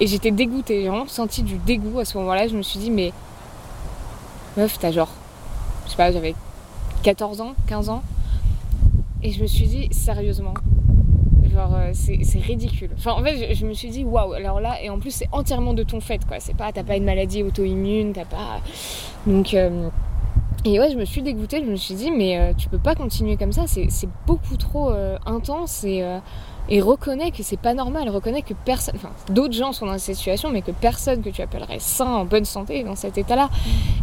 et 0.00 0.06
j'étais 0.06 0.32
dégoûtée, 0.32 0.82
j'ai 0.82 0.88
vraiment 0.88 1.06
senti 1.06 1.42
du 1.42 1.56
dégoût 1.56 1.98
à 2.00 2.04
ce 2.04 2.18
moment-là. 2.18 2.46
Je 2.48 2.56
me 2.56 2.62
suis 2.62 2.78
dit, 2.78 2.90
mais 2.90 3.12
meuf, 4.58 4.78
t'as 4.78 4.90
genre, 4.90 5.08
je 5.86 5.90
sais 5.92 5.96
pas, 5.96 6.10
j'avais 6.10 6.34
14 7.04 7.40
ans, 7.40 7.54
15 7.68 7.90
ans. 7.90 8.02
Et 9.22 9.30
je 9.30 9.40
me 9.40 9.46
suis 9.46 9.66
dit, 9.66 9.88
sérieusement, 9.92 10.54
genre, 11.52 11.74
euh, 11.74 11.90
c'est 11.92 12.38
ridicule. 12.40 12.90
Enfin, 12.96 13.12
en 13.12 13.22
fait, 13.22 13.54
je, 13.54 13.66
me 13.66 13.72
suis 13.72 13.88
dit, 13.88 14.04
waouh, 14.04 14.32
alors 14.32 14.60
là, 14.60 14.82
et 14.82 14.90
en 14.90 14.98
plus, 14.98 15.12
c'est 15.12 15.28
entièrement 15.32 15.74
de 15.74 15.84
ton 15.84 16.00
fait, 16.00 16.24
quoi. 16.26 16.40
C'est 16.40 16.56
pas, 16.56 16.72
t'as 16.72 16.82
pas 16.82 16.96
une 16.96 17.04
maladie 17.04 17.42
auto-immune, 17.42 18.12
t'as 18.12 18.24
pas. 18.24 18.60
Donc. 19.26 19.54
euh, 19.54 19.88
et 20.64 20.80
ouais, 20.80 20.90
je 20.90 20.96
me 20.96 21.04
suis 21.04 21.22
dégoûtée, 21.22 21.62
je 21.64 21.70
me 21.70 21.76
suis 21.76 21.94
dit, 21.94 22.10
mais 22.10 22.36
euh, 22.36 22.52
tu 22.52 22.68
peux 22.68 22.78
pas 22.78 22.96
continuer 22.96 23.36
comme 23.36 23.52
ça, 23.52 23.66
c'est 23.68 23.88
beaucoup 24.26 24.56
trop 24.56 24.92
intense 25.24 25.84
et, 25.84 26.02
et 26.68 26.80
reconnais 26.80 27.30
que 27.30 27.42
c'est 27.42 27.58
pas 27.58 27.74
normal, 27.74 28.08
reconnais 28.08 28.42
que 28.42 28.54
personne, 28.54 28.94
enfin, 28.96 29.10
d'autres 29.30 29.54
gens 29.54 29.72
sont 29.72 29.86
dans 29.86 29.98
cette 29.98 30.16
situation, 30.16 30.50
mais 30.50 30.62
que 30.62 30.70
personne 30.70 31.22
que 31.22 31.30
tu 31.30 31.42
appellerais 31.42 31.78
sain, 31.78 32.06
en 32.06 32.24
bonne 32.24 32.44
santé, 32.44 32.80
est 32.80 32.84
dans 32.84 32.96
cet 32.96 33.18
état-là. 33.18 33.48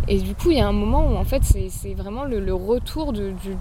Et 0.07 0.19
du 0.19 0.35
coup, 0.35 0.51
il 0.51 0.57
y 0.57 0.61
a 0.61 0.67
un 0.67 0.73
moment 0.73 1.07
où 1.07 1.15
en 1.15 1.23
fait, 1.23 1.43
c'est 1.43 1.93
vraiment 1.93 2.23
le, 2.23 2.39
le 2.39 2.53
retour 2.53 3.13
de, 3.13 3.31
du, 3.31 3.55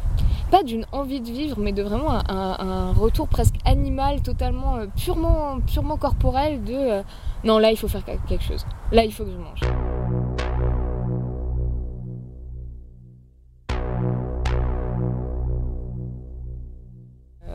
pas 0.51 0.63
d'une 0.63 0.87
envie 0.93 1.21
de 1.21 1.31
vivre, 1.31 1.57
mais 1.59 1.73
de 1.73 1.83
vraiment 1.83 2.13
un 2.29 2.93
retour 2.93 3.29
presque 3.29 3.57
animal, 3.65 4.23
totalement, 4.23 4.77
euh, 4.77 4.87
purement, 4.97 5.59
purement 5.61 5.97
corporel 5.97 6.63
de 6.65 6.75
euh, 6.75 7.03
non, 7.45 7.59
là, 7.59 7.71
il 7.71 7.77
faut 7.77 7.89
faire 7.89 8.05
quelque 8.05 8.43
chose, 8.43 8.65
là, 8.91 9.05
il 9.05 9.13
faut 9.13 9.25
que 9.25 9.31
je 9.31 9.37
mange. 9.37 9.84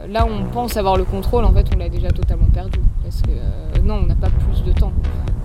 Là, 0.09 0.25
on 0.25 0.45
pense 0.45 0.75
avoir 0.75 0.97
le 0.97 1.03
contrôle, 1.03 1.45
en 1.45 1.53
fait, 1.53 1.67
on 1.71 1.77
l'a 1.77 1.87
déjà 1.87 2.09
totalement 2.09 2.47
perdu. 2.51 2.79
Parce 3.03 3.21
que 3.21 3.29
euh, 3.29 3.81
non, 3.83 3.99
on 4.03 4.07
n'a 4.07 4.15
pas 4.15 4.29
plus 4.29 4.63
de 4.63 4.71
temps. 4.71 4.91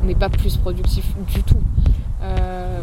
On 0.02 0.06
n'est 0.06 0.14
pas 0.14 0.30
plus 0.30 0.56
productif 0.56 1.04
du 1.34 1.42
tout. 1.42 1.60
Euh, 2.22 2.80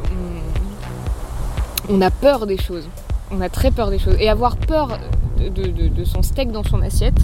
on, 1.89 1.99
a 2.01 2.11
peur 2.11 2.45
des 2.45 2.57
choses. 2.57 2.87
On 3.31 3.41
a 3.41 3.49
très 3.49 3.71
peur 3.71 3.89
des 3.89 3.97
choses. 3.97 4.15
Et 4.19 4.29
avoir 4.29 4.57
peur 4.57 4.99
de, 5.39 6.03
son 6.03 6.21
steak 6.21 6.51
dans 6.51 6.63
son 6.63 6.83
assiette, 6.83 7.17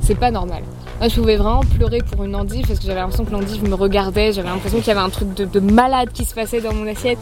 c'est 0.00 0.16
pas 0.16 0.30
normal. 0.30 0.64
Moi, 0.98 1.08
je 1.08 1.14
pouvais 1.14 1.36
vraiment 1.36 1.60
pleurer 1.60 2.00
pour 2.00 2.24
une 2.24 2.36
endive 2.36 2.66
parce 2.66 2.78
que 2.78 2.84
j'avais 2.84 3.00
l'impression 3.00 3.24
que 3.24 3.32
l'endive 3.32 3.66
me 3.66 3.74
regardait. 3.74 4.32
J'avais 4.32 4.50
l'impression 4.50 4.78
qu'il 4.78 4.88
y 4.88 4.90
avait 4.90 5.00
un 5.00 5.08
truc 5.08 5.32
de, 5.32 5.46
de 5.46 5.60
malade 5.60 6.10
qui 6.12 6.26
se 6.26 6.34
passait 6.34 6.60
dans 6.60 6.74
mon 6.74 6.86
assiette. 6.86 7.18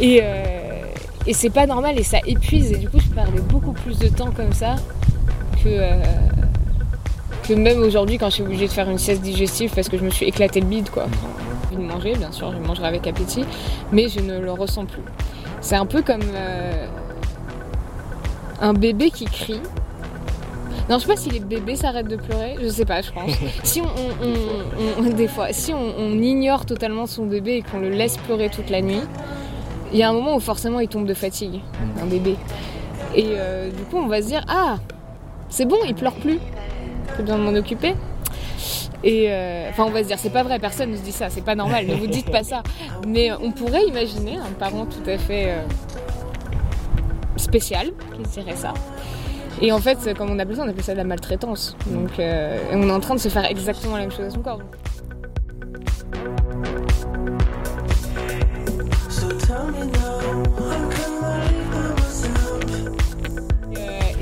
Et, 0.00 0.20
euh, 0.24 0.86
et 1.24 1.34
c'est 1.34 1.50
pas 1.50 1.66
normal 1.66 2.00
et 2.00 2.02
ça 2.02 2.18
épuise. 2.26 2.72
Et 2.72 2.78
du 2.78 2.88
coup, 2.88 2.98
je 2.98 3.10
perdais 3.10 3.40
beaucoup 3.40 3.72
plus 3.72 3.96
de 4.00 4.08
temps 4.08 4.32
comme 4.32 4.52
ça 4.52 4.74
que, 5.64 5.68
euh, 5.70 5.94
que 7.48 7.54
même 7.54 7.80
aujourd'hui 7.82 8.18
quand 8.18 8.28
je 8.28 8.34
suis 8.34 8.42
obligée 8.42 8.66
de 8.66 8.72
faire 8.72 8.88
une 8.90 8.98
sieste 8.98 9.22
digestive 9.22 9.72
parce 9.74 9.88
que 9.88 9.98
je 9.98 10.04
me 10.04 10.10
suis 10.10 10.26
éclaté 10.26 10.60
le 10.60 10.66
bide 10.66 10.90
quoi. 10.90 11.06
J'ai 11.70 11.76
envie 11.76 11.86
de 11.86 11.92
manger, 11.92 12.14
bien 12.14 12.30
sûr, 12.32 12.52
je 12.52 12.58
mangerai 12.58 12.86
avec 12.86 13.06
appétit, 13.06 13.44
mais 13.92 14.08
je 14.08 14.20
ne 14.20 14.38
le 14.38 14.52
ressens 14.52 14.84
plus. 14.84 15.02
C'est 15.60 15.76
un 15.76 15.86
peu 15.86 16.02
comme 16.02 16.20
euh, 16.34 16.86
un 18.60 18.74
bébé 18.74 19.10
qui 19.10 19.24
crie. 19.24 19.60
Non, 20.90 20.98
je 20.98 21.06
sais 21.06 21.12
pas 21.14 21.16
si 21.16 21.30
les 21.30 21.40
bébés 21.40 21.76
s'arrêtent 21.76 22.08
de 22.08 22.16
pleurer, 22.16 22.56
je 22.62 22.68
sais 22.68 22.84
pas, 22.84 23.00
je 23.00 23.10
pense. 23.10 23.30
si 23.64 23.80
on, 23.80 23.84
on- 23.86 25.02
on- 25.02 25.06
on- 25.06 25.14
des 25.14 25.28
fois, 25.28 25.48
si 25.52 25.72
on, 25.72 25.94
on 25.98 26.12
ignore 26.20 26.66
totalement 26.66 27.06
son 27.06 27.24
bébé 27.24 27.56
et 27.56 27.62
qu'on 27.62 27.78
le 27.80 27.88
laisse 27.88 28.18
pleurer 28.18 28.50
toute 28.50 28.68
la 28.68 28.82
nuit, 28.82 29.00
il 29.92 29.98
y 29.98 30.02
a 30.02 30.10
un 30.10 30.12
moment 30.12 30.36
où 30.36 30.40
forcément 30.40 30.80
il 30.80 30.88
tombe 30.88 31.06
de 31.06 31.14
fatigue, 31.14 31.60
un 32.02 32.06
bébé. 32.06 32.36
Et 33.16 33.24
euh, 33.30 33.70
du 33.70 33.82
coup, 33.84 33.96
on 33.96 34.08
va 34.08 34.20
se 34.20 34.26
dire 34.26 34.44
ah, 34.48 34.76
c'est 35.54 35.66
bon, 35.66 35.76
il 35.86 35.94
pleure 35.94 36.14
plus. 36.14 36.40
J'ai 37.16 37.22
besoin 37.22 37.38
de 37.38 37.44
m'en 37.44 37.56
occuper. 37.56 37.94
Et 39.04 39.26
euh, 39.28 39.68
enfin, 39.70 39.84
on 39.84 39.90
va 39.90 40.02
se 40.02 40.08
dire, 40.08 40.18
c'est 40.18 40.32
pas 40.32 40.42
vrai, 40.42 40.58
personne 40.58 40.90
ne 40.90 40.96
se 40.96 41.02
dit 41.02 41.12
ça, 41.12 41.30
c'est 41.30 41.44
pas 41.44 41.54
normal, 41.54 41.86
ne 41.86 41.94
vous 41.94 42.08
dites 42.08 42.30
pas 42.30 42.42
ça. 42.42 42.62
Mais 43.06 43.30
on 43.32 43.52
pourrait 43.52 43.84
imaginer 43.86 44.36
un 44.36 44.52
parent 44.58 44.86
tout 44.86 45.08
à 45.08 45.16
fait 45.16 45.50
euh, 45.50 45.62
spécial 47.36 47.92
qui 48.16 48.22
dirait 48.22 48.56
ça. 48.56 48.74
Et 49.60 49.70
en 49.70 49.78
fait, 49.78 50.12
comme 50.18 50.30
on 50.30 50.38
appelle 50.40 50.56
ça, 50.56 50.62
on 50.64 50.68
appelle 50.68 50.82
ça 50.82 50.92
de 50.92 50.98
la 50.98 51.04
maltraitance. 51.04 51.76
Donc, 51.86 52.18
euh, 52.18 52.58
on 52.72 52.88
est 52.88 52.92
en 52.92 53.00
train 53.00 53.14
de 53.14 53.20
se 53.20 53.28
faire 53.28 53.44
exactement 53.44 53.94
la 53.94 54.02
même 54.02 54.10
chose 54.10 54.26
à 54.26 54.30
son 54.30 54.40
corps. 54.40 54.60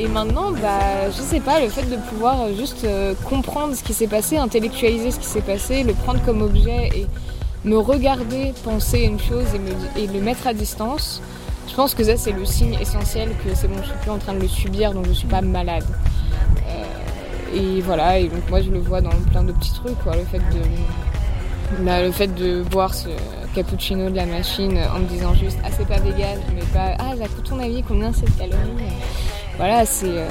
Et 0.03 0.09
maintenant, 0.09 0.50
bah, 0.50 1.11
je 1.16 1.22
sais 1.22 1.38
pas, 1.38 1.61
le 1.61 1.68
fait 1.68 1.88
de 1.88 1.94
pouvoir 1.94 2.40
euh, 2.40 2.57
juste 2.59 2.82
euh, 2.82 3.14
comprendre 3.24 3.76
ce 3.76 3.84
qui 3.84 3.94
s'est 3.94 4.09
passé, 4.09 4.36
intellectualiser 4.36 5.12
ce 5.12 5.20
qui 5.20 5.26
s'est 5.26 5.42
passé, 5.42 5.84
le 5.84 5.92
prendre 5.92 6.20
comme 6.24 6.42
objet 6.42 6.88
et 6.92 7.07
me 7.64 7.78
regarder 7.78 8.53
penser 8.64 9.03
une 9.03 9.20
chose 9.20 9.46
et, 9.96 10.09
le 10.09 10.20
mettre 10.20 10.48
à 10.48 10.55
distance, 10.55 11.22
je 11.68 11.74
pense 11.76 11.94
que 11.94 12.03
ça 12.03 12.16
c'est 12.16 12.32
le 12.32 12.44
signe 12.44 12.76
essentiel 12.80 13.28
que 13.44 13.55
c'est 13.55 13.68
bon, 13.68 13.76
je 13.80 13.90
suis 13.90 13.98
plus 14.03 14.11
en 14.11 14.18
train 14.18 14.34
de 14.34 14.40
le 14.40 14.48
subir, 14.48 14.92
donc 14.92 15.07
je 15.07 15.12
suis 15.12 15.28
pas 15.28 15.40
malade. 15.40 15.84
Euh, 16.66 17.57
et 17.57 17.80
voilà, 17.80 18.18
et 18.18 18.26
donc 18.26 18.50
moi 18.50 18.61
je 18.61 18.70
le 18.70 18.80
vois 18.80 19.03
dans 19.03 19.11
plein 19.30 19.44
de 19.44 19.53
petits 19.53 19.72
trucs, 19.72 20.05
le 20.05 20.24
fait 20.24 20.38
de, 20.38 21.84
bah, 21.84 22.03
le 22.03 22.11
fait 22.11 22.34
de 22.34 22.64
boire 22.64 22.92
ce 22.92 23.09
cappuccino 23.55 24.11
de 24.11 24.16
la 24.16 24.26
machine 24.26 24.80
en 24.96 24.98
me 24.98 25.07
disant 25.07 25.32
juste 25.34 25.59
ah 25.62 25.68
c'est 25.70 25.86
pas 25.86 26.00
vegan, 26.00 26.40
mais 26.57 26.64
pas 26.74 26.96
ah 26.98 27.14
ça 27.16 27.28
coûte 27.28 27.48
ton 27.48 27.61
avis 27.61 27.84
combien 27.84 28.12
c'est 28.12 28.24
de 28.24 28.32
calories. 28.32 28.82
Voilà, 29.59 29.84
c'est 29.84 30.07
euh, 30.07 30.28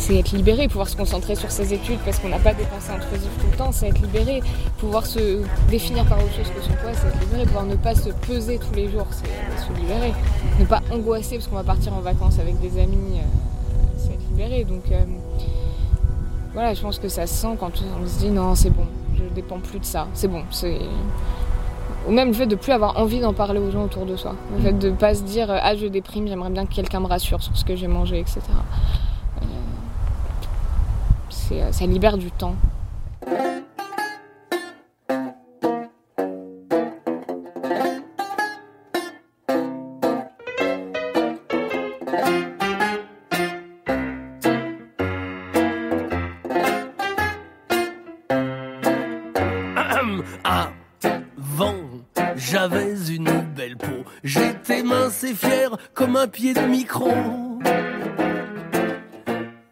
c'est 0.00 0.16
être 0.16 0.32
libéré, 0.32 0.66
pouvoir 0.66 0.88
se 0.88 0.96
concentrer 0.96 1.34
sur 1.34 1.50
ses 1.50 1.74
études 1.74 1.98
parce 2.04 2.18
qu'on 2.18 2.28
n'a 2.28 2.38
pas 2.38 2.54
des 2.54 2.64
pensées 2.64 2.90
intrusives 2.90 3.30
tout 3.40 3.46
le 3.50 3.56
temps, 3.56 3.70
c'est 3.72 3.88
être 3.88 4.00
libéré, 4.00 4.42
pouvoir 4.78 5.06
se 5.06 5.42
définir 5.68 6.06
par 6.06 6.18
autre 6.18 6.34
chose 6.34 6.48
que 6.48 6.62
son 6.62 6.72
poids, 6.72 6.92
c'est 6.94 7.08
être 7.08 7.20
libéré, 7.20 7.44
pouvoir 7.44 7.66
ne 7.66 7.76
pas 7.76 7.94
se 7.94 8.10
peser 8.10 8.58
tous 8.58 8.74
les 8.74 8.90
jours, 8.90 9.06
c'est 9.10 9.66
se 9.66 9.78
libérer, 9.78 10.12
ne 10.58 10.64
pas 10.64 10.80
angoisser 10.90 11.36
parce 11.36 11.48
qu'on 11.48 11.56
va 11.56 11.64
partir 11.64 11.94
en 11.94 12.00
vacances 12.00 12.38
avec 12.38 12.58
des 12.60 12.80
amis, 12.80 13.18
euh, 13.18 13.22
c'est 13.98 14.14
être 14.14 14.28
libéré. 14.30 14.64
Donc 14.64 14.84
euh, 14.90 15.04
voilà, 16.54 16.74
je 16.74 16.80
pense 16.80 16.98
que 16.98 17.08
ça 17.08 17.26
se 17.26 17.34
sent 17.34 17.56
quand 17.58 17.72
on 18.00 18.06
se 18.06 18.18
dit 18.20 18.30
non, 18.30 18.54
c'est 18.54 18.70
bon, 18.70 18.86
je 19.16 19.22
dépends 19.34 19.60
plus 19.60 19.80
de 19.80 19.84
ça, 19.84 20.08
c'est 20.14 20.28
bon, 20.28 20.44
c'est 20.50 20.78
ou 22.06 22.12
même 22.12 22.28
le 22.28 22.34
fait 22.34 22.46
de 22.46 22.56
plus 22.56 22.72
avoir 22.72 22.96
envie 22.98 23.20
d'en 23.20 23.32
parler 23.32 23.60
aux 23.60 23.70
gens 23.70 23.84
autour 23.84 24.06
de 24.06 24.16
soi. 24.16 24.34
Le 24.56 24.62
fait 24.62 24.72
de 24.72 24.90
pas 24.90 25.14
se 25.14 25.22
dire 25.22 25.48
ah 25.50 25.76
je 25.76 25.86
déprime, 25.86 26.26
j'aimerais 26.26 26.50
bien 26.50 26.66
que 26.66 26.74
quelqu'un 26.74 27.00
me 27.00 27.06
rassure 27.06 27.42
sur 27.42 27.56
ce 27.56 27.64
que 27.64 27.76
j'ai 27.76 27.88
mangé, 27.88 28.20
etc. 28.20 28.40
Euh, 28.48 29.44
c'est, 31.28 31.62
euh, 31.62 31.72
ça 31.72 31.86
libère 31.86 32.16
du 32.16 32.30
temps. 32.30 32.54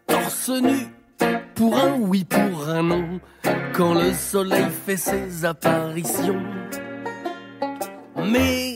Torse 0.06 0.50
nu, 0.62 0.88
pour 1.54 1.76
un 1.76 1.94
oui, 1.98 2.24
pour 2.24 2.68
un 2.68 2.82
non, 2.82 3.20
quand 3.74 3.94
le 3.94 4.12
soleil 4.12 4.66
fait 4.86 4.96
ses 4.96 5.44
apparitions. 5.44 6.42
Maigrir 8.16 8.67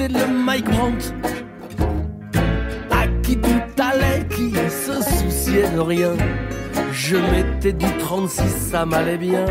j'étais 0.00 0.18
le 0.18 0.26
Mike 0.26 0.70
Brandt. 0.70 1.14
À 2.90 3.06
qui 3.22 3.36
tout 3.36 3.82
allait, 3.82 4.26
qui 4.34 4.52
se 4.70 5.02
souciait 5.02 5.70
de 5.70 5.80
rien. 5.80 6.12
Je 6.92 7.16
mettais 7.16 7.72
du 7.72 7.86
36, 7.98 8.42
ça 8.70 8.86
m'allait 8.86 9.18
bien. 9.18 9.44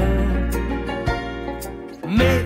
Mais 2.07 2.45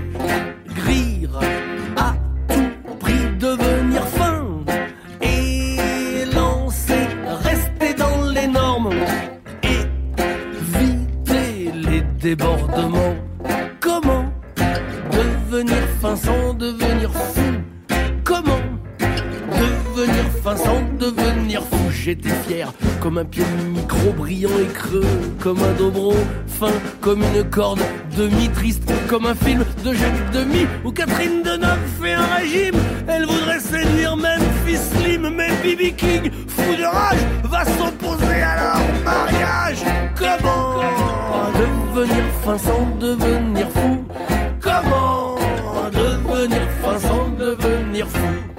Comme 25.43 25.61
un 25.61 25.73
dobro 25.73 26.13
fin 26.47 26.71
comme 27.01 27.21
une 27.21 27.43
corde 27.49 27.81
demi 28.15 28.47
triste 28.47 28.89
Comme 29.09 29.25
un 29.25 29.35
film 29.35 29.65
de 29.83 29.93
Jacques 29.93 30.31
Demy 30.31 30.65
Où 30.85 30.91
Catherine 30.91 31.43
Deneuve 31.43 31.79
fait 32.01 32.13
un 32.13 32.25
régime. 32.37 32.75
Elle 33.09 33.25
voudrait 33.25 33.59
séduire 33.59 34.15
Memphis 34.15 34.77
Slim 34.77 35.29
Mais 35.35 35.51
Bibi 35.61 35.91
King, 35.95 36.31
fou 36.47 36.75
de 36.77 36.85
rage 36.85 37.19
Va 37.43 37.65
s'opposer 37.65 38.41
à 38.41 38.55
leur 38.55 39.03
mariage. 39.03 39.83
Comment 40.17 40.79
devenir 41.59 42.23
fin 42.45 42.57
sans 42.57 42.87
devenir 43.01 43.67
fou? 43.69 44.05
Comment 44.61 45.35
devenir 45.91 46.61
fin 46.81 46.99
sans 46.99 47.27
devenir 47.37 48.07
fou? 48.07 48.52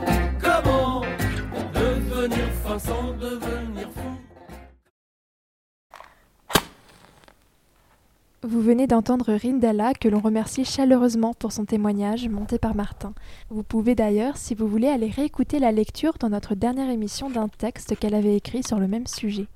Vous 8.47 8.61
venez 8.61 8.87
d'entendre 8.87 9.33
Rindala, 9.33 9.95
que 9.95 10.07
l'on 10.07 10.21
remercie 10.21 10.67
chaleureusement 10.67 11.33
pour 11.33 11.51
son 11.51 11.65
témoignage 11.65 12.29
monté 12.29 12.59
par 12.59 12.75
Martin. 12.75 13.15
Vous 13.49 13.63
pouvez 13.63 13.95
d'ailleurs, 13.95 14.37
si 14.37 14.55
vous 14.55 14.69
voulez, 14.69 14.89
aller 14.89 15.09
réécouter 15.09 15.59
la 15.59 15.73
lecture 15.73 16.19
dans 16.21 16.29
notre 16.29 16.55
dernière 16.55 16.91
émission 16.91 17.31
d'un 17.31 17.49
texte 17.49 17.99
qu'elle 17.99 18.15
avait 18.15 18.37
écrit 18.37 18.63
sur 18.63 18.79
le 18.79 18.87
même 18.87 19.07
sujet. 19.07 19.47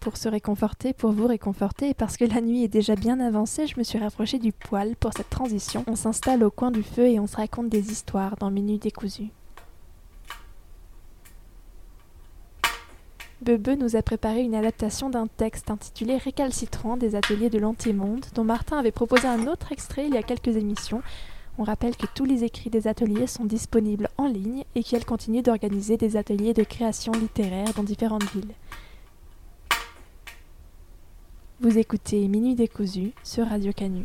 Pour 0.00 0.16
se 0.16 0.28
réconforter, 0.28 0.92
pour 0.92 1.12
vous 1.12 1.28
réconforter, 1.28 1.90
et 1.90 1.94
parce 1.94 2.16
que 2.16 2.24
la 2.24 2.40
nuit 2.40 2.64
est 2.64 2.68
déjà 2.68 2.96
bien 2.96 3.20
avancée, 3.20 3.68
je 3.68 3.78
me 3.78 3.84
suis 3.84 4.00
rapprochée 4.00 4.40
du 4.40 4.50
poêle 4.50 4.96
pour 4.96 5.12
cette 5.16 5.30
transition. 5.30 5.84
On 5.86 5.94
s'installe 5.94 6.42
au 6.42 6.50
coin 6.50 6.72
du 6.72 6.82
feu 6.82 7.06
et 7.06 7.20
on 7.20 7.28
se 7.28 7.36
raconte 7.36 7.68
des 7.68 7.92
histoires 7.92 8.34
dans 8.40 8.50
Minutes 8.50 8.82
décousues. 8.82 9.30
Bebe 13.42 13.70
nous 13.78 13.96
a 13.96 14.02
préparé 14.02 14.42
une 14.42 14.54
adaptation 14.54 15.08
d'un 15.08 15.26
texte 15.26 15.70
intitulé 15.70 16.18
Récalcitrant 16.18 16.98
des 16.98 17.14
ateliers 17.14 17.48
de 17.48 17.58
l'antimonde, 17.58 18.26
dont 18.34 18.44
Martin 18.44 18.76
avait 18.76 18.92
proposé 18.92 19.26
un 19.26 19.46
autre 19.46 19.72
extrait 19.72 20.06
il 20.06 20.12
y 20.12 20.18
a 20.18 20.22
quelques 20.22 20.56
émissions. 20.56 21.00
On 21.56 21.64
rappelle 21.64 21.96
que 21.96 22.06
tous 22.14 22.26
les 22.26 22.44
écrits 22.44 22.68
des 22.68 22.86
ateliers 22.86 23.26
sont 23.26 23.46
disponibles 23.46 24.10
en 24.18 24.26
ligne 24.26 24.64
et 24.74 24.84
qu'elle 24.84 25.06
continue 25.06 25.40
d'organiser 25.40 25.96
des 25.96 26.18
ateliers 26.18 26.52
de 26.52 26.64
création 26.64 27.12
littéraire 27.12 27.72
dans 27.74 27.82
différentes 27.82 28.30
villes. 28.30 28.54
Vous 31.60 31.78
écoutez 31.78 32.28
Minuit 32.28 32.54
décousu 32.54 33.12
sur 33.24 33.46
Radio 33.46 33.72
Canu. 33.72 34.04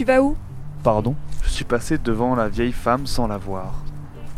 Tu 0.00 0.06
vas 0.06 0.22
où? 0.22 0.34
Pardon, 0.82 1.14
je 1.42 1.50
suis 1.50 1.66
passé 1.66 1.98
devant 1.98 2.34
la 2.34 2.48
vieille 2.48 2.72
femme 2.72 3.06
sans 3.06 3.26
la 3.26 3.36
voir. 3.36 3.84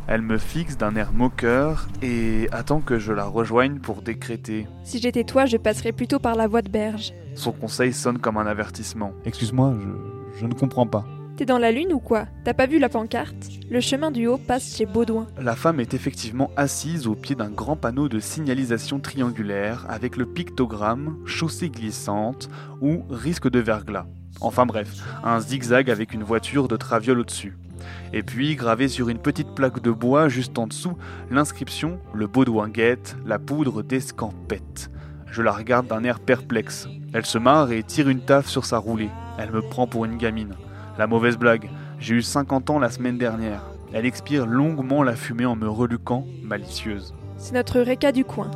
Elle 0.08 0.20
me 0.20 0.36
fixe 0.36 0.76
d'un 0.76 0.96
air 0.96 1.12
moqueur 1.12 1.88
et 2.02 2.48
attend 2.50 2.80
que 2.80 2.98
je 2.98 3.12
la 3.12 3.26
rejoigne 3.26 3.78
pour 3.78 4.02
décréter. 4.02 4.66
Si 4.82 4.98
j'étais 4.98 5.22
toi, 5.22 5.46
je 5.46 5.56
passerais 5.56 5.92
plutôt 5.92 6.18
par 6.18 6.34
la 6.34 6.48
voie 6.48 6.62
de 6.62 6.68
berge. 6.68 7.12
Son 7.36 7.52
conseil 7.52 7.92
sonne 7.92 8.18
comme 8.18 8.38
un 8.38 8.46
avertissement. 8.46 9.12
Excuse-moi, 9.24 9.74
je, 9.80 10.40
je 10.40 10.46
ne 10.46 10.52
comprends 10.52 10.88
pas. 10.88 11.04
T'es 11.42 11.46
dans 11.46 11.58
la 11.58 11.72
lune 11.72 11.92
ou 11.92 11.98
quoi? 11.98 12.26
T'as 12.44 12.54
pas 12.54 12.68
vu 12.68 12.78
la 12.78 12.88
pancarte? 12.88 13.48
Le 13.68 13.80
chemin 13.80 14.12
du 14.12 14.28
haut 14.28 14.38
passe 14.38 14.76
chez 14.76 14.86
Baudouin. 14.86 15.26
La 15.40 15.56
femme 15.56 15.80
est 15.80 15.92
effectivement 15.92 16.52
assise 16.56 17.08
au 17.08 17.16
pied 17.16 17.34
d'un 17.34 17.50
grand 17.50 17.74
panneau 17.74 18.08
de 18.08 18.20
signalisation 18.20 19.00
triangulaire 19.00 19.84
avec 19.88 20.16
le 20.16 20.24
pictogramme 20.24 21.16
chaussée 21.26 21.68
glissante 21.68 22.48
ou 22.80 23.02
risque 23.10 23.50
de 23.50 23.58
verglas. 23.58 24.06
Enfin 24.40 24.66
bref, 24.66 25.02
un 25.24 25.40
zigzag 25.40 25.90
avec 25.90 26.14
une 26.14 26.22
voiture 26.22 26.68
de 26.68 26.76
traviole 26.76 27.18
au-dessus. 27.18 27.58
Et 28.12 28.22
puis, 28.22 28.54
gravé 28.54 28.86
sur 28.86 29.08
une 29.08 29.18
petite 29.18 29.52
plaque 29.52 29.82
de 29.82 29.90
bois 29.90 30.28
juste 30.28 30.56
en 30.60 30.68
dessous, 30.68 30.96
l'inscription 31.28 31.98
Le 32.14 32.28
Baudouin 32.28 32.68
guette, 32.68 33.16
la 33.26 33.40
poudre 33.40 33.82
d'escampette. 33.82 34.92
Je 35.26 35.42
la 35.42 35.50
regarde 35.50 35.88
d'un 35.88 36.04
air 36.04 36.20
perplexe. 36.20 36.86
Elle 37.12 37.26
se 37.26 37.38
marre 37.38 37.72
et 37.72 37.82
tire 37.82 38.08
une 38.08 38.24
taffe 38.24 38.46
sur 38.46 38.64
sa 38.64 38.78
roulée. 38.78 39.10
Elle 39.38 39.50
me 39.50 39.60
prend 39.60 39.88
pour 39.88 40.04
une 40.04 40.18
gamine. 40.18 40.54
La 40.98 41.06
mauvaise 41.06 41.38
blague, 41.38 41.70
j'ai 41.98 42.16
eu 42.16 42.22
50 42.22 42.70
ans 42.70 42.78
la 42.78 42.90
semaine 42.90 43.16
dernière. 43.16 43.62
Elle 43.94 44.04
expire 44.04 44.46
longuement 44.46 45.02
la 45.02 45.16
fumée 45.16 45.46
en 45.46 45.56
me 45.56 45.68
reluquant, 45.68 46.26
malicieuse. 46.42 47.14
C'est 47.38 47.54
notre 47.54 47.80
réca 47.80 48.12
du 48.12 48.24
coin. 48.24 48.50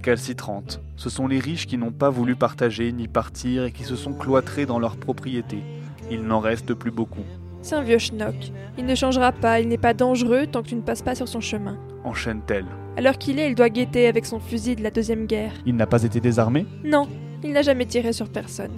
Récalcitrantes, 0.00 0.80
ce 0.96 1.10
sont 1.10 1.28
les 1.28 1.38
riches 1.38 1.66
qui 1.66 1.76
n'ont 1.76 1.92
pas 1.92 2.08
voulu 2.08 2.34
partager 2.34 2.90
ni 2.90 3.06
partir 3.06 3.64
et 3.64 3.70
qui 3.70 3.84
se 3.84 3.96
sont 3.96 4.14
cloîtrés 4.14 4.64
dans 4.64 4.78
leurs 4.78 4.96
propriétés. 4.96 5.62
Il 6.10 6.22
n'en 6.22 6.40
reste 6.40 6.72
plus 6.72 6.90
beaucoup. 6.90 7.20
C'est 7.60 7.74
un 7.74 7.82
vieux 7.82 7.98
schnock. 7.98 8.50
Il 8.78 8.86
ne 8.86 8.94
changera 8.94 9.30
pas, 9.30 9.60
il 9.60 9.68
n'est 9.68 9.76
pas 9.76 9.92
dangereux 9.92 10.46
tant 10.46 10.62
que 10.62 10.68
tu 10.68 10.74
ne 10.74 10.80
passes 10.80 11.02
pas 11.02 11.14
sur 11.14 11.28
son 11.28 11.42
chemin. 11.42 11.76
Enchaîne-t-elle. 12.04 12.64
À 12.96 13.02
l'heure 13.02 13.18
qu'il 13.18 13.38
est, 13.38 13.50
il 13.50 13.54
doit 13.54 13.68
guetter 13.68 14.06
avec 14.06 14.24
son 14.24 14.40
fusil 14.40 14.74
de 14.74 14.82
la 14.82 14.90
Deuxième 14.90 15.26
Guerre. 15.26 15.52
Il 15.66 15.76
n'a 15.76 15.86
pas 15.86 16.02
été 16.02 16.18
désarmé? 16.18 16.64
Non, 16.82 17.06
il 17.44 17.52
n'a 17.52 17.60
jamais 17.60 17.84
tiré 17.84 18.14
sur 18.14 18.30
personne. 18.30 18.72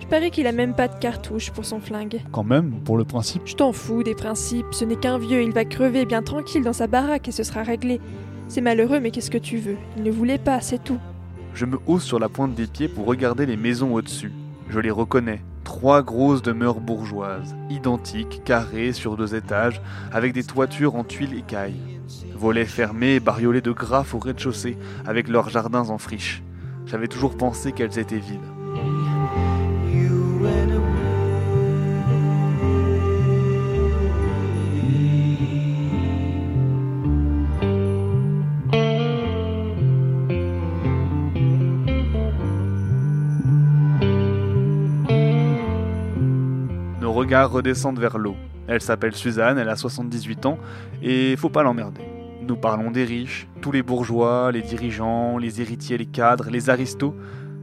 Je 0.00 0.08
parie 0.08 0.32
qu'il 0.32 0.48
a 0.48 0.52
même 0.52 0.74
pas 0.74 0.88
de 0.88 0.98
cartouche 0.98 1.52
pour 1.52 1.64
son 1.64 1.78
flingue. 1.78 2.20
Quand 2.32 2.42
même, 2.42 2.80
pour 2.84 2.98
le 2.98 3.04
principe. 3.04 3.42
Je 3.44 3.54
t'en 3.54 3.72
fous 3.72 4.02
des 4.02 4.16
principes, 4.16 4.66
ce 4.72 4.84
n'est 4.84 4.96
qu'un 4.96 5.18
vieux, 5.18 5.42
il 5.42 5.52
va 5.52 5.64
crever 5.64 6.04
bien 6.04 6.22
tranquille 6.22 6.64
dans 6.64 6.72
sa 6.72 6.88
baraque 6.88 7.28
et 7.28 7.32
ce 7.32 7.44
sera 7.44 7.62
réglé. 7.62 8.00
C'est 8.48 8.60
malheureux, 8.60 9.00
mais 9.00 9.10
qu'est-ce 9.10 9.30
que 9.30 9.38
tu 9.38 9.58
veux? 9.58 9.76
Il 9.96 10.02
ne 10.02 10.10
voulait 10.10 10.38
pas, 10.38 10.60
c'est 10.60 10.82
tout. 10.82 10.98
Je 11.54 11.66
me 11.66 11.78
hausse 11.86 12.04
sur 12.04 12.18
la 12.18 12.28
pointe 12.28 12.54
des 12.54 12.66
pieds 12.66 12.88
pour 12.88 13.06
regarder 13.06 13.46
les 13.46 13.56
maisons 13.56 13.94
au-dessus. 13.94 14.32
Je 14.68 14.80
les 14.80 14.90
reconnais. 14.90 15.42
Trois 15.62 16.02
grosses 16.02 16.42
demeures 16.42 16.80
bourgeoises, 16.80 17.56
identiques, 17.70 18.42
carrées 18.44 18.92
sur 18.92 19.16
deux 19.16 19.34
étages, 19.34 19.80
avec 20.12 20.32
des 20.32 20.44
toitures 20.44 20.94
en 20.94 21.04
tuiles 21.04 21.38
écailles. 21.38 21.80
Volets 22.36 22.66
fermés, 22.66 23.18
bariolés 23.18 23.62
de 23.62 23.72
graphes 23.72 24.14
au 24.14 24.18
rez-de-chaussée, 24.18 24.76
avec 25.06 25.28
leurs 25.28 25.48
jardins 25.48 25.88
en 25.88 25.98
friche. 25.98 26.42
J'avais 26.86 27.08
toujours 27.08 27.36
pensé 27.36 27.72
qu'elles 27.72 27.98
étaient 27.98 28.18
vides. 28.18 28.40
Regards 47.24 47.50
redescendent 47.50 47.98
vers 47.98 48.18
l'eau. 48.18 48.36
Elle 48.66 48.80
s'appelle 48.80 49.14
Suzanne, 49.14 49.58
elle 49.58 49.68
a 49.68 49.76
78 49.76 50.46
ans, 50.46 50.58
et 51.02 51.36
faut 51.36 51.48
pas 51.48 51.62
l'emmerder. 51.62 52.02
Nous 52.46 52.56
parlons 52.56 52.90
des 52.90 53.04
riches, 53.04 53.48
tous 53.62 53.72
les 53.72 53.82
bourgeois, 53.82 54.52
les 54.52 54.62
dirigeants, 54.62 55.38
les 55.38 55.60
héritiers, 55.60 55.96
les 55.96 56.06
cadres, 56.06 56.50
les 56.50 56.68
aristos. 56.70 57.14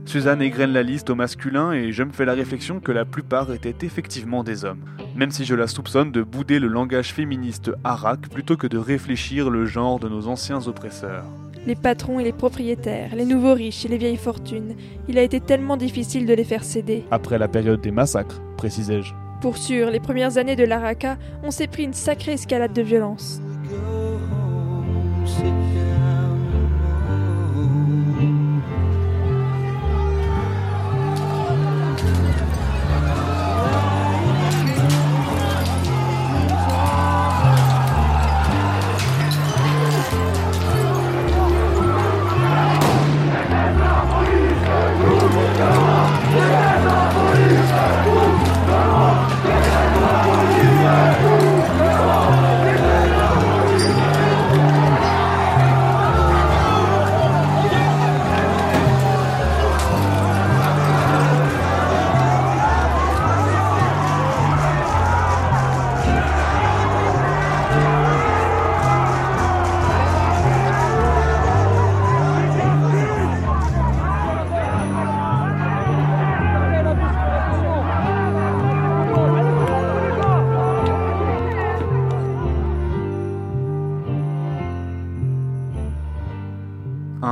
Suzanne 0.05 0.41
égrène 0.41 0.71
la 0.71 0.81
liste 0.81 1.11
au 1.11 1.15
masculin 1.15 1.71
et 1.73 1.91
je 1.91 2.01
me 2.01 2.11
fais 2.11 2.25
la 2.25 2.33
réflexion 2.33 2.79
que 2.79 2.91
la 2.91 3.05
plupart 3.05 3.53
étaient 3.53 3.85
effectivement 3.85 4.43
des 4.43 4.65
hommes, 4.65 4.83
même 5.15 5.29
si 5.29 5.45
je 5.45 5.53
la 5.53 5.67
soupçonne 5.67 6.11
de 6.11 6.23
bouder 6.23 6.57
le 6.57 6.67
langage 6.67 7.13
féministe 7.13 7.71
arac 7.83 8.27
plutôt 8.29 8.57
que 8.57 8.65
de 8.65 8.79
réfléchir 8.79 9.51
le 9.51 9.65
genre 9.65 9.99
de 9.99 10.09
nos 10.09 10.27
anciens 10.27 10.67
oppresseurs. 10.67 11.25
Les 11.67 11.75
patrons 11.75 12.19
et 12.19 12.23
les 12.23 12.31
propriétaires, 12.31 13.15
les 13.15 13.25
nouveaux 13.25 13.53
riches 13.53 13.85
et 13.85 13.89
les 13.89 13.99
vieilles 13.99 14.17
fortunes, 14.17 14.73
il 15.07 15.19
a 15.19 15.21
été 15.21 15.39
tellement 15.39 15.77
difficile 15.77 16.25
de 16.25 16.33
les 16.33 16.43
faire 16.43 16.63
céder. 16.63 17.05
Après 17.11 17.37
la 17.37 17.47
période 17.47 17.81
des 17.81 17.91
massacres, 17.91 18.41
précisai-je. 18.57 19.20
Pour 19.41 19.57
sûr, 19.57 19.89
les 19.89 19.99
premières 19.99 20.37
années 20.37 20.55
de 20.55 20.63
l'Araka, 20.63 21.17
on 21.41 21.49
s'est 21.49 21.65
pris 21.65 21.83
une 21.83 21.95
sacrée 21.95 22.33
escalade 22.33 22.73
de 22.73 22.83
violence. 22.83 23.41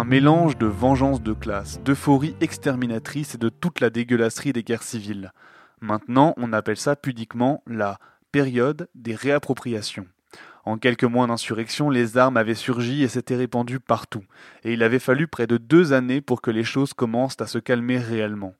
Mélange 0.10 0.58
de 0.58 0.66
vengeance 0.66 1.22
de 1.22 1.34
classe, 1.34 1.80
d'euphorie 1.84 2.36
exterminatrice 2.42 3.36
et 3.36 3.38
de 3.38 3.50
toute 3.50 3.80
la 3.80 3.92
dégueulasserie 3.92 4.54
des 4.54 4.64
guerres 4.64 4.82
civiles. 4.82 5.32
Maintenant, 5.82 6.34
on 6.38 6.52
appelle 6.52 6.78
ça 6.78 6.96
pudiquement 6.96 7.62
la 7.68 8.00
période 8.32 8.90
des 8.96 9.14
réappropriations. 9.14 10.08
En 10.66 10.80
quelques 10.80 11.04
mois 11.04 11.28
d'insurrection, 11.28 11.92
les 11.92 12.18
armes 12.18 12.38
avaient 12.38 12.56
surgi 12.56 13.04
et 13.04 13.08
s'étaient 13.08 13.36
répandues 13.36 13.80
partout, 13.80 14.24
et 14.64 14.74
il 14.74 14.82
avait 14.82 14.98
fallu 14.98 15.28
près 15.28 15.46
de 15.46 15.58
deux 15.58 15.94
années 15.94 16.22
pour 16.22 16.42
que 16.42 16.50
les 16.50 16.64
choses 16.64 16.94
commencent 16.94 17.40
à 17.40 17.46
se 17.46 17.60
calmer 17.60 18.00
réellement. 18.00 18.56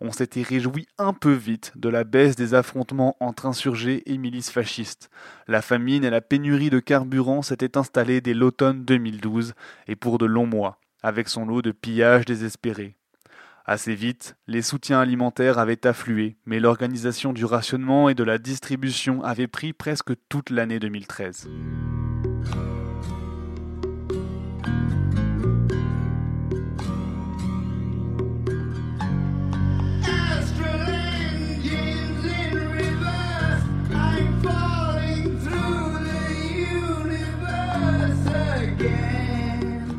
On 0.00 0.10
s'était 0.10 0.40
réjoui 0.40 0.86
un 0.96 1.12
peu 1.12 1.32
vite 1.32 1.72
de 1.76 1.90
la 1.90 2.04
baisse 2.04 2.34
des 2.34 2.54
affrontements 2.54 3.14
entre 3.20 3.44
insurgés 3.44 4.10
et 4.10 4.16
milices 4.16 4.50
fascistes. 4.50 5.10
La 5.48 5.60
famine 5.60 6.02
et 6.02 6.10
la 6.10 6.22
pénurie 6.22 6.70
de 6.70 6.80
carburant 6.80 7.42
s'étaient 7.42 7.76
installées 7.76 8.22
dès 8.22 8.34
l'automne 8.34 8.86
2012, 8.86 9.52
et 9.86 9.96
pour 9.96 10.16
de 10.16 10.24
longs 10.24 10.46
mois, 10.46 10.78
avec 11.04 11.28
son 11.28 11.44
lot 11.44 11.60
de 11.60 11.70
pillages 11.70 12.24
désespérés. 12.24 12.96
Assez 13.66 13.94
vite, 13.94 14.36
les 14.46 14.62
soutiens 14.62 15.00
alimentaires 15.00 15.58
avaient 15.58 15.86
afflué, 15.86 16.38
mais 16.46 16.60
l'organisation 16.60 17.34
du 17.34 17.44
rationnement 17.44 18.08
et 18.08 18.14
de 18.14 18.24
la 18.24 18.38
distribution 18.38 19.22
avait 19.22 19.46
pris 19.46 19.74
presque 19.74 20.12
toute 20.30 20.48
l'année 20.48 20.78
2013. 20.78 21.50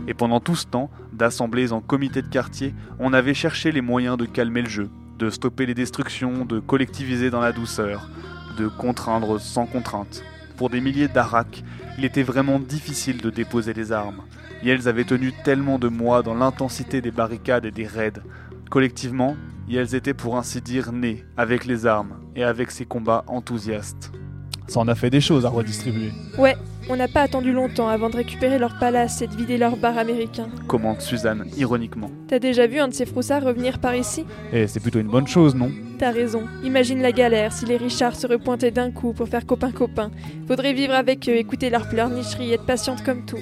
Et 0.07 0.13
pendant 0.13 0.39
tout 0.39 0.55
ce 0.55 0.67
temps, 0.67 0.89
d'assemblées 1.13 1.71
en 1.71 1.81
comité 1.81 2.21
de 2.21 2.27
quartier, 2.27 2.73
on 2.99 3.13
avait 3.13 3.33
cherché 3.33 3.71
les 3.71 3.81
moyens 3.81 4.17
de 4.17 4.25
calmer 4.25 4.61
le 4.61 4.69
jeu, 4.69 4.89
de 5.17 5.29
stopper 5.29 5.65
les 5.65 5.73
destructions, 5.73 6.45
de 6.45 6.59
collectiviser 6.59 7.29
dans 7.29 7.39
la 7.39 7.51
douceur, 7.51 8.09
de 8.57 8.67
contraindre 8.67 9.39
sans 9.39 9.65
contrainte. 9.65 10.23
Pour 10.57 10.69
des 10.69 10.81
milliers 10.81 11.07
d'Arak, 11.07 11.63
il 11.97 12.05
était 12.05 12.23
vraiment 12.23 12.59
difficile 12.59 13.21
de 13.21 13.29
déposer 13.29 13.73
les 13.73 13.91
armes. 13.91 14.21
Et 14.63 14.69
elles 14.69 14.87
avaient 14.87 15.03
tenu 15.03 15.33
tellement 15.43 15.79
de 15.79 15.87
mois 15.87 16.23
dans 16.23 16.33
l'intensité 16.33 17.01
des 17.01 17.11
barricades 17.11 17.65
et 17.65 17.71
des 17.71 17.87
raids. 17.87 18.21
Collectivement, 18.69 19.35
et 19.69 19.75
elles 19.75 19.95
étaient 19.95 20.13
pour 20.13 20.37
ainsi 20.37 20.61
dire 20.61 20.91
nées 20.91 21.25
avec 21.37 21.65
les 21.65 21.85
armes 21.85 22.17
et 22.35 22.43
avec 22.43 22.71
ces 22.71 22.85
combats 22.85 23.23
enthousiastes. 23.27 24.11
Ça 24.67 24.79
en 24.79 24.87
a 24.87 24.95
fait 24.95 25.09
des 25.09 25.21
choses 25.21 25.45
à 25.45 25.49
redistribuer. 25.49 26.11
Ouais, 26.37 26.55
on 26.89 26.95
n'a 26.95 27.07
pas 27.07 27.21
attendu 27.21 27.51
longtemps 27.51 27.87
avant 27.87 28.09
de 28.09 28.15
récupérer 28.15 28.59
leur 28.59 28.77
palace 28.79 29.21
et 29.21 29.27
de 29.27 29.35
vider 29.35 29.57
leur 29.57 29.77
bar 29.77 29.97
américain. 29.97 30.47
Commente 30.67 31.01
Suzanne, 31.01 31.45
ironiquement. 31.57 32.11
T'as 32.27 32.39
déjà 32.39 32.67
vu 32.67 32.79
un 32.79 32.87
de 32.87 32.93
ces 32.93 33.05
froussards 33.05 33.43
revenir 33.43 33.79
par 33.79 33.95
ici? 33.95 34.25
Eh, 34.53 34.67
c'est 34.67 34.79
plutôt 34.79 34.99
une 34.99 35.07
bonne 35.07 35.27
chose, 35.27 35.55
non? 35.55 35.71
T'as 35.97 36.11
raison. 36.11 36.43
Imagine 36.63 37.01
la 37.01 37.11
galère 37.11 37.53
si 37.53 37.65
les 37.65 37.77
Richards 37.77 38.15
se 38.15 38.27
repointaient 38.27 38.71
d'un 38.71 38.91
coup 38.91 39.13
pour 39.13 39.27
faire 39.27 39.45
copain-copain. 39.45 40.11
Faudrait 40.47 40.73
vivre 40.73 40.93
avec 40.93 41.27
eux, 41.29 41.35
écouter 41.35 41.69
leurs 41.69 41.87
pleurnicheries, 41.87 42.53
être 42.53 42.65
patiente 42.65 43.03
comme 43.03 43.25
tout. 43.25 43.39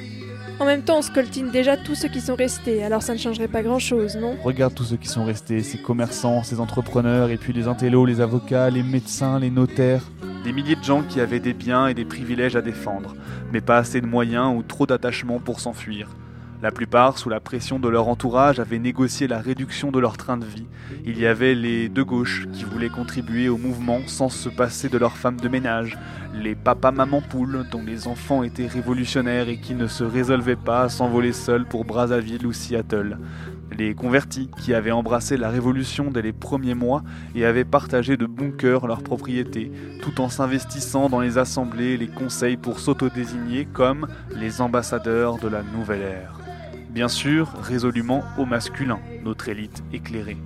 En 0.63 0.65
même 0.65 0.83
temps, 0.83 0.99
on 0.99 1.01
scoltine 1.01 1.51
déjà 1.51 1.75
tous 1.75 1.93
ceux 1.93 2.07
qui 2.07 2.21
sont 2.21 2.35
restés, 2.35 2.85
alors 2.85 3.01
ça 3.01 3.11
ne 3.11 3.19
changerait 3.19 3.49
pas 3.49 3.63
grand-chose, 3.63 4.15
non? 4.15 4.37
Regarde 4.41 4.73
tous 4.73 4.85
ceux 4.85 4.95
qui 4.95 5.09
sont 5.09 5.25
restés, 5.25 5.61
ces 5.61 5.77
commerçants, 5.77 6.41
ces 6.41 6.61
entrepreneurs, 6.61 7.31
et 7.31 7.35
puis 7.35 7.51
les 7.51 7.67
intellos, 7.67 8.05
les 8.05 8.21
avocats, 8.21 8.69
les 8.69 8.81
médecins, 8.81 9.39
les 9.39 9.49
notaires. 9.49 10.03
Des 10.45 10.53
milliers 10.53 10.77
de 10.77 10.83
gens 10.83 11.03
qui 11.03 11.19
avaient 11.19 11.41
des 11.41 11.53
biens 11.53 11.87
et 11.87 11.93
des 11.93 12.05
privilèges 12.05 12.55
à 12.55 12.61
défendre, 12.61 13.13
mais 13.51 13.59
pas 13.59 13.75
assez 13.75 13.99
de 13.99 14.05
moyens 14.05 14.55
ou 14.57 14.63
trop 14.63 14.85
d'attachement 14.85 15.39
pour 15.39 15.59
s'enfuir. 15.59 16.07
La 16.63 16.71
plupart, 16.71 17.17
sous 17.17 17.27
la 17.27 17.41
pression 17.41 17.77
de 17.77 17.89
leur 17.89 18.07
entourage, 18.07 18.57
avaient 18.57 18.79
négocié 18.79 19.27
la 19.27 19.39
réduction 19.39 19.91
de 19.91 19.99
leur 19.99 20.15
train 20.15 20.37
de 20.37 20.45
vie. 20.45 20.65
Il 21.03 21.19
y 21.19 21.25
avait 21.25 21.55
les 21.55 21.89
de 21.89 22.01
gauche 22.03 22.47
qui 22.53 22.63
voulaient 22.63 22.87
contribuer 22.87 23.49
au 23.49 23.57
mouvement 23.57 23.99
sans 24.07 24.29
se 24.29 24.47
passer 24.47 24.87
de 24.87 24.97
leurs 24.97 25.17
femmes 25.17 25.41
de 25.41 25.49
ménage, 25.49 25.97
les 26.33 26.55
papas-mamans 26.55 27.19
poules 27.19 27.65
dont 27.69 27.83
les 27.85 28.07
enfants 28.07 28.43
étaient 28.43 28.65
révolutionnaires 28.65 29.49
et 29.49 29.59
qui 29.59 29.75
ne 29.75 29.87
se 29.87 30.05
résolvaient 30.05 30.55
pas 30.55 30.83
à 30.83 30.89
s'envoler 30.89 31.33
seuls 31.33 31.65
pour 31.65 31.83
Brazzaville 31.83 32.47
ou 32.47 32.53
Seattle, 32.53 33.17
les 33.77 33.93
convertis 33.93 34.49
qui 34.61 34.73
avaient 34.73 34.91
embrassé 34.91 35.35
la 35.35 35.49
révolution 35.49 36.11
dès 36.11 36.21
les 36.21 36.31
premiers 36.31 36.75
mois 36.75 37.03
et 37.35 37.43
avaient 37.45 37.65
partagé 37.65 38.15
de 38.15 38.25
bon 38.25 38.51
cœur 38.51 38.87
leurs 38.87 39.03
propriétés, 39.03 39.69
tout 40.01 40.21
en 40.21 40.29
s'investissant 40.29 41.09
dans 41.09 41.19
les 41.19 41.37
assemblées 41.37 41.95
et 41.95 41.97
les 41.97 42.07
conseils 42.07 42.55
pour 42.55 42.79
s'autodésigner 42.79 43.65
comme 43.65 44.07
les 44.33 44.61
ambassadeurs 44.61 45.39
de 45.39 45.49
la 45.49 45.61
nouvelle 45.61 46.03
ère. 46.03 46.42
Bien 46.93 47.07
sûr, 47.07 47.51
résolument 47.59 48.23
au 48.37 48.45
masculin, 48.45 48.99
notre 49.23 49.49
élite 49.49 49.83
éclairée. 49.91 50.37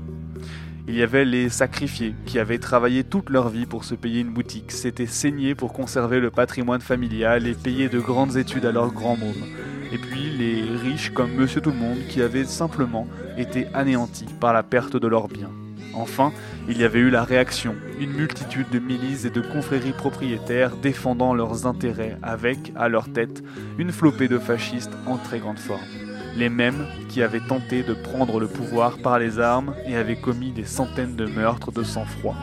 Il 0.88 0.96
y 0.96 1.04
avait 1.04 1.26
les 1.26 1.50
sacrifiés 1.50 2.16
qui 2.26 2.40
avaient 2.40 2.58
travaillé 2.58 3.04
toute 3.04 3.30
leur 3.30 3.50
vie 3.50 3.66
pour 3.66 3.84
se 3.84 3.96
payer 3.96 4.22
une 4.22 4.32
boutique, 4.32 4.72
s'étaient 4.72 5.08
saignés 5.08 5.56
pour 5.56 5.74
conserver 5.74 6.22
le 6.22 6.32
patrimoine 6.32 6.80
familial 6.80 7.48
et 7.48 7.54
payer 7.54 7.90
de 7.90 8.00
grandes 8.00 8.38
études 8.38 8.64
à 8.64 8.72
leurs 8.72 8.94
grands 8.94 9.18
mômes. 9.18 9.44
Et 9.92 9.98
puis 9.98 10.30
les 10.38 10.62
riches 10.62 11.10
comme 11.10 11.34
Monsieur 11.34 11.60
Tout 11.60 11.74
Monde 11.74 12.00
qui 12.08 12.22
avaient 12.22 12.46
simplement 12.46 13.10
été 13.38 13.68
anéantis 13.74 14.34
par 14.40 14.54
la 14.54 14.64
perte 14.64 14.96
de 14.96 15.08
leurs 15.08 15.28
biens. 15.28 15.52
Enfin, 15.94 16.32
il 16.70 16.78
y 16.78 16.86
avait 16.86 17.00
eu 17.00 17.10
la 17.10 17.26
réaction, 17.26 17.76
une 18.00 18.14
multitude 18.14 18.70
de 18.72 18.80
milices 18.80 19.26
et 19.26 19.32
de 19.32 19.42
confréries 19.42 19.92
propriétaires 19.92 20.78
défendant 20.78 21.34
leurs 21.34 21.68
intérêts 21.68 22.18
avec, 22.24 22.72
à 22.78 22.88
leur 22.88 23.12
tête, 23.12 23.44
une 23.78 23.92
flopée 23.92 24.30
de 24.30 24.38
fascistes 24.38 24.94
en 25.08 25.18
très 25.18 25.40
grande 25.40 25.60
forme 25.60 26.07
les 26.38 26.50
mêmes 26.50 26.86
qui 27.10 27.22
avaient 27.22 27.40
tenté 27.40 27.84
de 27.84 27.94
prendre 27.94 28.40
le 28.40 28.48
pouvoir 28.48 28.98
par 29.00 29.20
les 29.20 29.40
armes 29.40 29.74
et 29.88 29.96
avaient 29.96 30.16
commis 30.16 30.52
des 30.52 30.66
centaines 30.66 31.16
de 31.16 31.26
meurtres 31.26 31.72
de 31.72 31.84
sang-froid. 31.84 32.36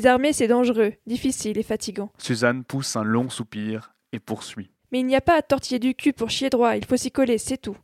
Désarmer, 0.00 0.32
c'est 0.32 0.48
dangereux, 0.48 0.94
difficile 1.06 1.58
et 1.58 1.62
fatigant. 1.62 2.10
Suzanne 2.16 2.64
pousse 2.64 2.96
un 2.96 3.04
long 3.04 3.28
soupir 3.28 3.92
et 4.12 4.18
poursuit. 4.18 4.70
Mais 4.92 5.00
il 5.00 5.06
n'y 5.06 5.14
a 5.14 5.20
pas 5.20 5.36
à 5.36 5.42
tortiller 5.42 5.78
du 5.78 5.94
cul 5.94 6.14
pour 6.14 6.30
chier 6.30 6.48
droit, 6.48 6.74
il 6.74 6.86
faut 6.86 6.96
s'y 6.96 7.10
coller, 7.10 7.36
c'est 7.36 7.58
tout. 7.58 7.76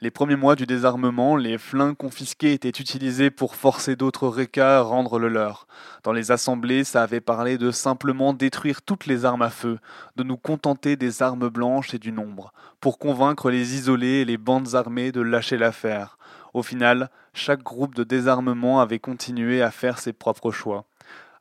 Les 0.00 0.12
premiers 0.12 0.36
mois 0.36 0.54
du 0.54 0.64
désarmement, 0.64 1.34
les 1.34 1.58
flingues 1.58 1.96
confisqués 1.96 2.52
étaient 2.52 2.68
utilisés 2.68 3.32
pour 3.32 3.56
forcer 3.56 3.96
d'autres 3.96 4.28
récas 4.28 4.78
à 4.78 4.82
rendre 4.82 5.18
le 5.18 5.26
leur. 5.26 5.66
Dans 6.04 6.12
les 6.12 6.30
assemblées, 6.30 6.84
ça 6.84 7.02
avait 7.02 7.20
parlé 7.20 7.58
de 7.58 7.72
simplement 7.72 8.32
détruire 8.32 8.82
toutes 8.82 9.06
les 9.06 9.24
armes 9.24 9.42
à 9.42 9.50
feu, 9.50 9.80
de 10.14 10.22
nous 10.22 10.36
contenter 10.36 10.94
des 10.94 11.20
armes 11.20 11.48
blanches 11.48 11.94
et 11.94 11.98
du 11.98 12.12
nombre, 12.12 12.52
pour 12.78 13.00
convaincre 13.00 13.50
les 13.50 13.74
isolés 13.74 14.20
et 14.20 14.24
les 14.24 14.38
bandes 14.38 14.76
armées 14.76 15.10
de 15.10 15.20
lâcher 15.20 15.56
l'affaire. 15.58 16.16
Au 16.54 16.62
final, 16.62 17.10
chaque 17.34 17.64
groupe 17.64 17.96
de 17.96 18.04
désarmement 18.04 18.80
avait 18.80 19.00
continué 19.00 19.62
à 19.62 19.72
faire 19.72 19.98
ses 19.98 20.12
propres 20.12 20.52
choix. 20.52 20.86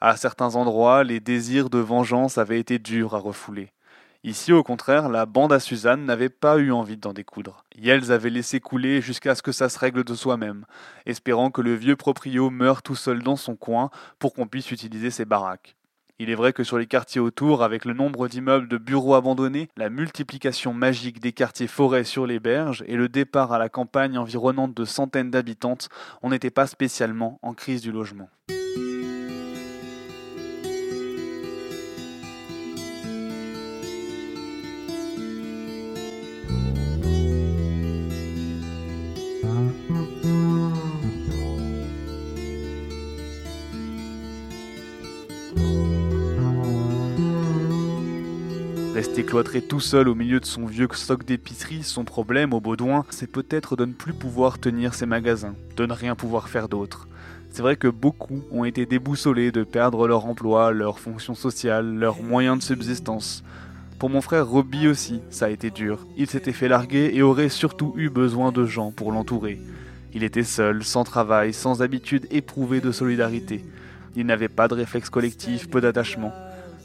À 0.02 0.18
certains 0.18 0.56
endroits, 0.56 1.04
les 1.04 1.20
désirs 1.20 1.70
de 1.70 1.80
vengeance 1.80 2.38
avaient 2.38 2.60
été 2.60 2.80
durs 2.80 3.16
à 3.16 3.20
refouler. 3.20 3.72
Ici, 4.26 4.52
au 4.52 4.64
contraire, 4.64 5.08
la 5.08 5.28
bande 5.28 5.54
à 5.54 5.60
Suzanne 5.60 6.04
n'avait 6.04 6.30
pas 6.30 6.58
eu 6.58 6.72
envie 6.72 6.98
d'en 6.98 7.14
découdre. 7.14 7.64
Yells 7.78 8.12
avait 8.12 8.32
laissé 8.32 8.60
couler 8.60 9.00
jusqu'à 9.00 9.36
ce 9.36 9.44
que 9.44 9.52
ça 9.52 9.70
se 9.70 9.78
règle 9.78 10.04
de 10.04 10.16
soi-même, 10.16 10.66
espérant 11.06 11.52
que 11.52 11.62
le 11.62 11.76
vieux 11.76 11.96
proprio 11.96 12.50
meure 12.50 12.82
tout 12.82 12.96
seul 12.96 13.22
dans 13.22 13.36
son 13.36 13.56
coin 13.56 13.92
pour 14.18 14.34
qu'on 14.34 14.48
puisse 14.48 14.72
utiliser 14.72 15.12
ses 15.12 15.26
baraques. 15.26 15.76
Il 16.18 16.30
est 16.30 16.36
vrai 16.36 16.54
que 16.54 16.64
sur 16.64 16.80
les 16.80 16.88
quartiers 16.88 17.22
autour, 17.22 17.62
avec 17.62 17.86
le 17.86 17.94
nombre 17.94 18.28
d'immeubles 18.28 18.68
de 18.68 18.78
bureaux 18.78 19.14
abandonnés, 19.14 19.70
la 19.78 19.92
multiplication 19.92 20.74
magique 20.74 21.20
des 21.20 21.34
quartiers 21.34 21.68
forêts 21.68 22.04
sur 22.04 22.26
les 22.26 22.40
berges 22.40 22.84
et 22.88 22.96
le 22.96 23.10
départ 23.10 23.52
à 23.52 23.60
la 23.60 23.70
campagne 23.70 24.18
environnante 24.18 24.74
de 24.74 24.86
centaines 24.86 25.30
d'habitantes, 25.30 25.90
on 26.24 26.30
n'était 26.30 26.50
pas 26.50 26.66
spécialement 26.66 27.38
en 27.44 27.54
crise 27.54 27.82
du 27.82 27.92
logement. 27.92 28.30
Rester 49.06 49.24
cloîtré 49.24 49.62
tout 49.62 49.80
seul 49.80 50.08
au 50.08 50.16
milieu 50.16 50.40
de 50.40 50.48
son 50.48 50.66
vieux 50.66 50.88
stock 50.94 51.24
d'épicerie, 51.24 51.84
son 51.84 52.06
problème 52.06 52.54
au 52.54 52.60
Baudouin, 52.60 53.06
c'est 53.12 53.32
peut-être 53.32 53.76
de 53.76 53.86
ne 53.86 53.94
plus 53.94 54.14
pouvoir 54.14 54.58
tenir 54.58 54.96
ses 54.96 55.06
magasins, 55.06 55.54
de 55.78 55.86
ne 55.86 55.94
rien 55.94 56.16
pouvoir 56.16 56.50
faire 56.50 56.68
d'autre. 56.68 57.08
C'est 57.52 57.62
vrai 57.62 57.76
que 57.76 57.88
beaucoup 57.88 58.42
ont 58.52 58.66
été 58.66 58.88
déboussolés 58.88 59.52
de 59.52 59.64
perdre 59.64 60.08
leur 60.08 60.26
emploi, 60.26 60.72
leur 60.72 60.98
fonction 60.98 61.36
sociale, 61.36 61.86
leurs 61.86 62.24
moyens 62.24 62.58
de 62.58 62.64
subsistance. 62.64 63.44
Pour 64.00 64.10
mon 64.10 64.22
frère 64.22 64.48
Robbie 64.48 64.88
aussi, 64.88 65.22
ça 65.30 65.46
a 65.46 65.50
été 65.50 65.70
dur. 65.70 66.08
Il 66.18 66.28
s'était 66.28 66.52
fait 66.52 66.68
larguer 66.68 67.12
et 67.14 67.22
aurait 67.22 67.50
surtout 67.50 67.94
eu 67.98 68.10
besoin 68.10 68.52
de 68.52 68.66
gens 68.66 68.92
pour 68.92 69.12
l'entourer. 69.12 69.62
Il 70.16 70.24
était 70.24 70.44
seul, 70.44 70.84
sans 70.84 71.04
travail, 71.04 71.54
sans 71.54 71.84
habitude 71.84 72.26
éprouvée 72.32 72.82
de 72.82 72.92
solidarité. 72.92 73.64
Il 74.16 74.26
n'avait 74.26 74.50
pas 74.50 74.68
de 74.68 74.74
réflexe 74.74 75.12
collectif, 75.12 75.70
peu 75.70 75.80
d'attachement 75.80 76.34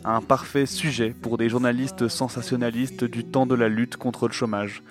un 0.05 0.20
parfait 0.22 0.66
sujet 0.66 1.14
pour 1.20 1.38
des 1.38 1.48
journalistes 1.48 2.09
sensationnalistes 2.09 3.05
du 3.05 3.24
temps 3.24 3.46
de 3.46 3.55
la 3.55 3.68
lutte 3.68 3.96
contre 3.96 4.28
le 4.28 4.32
chômage. 4.32 4.82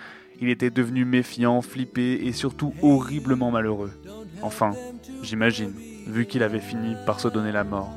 Il 0.42 0.50
était 0.50 0.70
devenu 0.70 1.04
méfiant, 1.04 1.62
flippé 1.62 2.26
et 2.26 2.32
surtout 2.32 2.74
horriblement 2.82 3.52
malheureux. 3.52 3.92
Enfin, 4.42 4.74
j'imagine, 5.22 5.74
vu 6.08 6.26
qu'il 6.26 6.44
avait 6.44 6.60
fini 6.60 6.96
par 7.06 7.20
se 7.20 7.28
donner 7.28 7.52
la 7.52 7.64
mort. 7.64 7.92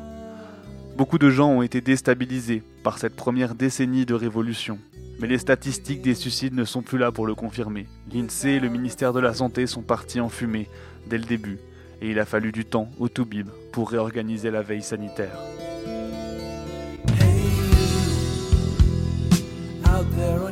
Beaucoup 0.97 1.19
de 1.19 1.31
gens 1.31 1.51
ont 1.51 1.63
été 1.63 1.81
déstabilisés 1.81 2.63
par 2.83 2.99
cette 2.99 3.17
première 3.17 3.55
décennie 3.55 4.07
de 4.07 4.15
révolution. 4.15 4.79
Mais 5.21 5.29
les 5.29 5.39
statistiques 5.39 6.03
des 6.03 6.15
suicides 6.15 6.55
ne 6.55 6.65
sont 6.65 6.83
plus 6.83 6.99
là 6.99 7.13
pour 7.13 7.27
le 7.27 7.35
confirmer. 7.35 7.87
L'INSEE 8.13 8.57
et 8.57 8.61
le 8.61 8.69
ministère 8.69 9.13
de 9.13 9.21
la 9.21 9.35
Santé 9.35 9.67
sont 9.67 9.83
partis 9.83 10.21
en 10.21 10.29
fumée 10.29 10.69
dès 11.09 11.19
le 11.19 11.25
début, 11.25 11.59
et 12.01 12.11
il 12.11 12.19
a 12.19 12.25
fallu 12.25 12.51
du 12.51 12.65
temps 12.65 12.89
au 12.99 13.09
Toubib 13.09 13.49
pour 13.71 13.91
réorganiser 13.91 14.51
la 14.51 14.63
veille 14.63 14.83
sanitaire. 14.83 15.39
There? 20.11 20.43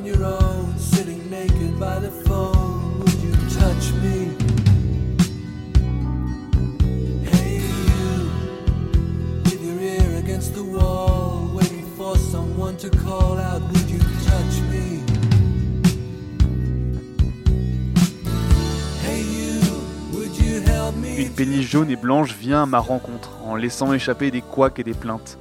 Une 21.19 21.29
péniche 21.31 21.71
jaune 21.71 21.91
et 21.91 21.97
blanche 21.97 22.35
vient 22.35 22.63
à 22.63 22.67
ma 22.67 22.79
rencontre 22.79 23.31
en 23.45 23.55
laissant 23.55 23.93
échapper 23.93 24.31
des 24.31 24.41
couacs 24.41 24.79
et 24.79 24.85
des 24.85 24.95
plaintes. 24.95 25.39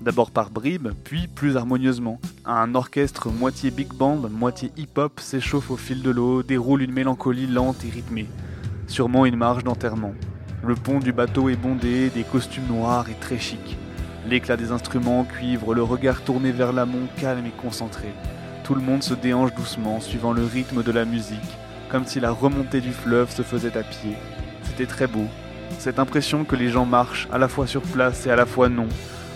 D'abord 0.00 0.30
par 0.30 0.48
bribes, 0.48 0.92
puis 1.04 1.28
plus 1.28 1.58
harmonieusement. 1.58 2.18
Un 2.46 2.74
orchestre 2.74 3.28
moitié 3.28 3.70
big 3.70 3.92
band, 3.92 4.16
moitié 4.30 4.72
hip-hop 4.78 5.20
s'échauffe 5.20 5.70
au 5.70 5.76
fil 5.76 6.00
de 6.02 6.08
l'eau, 6.08 6.42
déroule 6.42 6.80
une 6.80 6.92
mélancolie 6.92 7.46
lente 7.46 7.84
et 7.84 7.90
rythmée. 7.90 8.26
Sûrement 8.86 9.26
une 9.26 9.36
marche 9.36 9.62
d'enterrement. 9.62 10.14
Le 10.64 10.74
pont 10.74 11.00
du 11.00 11.12
bateau 11.12 11.50
est 11.50 11.56
bondé, 11.56 12.08
des 12.08 12.22
costumes 12.22 12.66
noirs 12.66 13.10
et 13.10 13.14
très 13.20 13.38
chics. 13.38 13.76
L'éclat 14.26 14.56
des 14.56 14.72
instruments 14.72 15.24
cuivre, 15.24 15.74
le 15.74 15.82
regard 15.82 16.22
tourné 16.22 16.50
vers 16.50 16.72
l'amont, 16.72 17.06
calme 17.18 17.44
et 17.44 17.62
concentré. 17.62 18.08
Tout 18.64 18.74
le 18.74 18.80
monde 18.80 19.02
se 19.02 19.12
déhanche 19.12 19.54
doucement, 19.54 20.00
suivant 20.00 20.32
le 20.32 20.44
rythme 20.44 20.82
de 20.82 20.92
la 20.92 21.04
musique, 21.04 21.38
comme 21.90 22.06
si 22.06 22.20
la 22.20 22.30
remontée 22.30 22.80
du 22.80 22.92
fleuve 22.92 23.30
se 23.30 23.42
faisait 23.42 23.76
à 23.76 23.82
pied. 23.82 24.16
C'était 24.62 24.86
très 24.86 25.06
beau. 25.06 25.26
Cette 25.78 25.98
impression 25.98 26.44
que 26.44 26.56
les 26.56 26.70
gens 26.70 26.86
marchent 26.86 27.28
à 27.30 27.36
la 27.36 27.48
fois 27.48 27.66
sur 27.66 27.82
place 27.82 28.26
et 28.26 28.30
à 28.30 28.36
la 28.36 28.46
fois 28.46 28.70
non, 28.70 28.88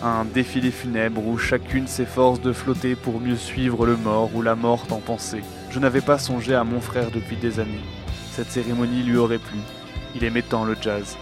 un 0.04 0.26
défilé 0.26 0.70
funèbre 0.70 1.26
où 1.26 1.38
chacune 1.38 1.86
s'efforce 1.86 2.40
de 2.40 2.52
flotter 2.52 2.94
pour 2.94 3.20
mieux 3.20 3.36
suivre 3.36 3.86
le 3.86 3.96
mort 3.96 4.30
ou 4.34 4.42
la 4.42 4.54
morte 4.54 4.92
en 4.92 4.98
pensée. 4.98 5.42
Je 5.70 5.78
n'avais 5.78 6.02
pas 6.02 6.18
songé 6.18 6.54
à 6.54 6.62
mon 6.62 6.80
frère 6.80 7.10
depuis 7.10 7.36
des 7.36 7.58
années. 7.58 7.80
Cette 8.30 8.50
cérémonie 8.50 9.02
lui 9.02 9.16
aurait 9.16 9.38
plu. 9.38 9.58
Il 10.14 10.24
aimait 10.24 10.42
tant 10.42 10.64
le 10.64 10.76
jazz. 10.80 11.16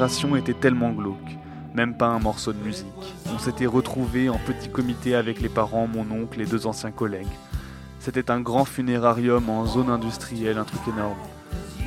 Était 0.00 0.54
tellement 0.54 0.92
glauque, 0.92 1.36
même 1.74 1.96
pas 1.96 2.06
un 2.06 2.20
morceau 2.20 2.52
de 2.52 2.64
musique. 2.64 2.86
On 3.34 3.38
s'était 3.40 3.66
retrouvés 3.66 4.28
en 4.28 4.38
petit 4.38 4.68
comité 4.68 5.16
avec 5.16 5.40
les 5.40 5.48
parents, 5.48 5.88
mon 5.88 6.08
oncle 6.12 6.40
et 6.40 6.46
deux 6.46 6.68
anciens 6.68 6.92
collègues. 6.92 7.26
C'était 7.98 8.30
un 8.30 8.40
grand 8.40 8.64
funérarium 8.64 9.50
en 9.50 9.66
zone 9.66 9.90
industrielle, 9.90 10.56
un 10.56 10.64
truc 10.64 10.82
énorme. 10.86 11.18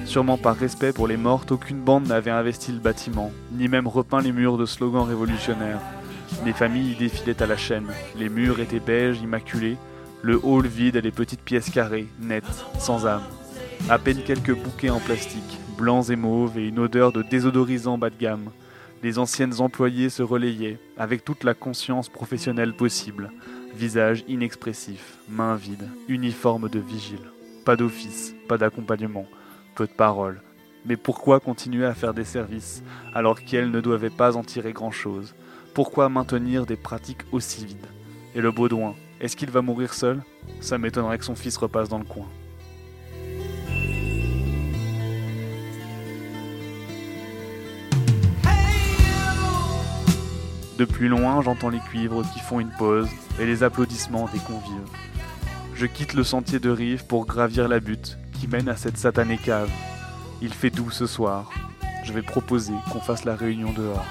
Sûrement 0.03 0.37
par 0.37 0.57
respect 0.57 0.91
pour 0.91 1.07
les 1.07 1.15
mortes, 1.15 1.53
aucune 1.53 1.79
bande 1.79 2.05
n'avait 2.05 2.31
investi 2.31 2.73
le 2.73 2.79
bâtiment, 2.79 3.31
ni 3.53 3.69
même 3.69 3.87
repeint 3.87 4.21
les 4.21 4.33
murs 4.33 4.57
de 4.57 4.65
slogans 4.65 5.07
révolutionnaires. 5.07 5.79
Les 6.45 6.53
familles 6.53 6.91
y 6.91 6.95
défilaient 6.95 7.41
à 7.41 7.47
la 7.47 7.57
chaîne, 7.57 7.87
les 8.17 8.27
murs 8.27 8.59
étaient 8.59 8.81
beiges, 8.81 9.21
immaculés, 9.21 9.77
le 10.21 10.37
hall 10.43 10.67
vide 10.67 10.97
et 10.97 11.01
les 11.01 11.11
petites 11.11 11.43
pièces 11.43 11.69
carrées, 11.69 12.09
nettes, 12.19 12.65
sans 12.77 13.05
âme. 13.07 13.23
À 13.89 13.97
peine 13.97 14.21
quelques 14.21 14.55
bouquets 14.55 14.89
en 14.89 14.99
plastique, 14.99 15.60
blancs 15.81 16.11
et 16.11 16.15
mauves, 16.15 16.59
et 16.59 16.67
une 16.67 16.79
odeur 16.79 17.11
de 17.11 17.23
désodorisant 17.23 17.97
bas 17.97 18.11
de 18.11 18.15
gamme. 18.17 18.51
Les 19.01 19.17
anciennes 19.17 19.59
employées 19.59 20.09
se 20.09 20.21
relayaient, 20.21 20.77
avec 20.95 21.25
toute 21.25 21.43
la 21.43 21.55
conscience 21.55 22.07
professionnelle 22.07 22.73
possible. 22.73 23.31
Visage 23.75 24.23
inexpressif, 24.27 25.17
mains 25.27 25.55
vides, 25.55 25.89
uniforme 26.07 26.69
de 26.69 26.79
vigile. 26.79 27.25
Pas 27.65 27.75
d'office, 27.75 28.35
pas 28.47 28.59
d'accompagnement, 28.59 29.25
peu 29.75 29.87
de 29.87 29.91
paroles. 29.91 30.41
Mais 30.85 30.97
pourquoi 30.97 31.39
continuer 31.39 31.85
à 31.85 31.95
faire 31.95 32.13
des 32.13 32.25
services, 32.25 32.83
alors 33.15 33.41
qu'elles 33.41 33.71
ne 33.71 33.81
doivent 33.81 34.11
pas 34.11 34.37
en 34.37 34.43
tirer 34.43 34.73
grand-chose? 34.73 35.33
Pourquoi 35.73 36.09
maintenir 36.09 36.67
des 36.67 36.75
pratiques 36.75 37.25
aussi 37.31 37.65
vides? 37.65 37.87
Et 38.35 38.41
le 38.41 38.51
Baudouin, 38.51 38.93
est-ce 39.19 39.35
qu'il 39.35 39.49
va 39.49 39.61
mourir 39.61 39.93
seul? 39.95 40.21
Ça 40.59 40.77
m'étonnerait 40.77 41.17
que 41.17 41.25
son 41.25 41.35
fils 41.35 41.57
repasse 41.57 41.89
dans 41.89 41.99
le 41.99 42.05
coin. 42.05 42.27
De 50.77 50.85
plus 50.85 51.07
loin, 51.07 51.41
j'entends 51.41 51.69
les 51.69 51.79
cuivres 51.79 52.23
qui 52.33 52.39
font 52.39 52.59
une 52.59 52.71
pause 52.71 53.09
et 53.39 53.45
les 53.45 53.63
applaudissements 53.63 54.29
des 54.33 54.39
convives. 54.39 54.89
Je 55.75 55.85
quitte 55.85 56.13
le 56.13 56.23
sentier 56.23 56.59
de 56.59 56.69
rive 56.69 57.05
pour 57.05 57.25
gravir 57.25 57.67
la 57.67 57.79
butte 57.79 58.17
qui 58.39 58.47
mène 58.47 58.69
à 58.69 58.75
cette 58.75 58.97
satanée 58.97 59.37
cave. 59.37 59.69
Il 60.41 60.53
fait 60.53 60.69
doux 60.69 60.91
ce 60.91 61.05
soir. 61.05 61.51
Je 62.03 62.13
vais 62.13 62.21
proposer 62.21 62.73
qu'on 62.91 62.99
fasse 62.99 63.25
la 63.25 63.35
réunion 63.35 63.73
dehors. 63.73 64.05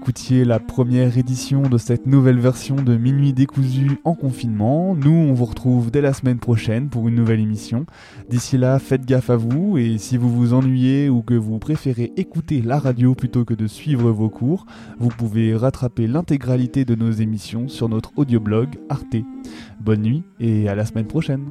écoutiez 0.00 0.44
la 0.44 0.58
première 0.58 1.18
édition 1.18 1.62
de 1.62 1.76
cette 1.76 2.06
nouvelle 2.06 2.38
version 2.38 2.76
de 2.76 2.96
Minuit 2.96 3.32
décousu 3.32 4.00
en 4.04 4.14
confinement. 4.14 4.94
Nous, 4.94 5.12
on 5.12 5.34
vous 5.34 5.44
retrouve 5.44 5.90
dès 5.90 6.00
la 6.00 6.12
semaine 6.12 6.38
prochaine 6.38 6.88
pour 6.88 7.08
une 7.08 7.14
nouvelle 7.14 7.40
émission. 7.40 7.84
D'ici 8.30 8.56
là, 8.56 8.78
faites 8.78 9.04
gaffe 9.04 9.28
à 9.28 9.36
vous 9.36 9.76
et 9.76 9.98
si 9.98 10.16
vous 10.16 10.30
vous 10.30 10.54
ennuyez 10.54 11.10
ou 11.10 11.22
que 11.22 11.34
vous 11.34 11.58
préférez 11.58 12.12
écouter 12.16 12.62
la 12.62 12.78
radio 12.78 13.14
plutôt 13.14 13.44
que 13.44 13.54
de 13.54 13.66
suivre 13.66 14.10
vos 14.10 14.30
cours, 14.30 14.66
vous 14.98 15.10
pouvez 15.10 15.54
rattraper 15.54 16.06
l'intégralité 16.06 16.84
de 16.84 16.94
nos 16.94 17.10
émissions 17.10 17.68
sur 17.68 17.88
notre 17.88 18.12
audioblog 18.16 18.68
Arte. 18.88 19.16
Bonne 19.80 20.02
nuit 20.02 20.22
et 20.40 20.68
à 20.68 20.74
la 20.74 20.86
semaine 20.86 21.06
prochaine. 21.06 21.44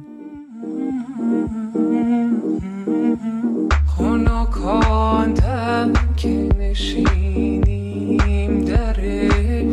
خنک 3.98 4.66
آن 4.90 5.34
دم 5.34 5.92
که 6.16 6.48
نشینی 6.58 7.79
بزنیم 8.01 8.65
در 8.65 8.95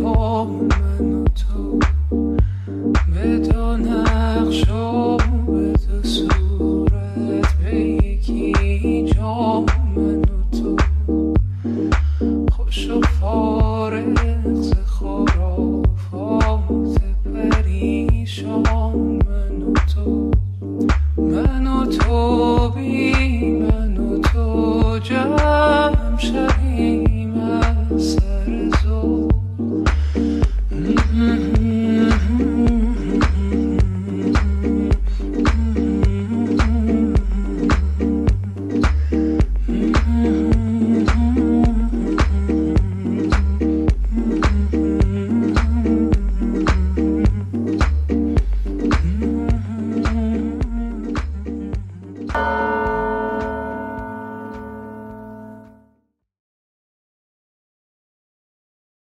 پا 0.02 0.44
من 0.44 1.12
و 1.12 1.24
تو 1.24 1.78
به 3.14 3.38
دو 3.38 3.76
نقش 3.76 4.68
و 4.70 5.16
به 5.46 5.72
دو 5.72 6.02
صورت 6.02 7.54
به 7.64 7.76
یکی 7.80 9.04
جا 9.14 9.64
من 9.96 10.20
و 10.20 10.58
تو. 10.60 10.76
خوش 12.52 12.90
و 12.90 13.00
فارغ 13.00 14.54
ز 14.54 14.72
خرافات 14.86 15.78
پریشان 17.34 18.62
من 18.96 19.62
و 19.62 19.72
تو. 19.94 20.30
من 21.16 21.66
و 21.66 21.86
تو 21.86 22.57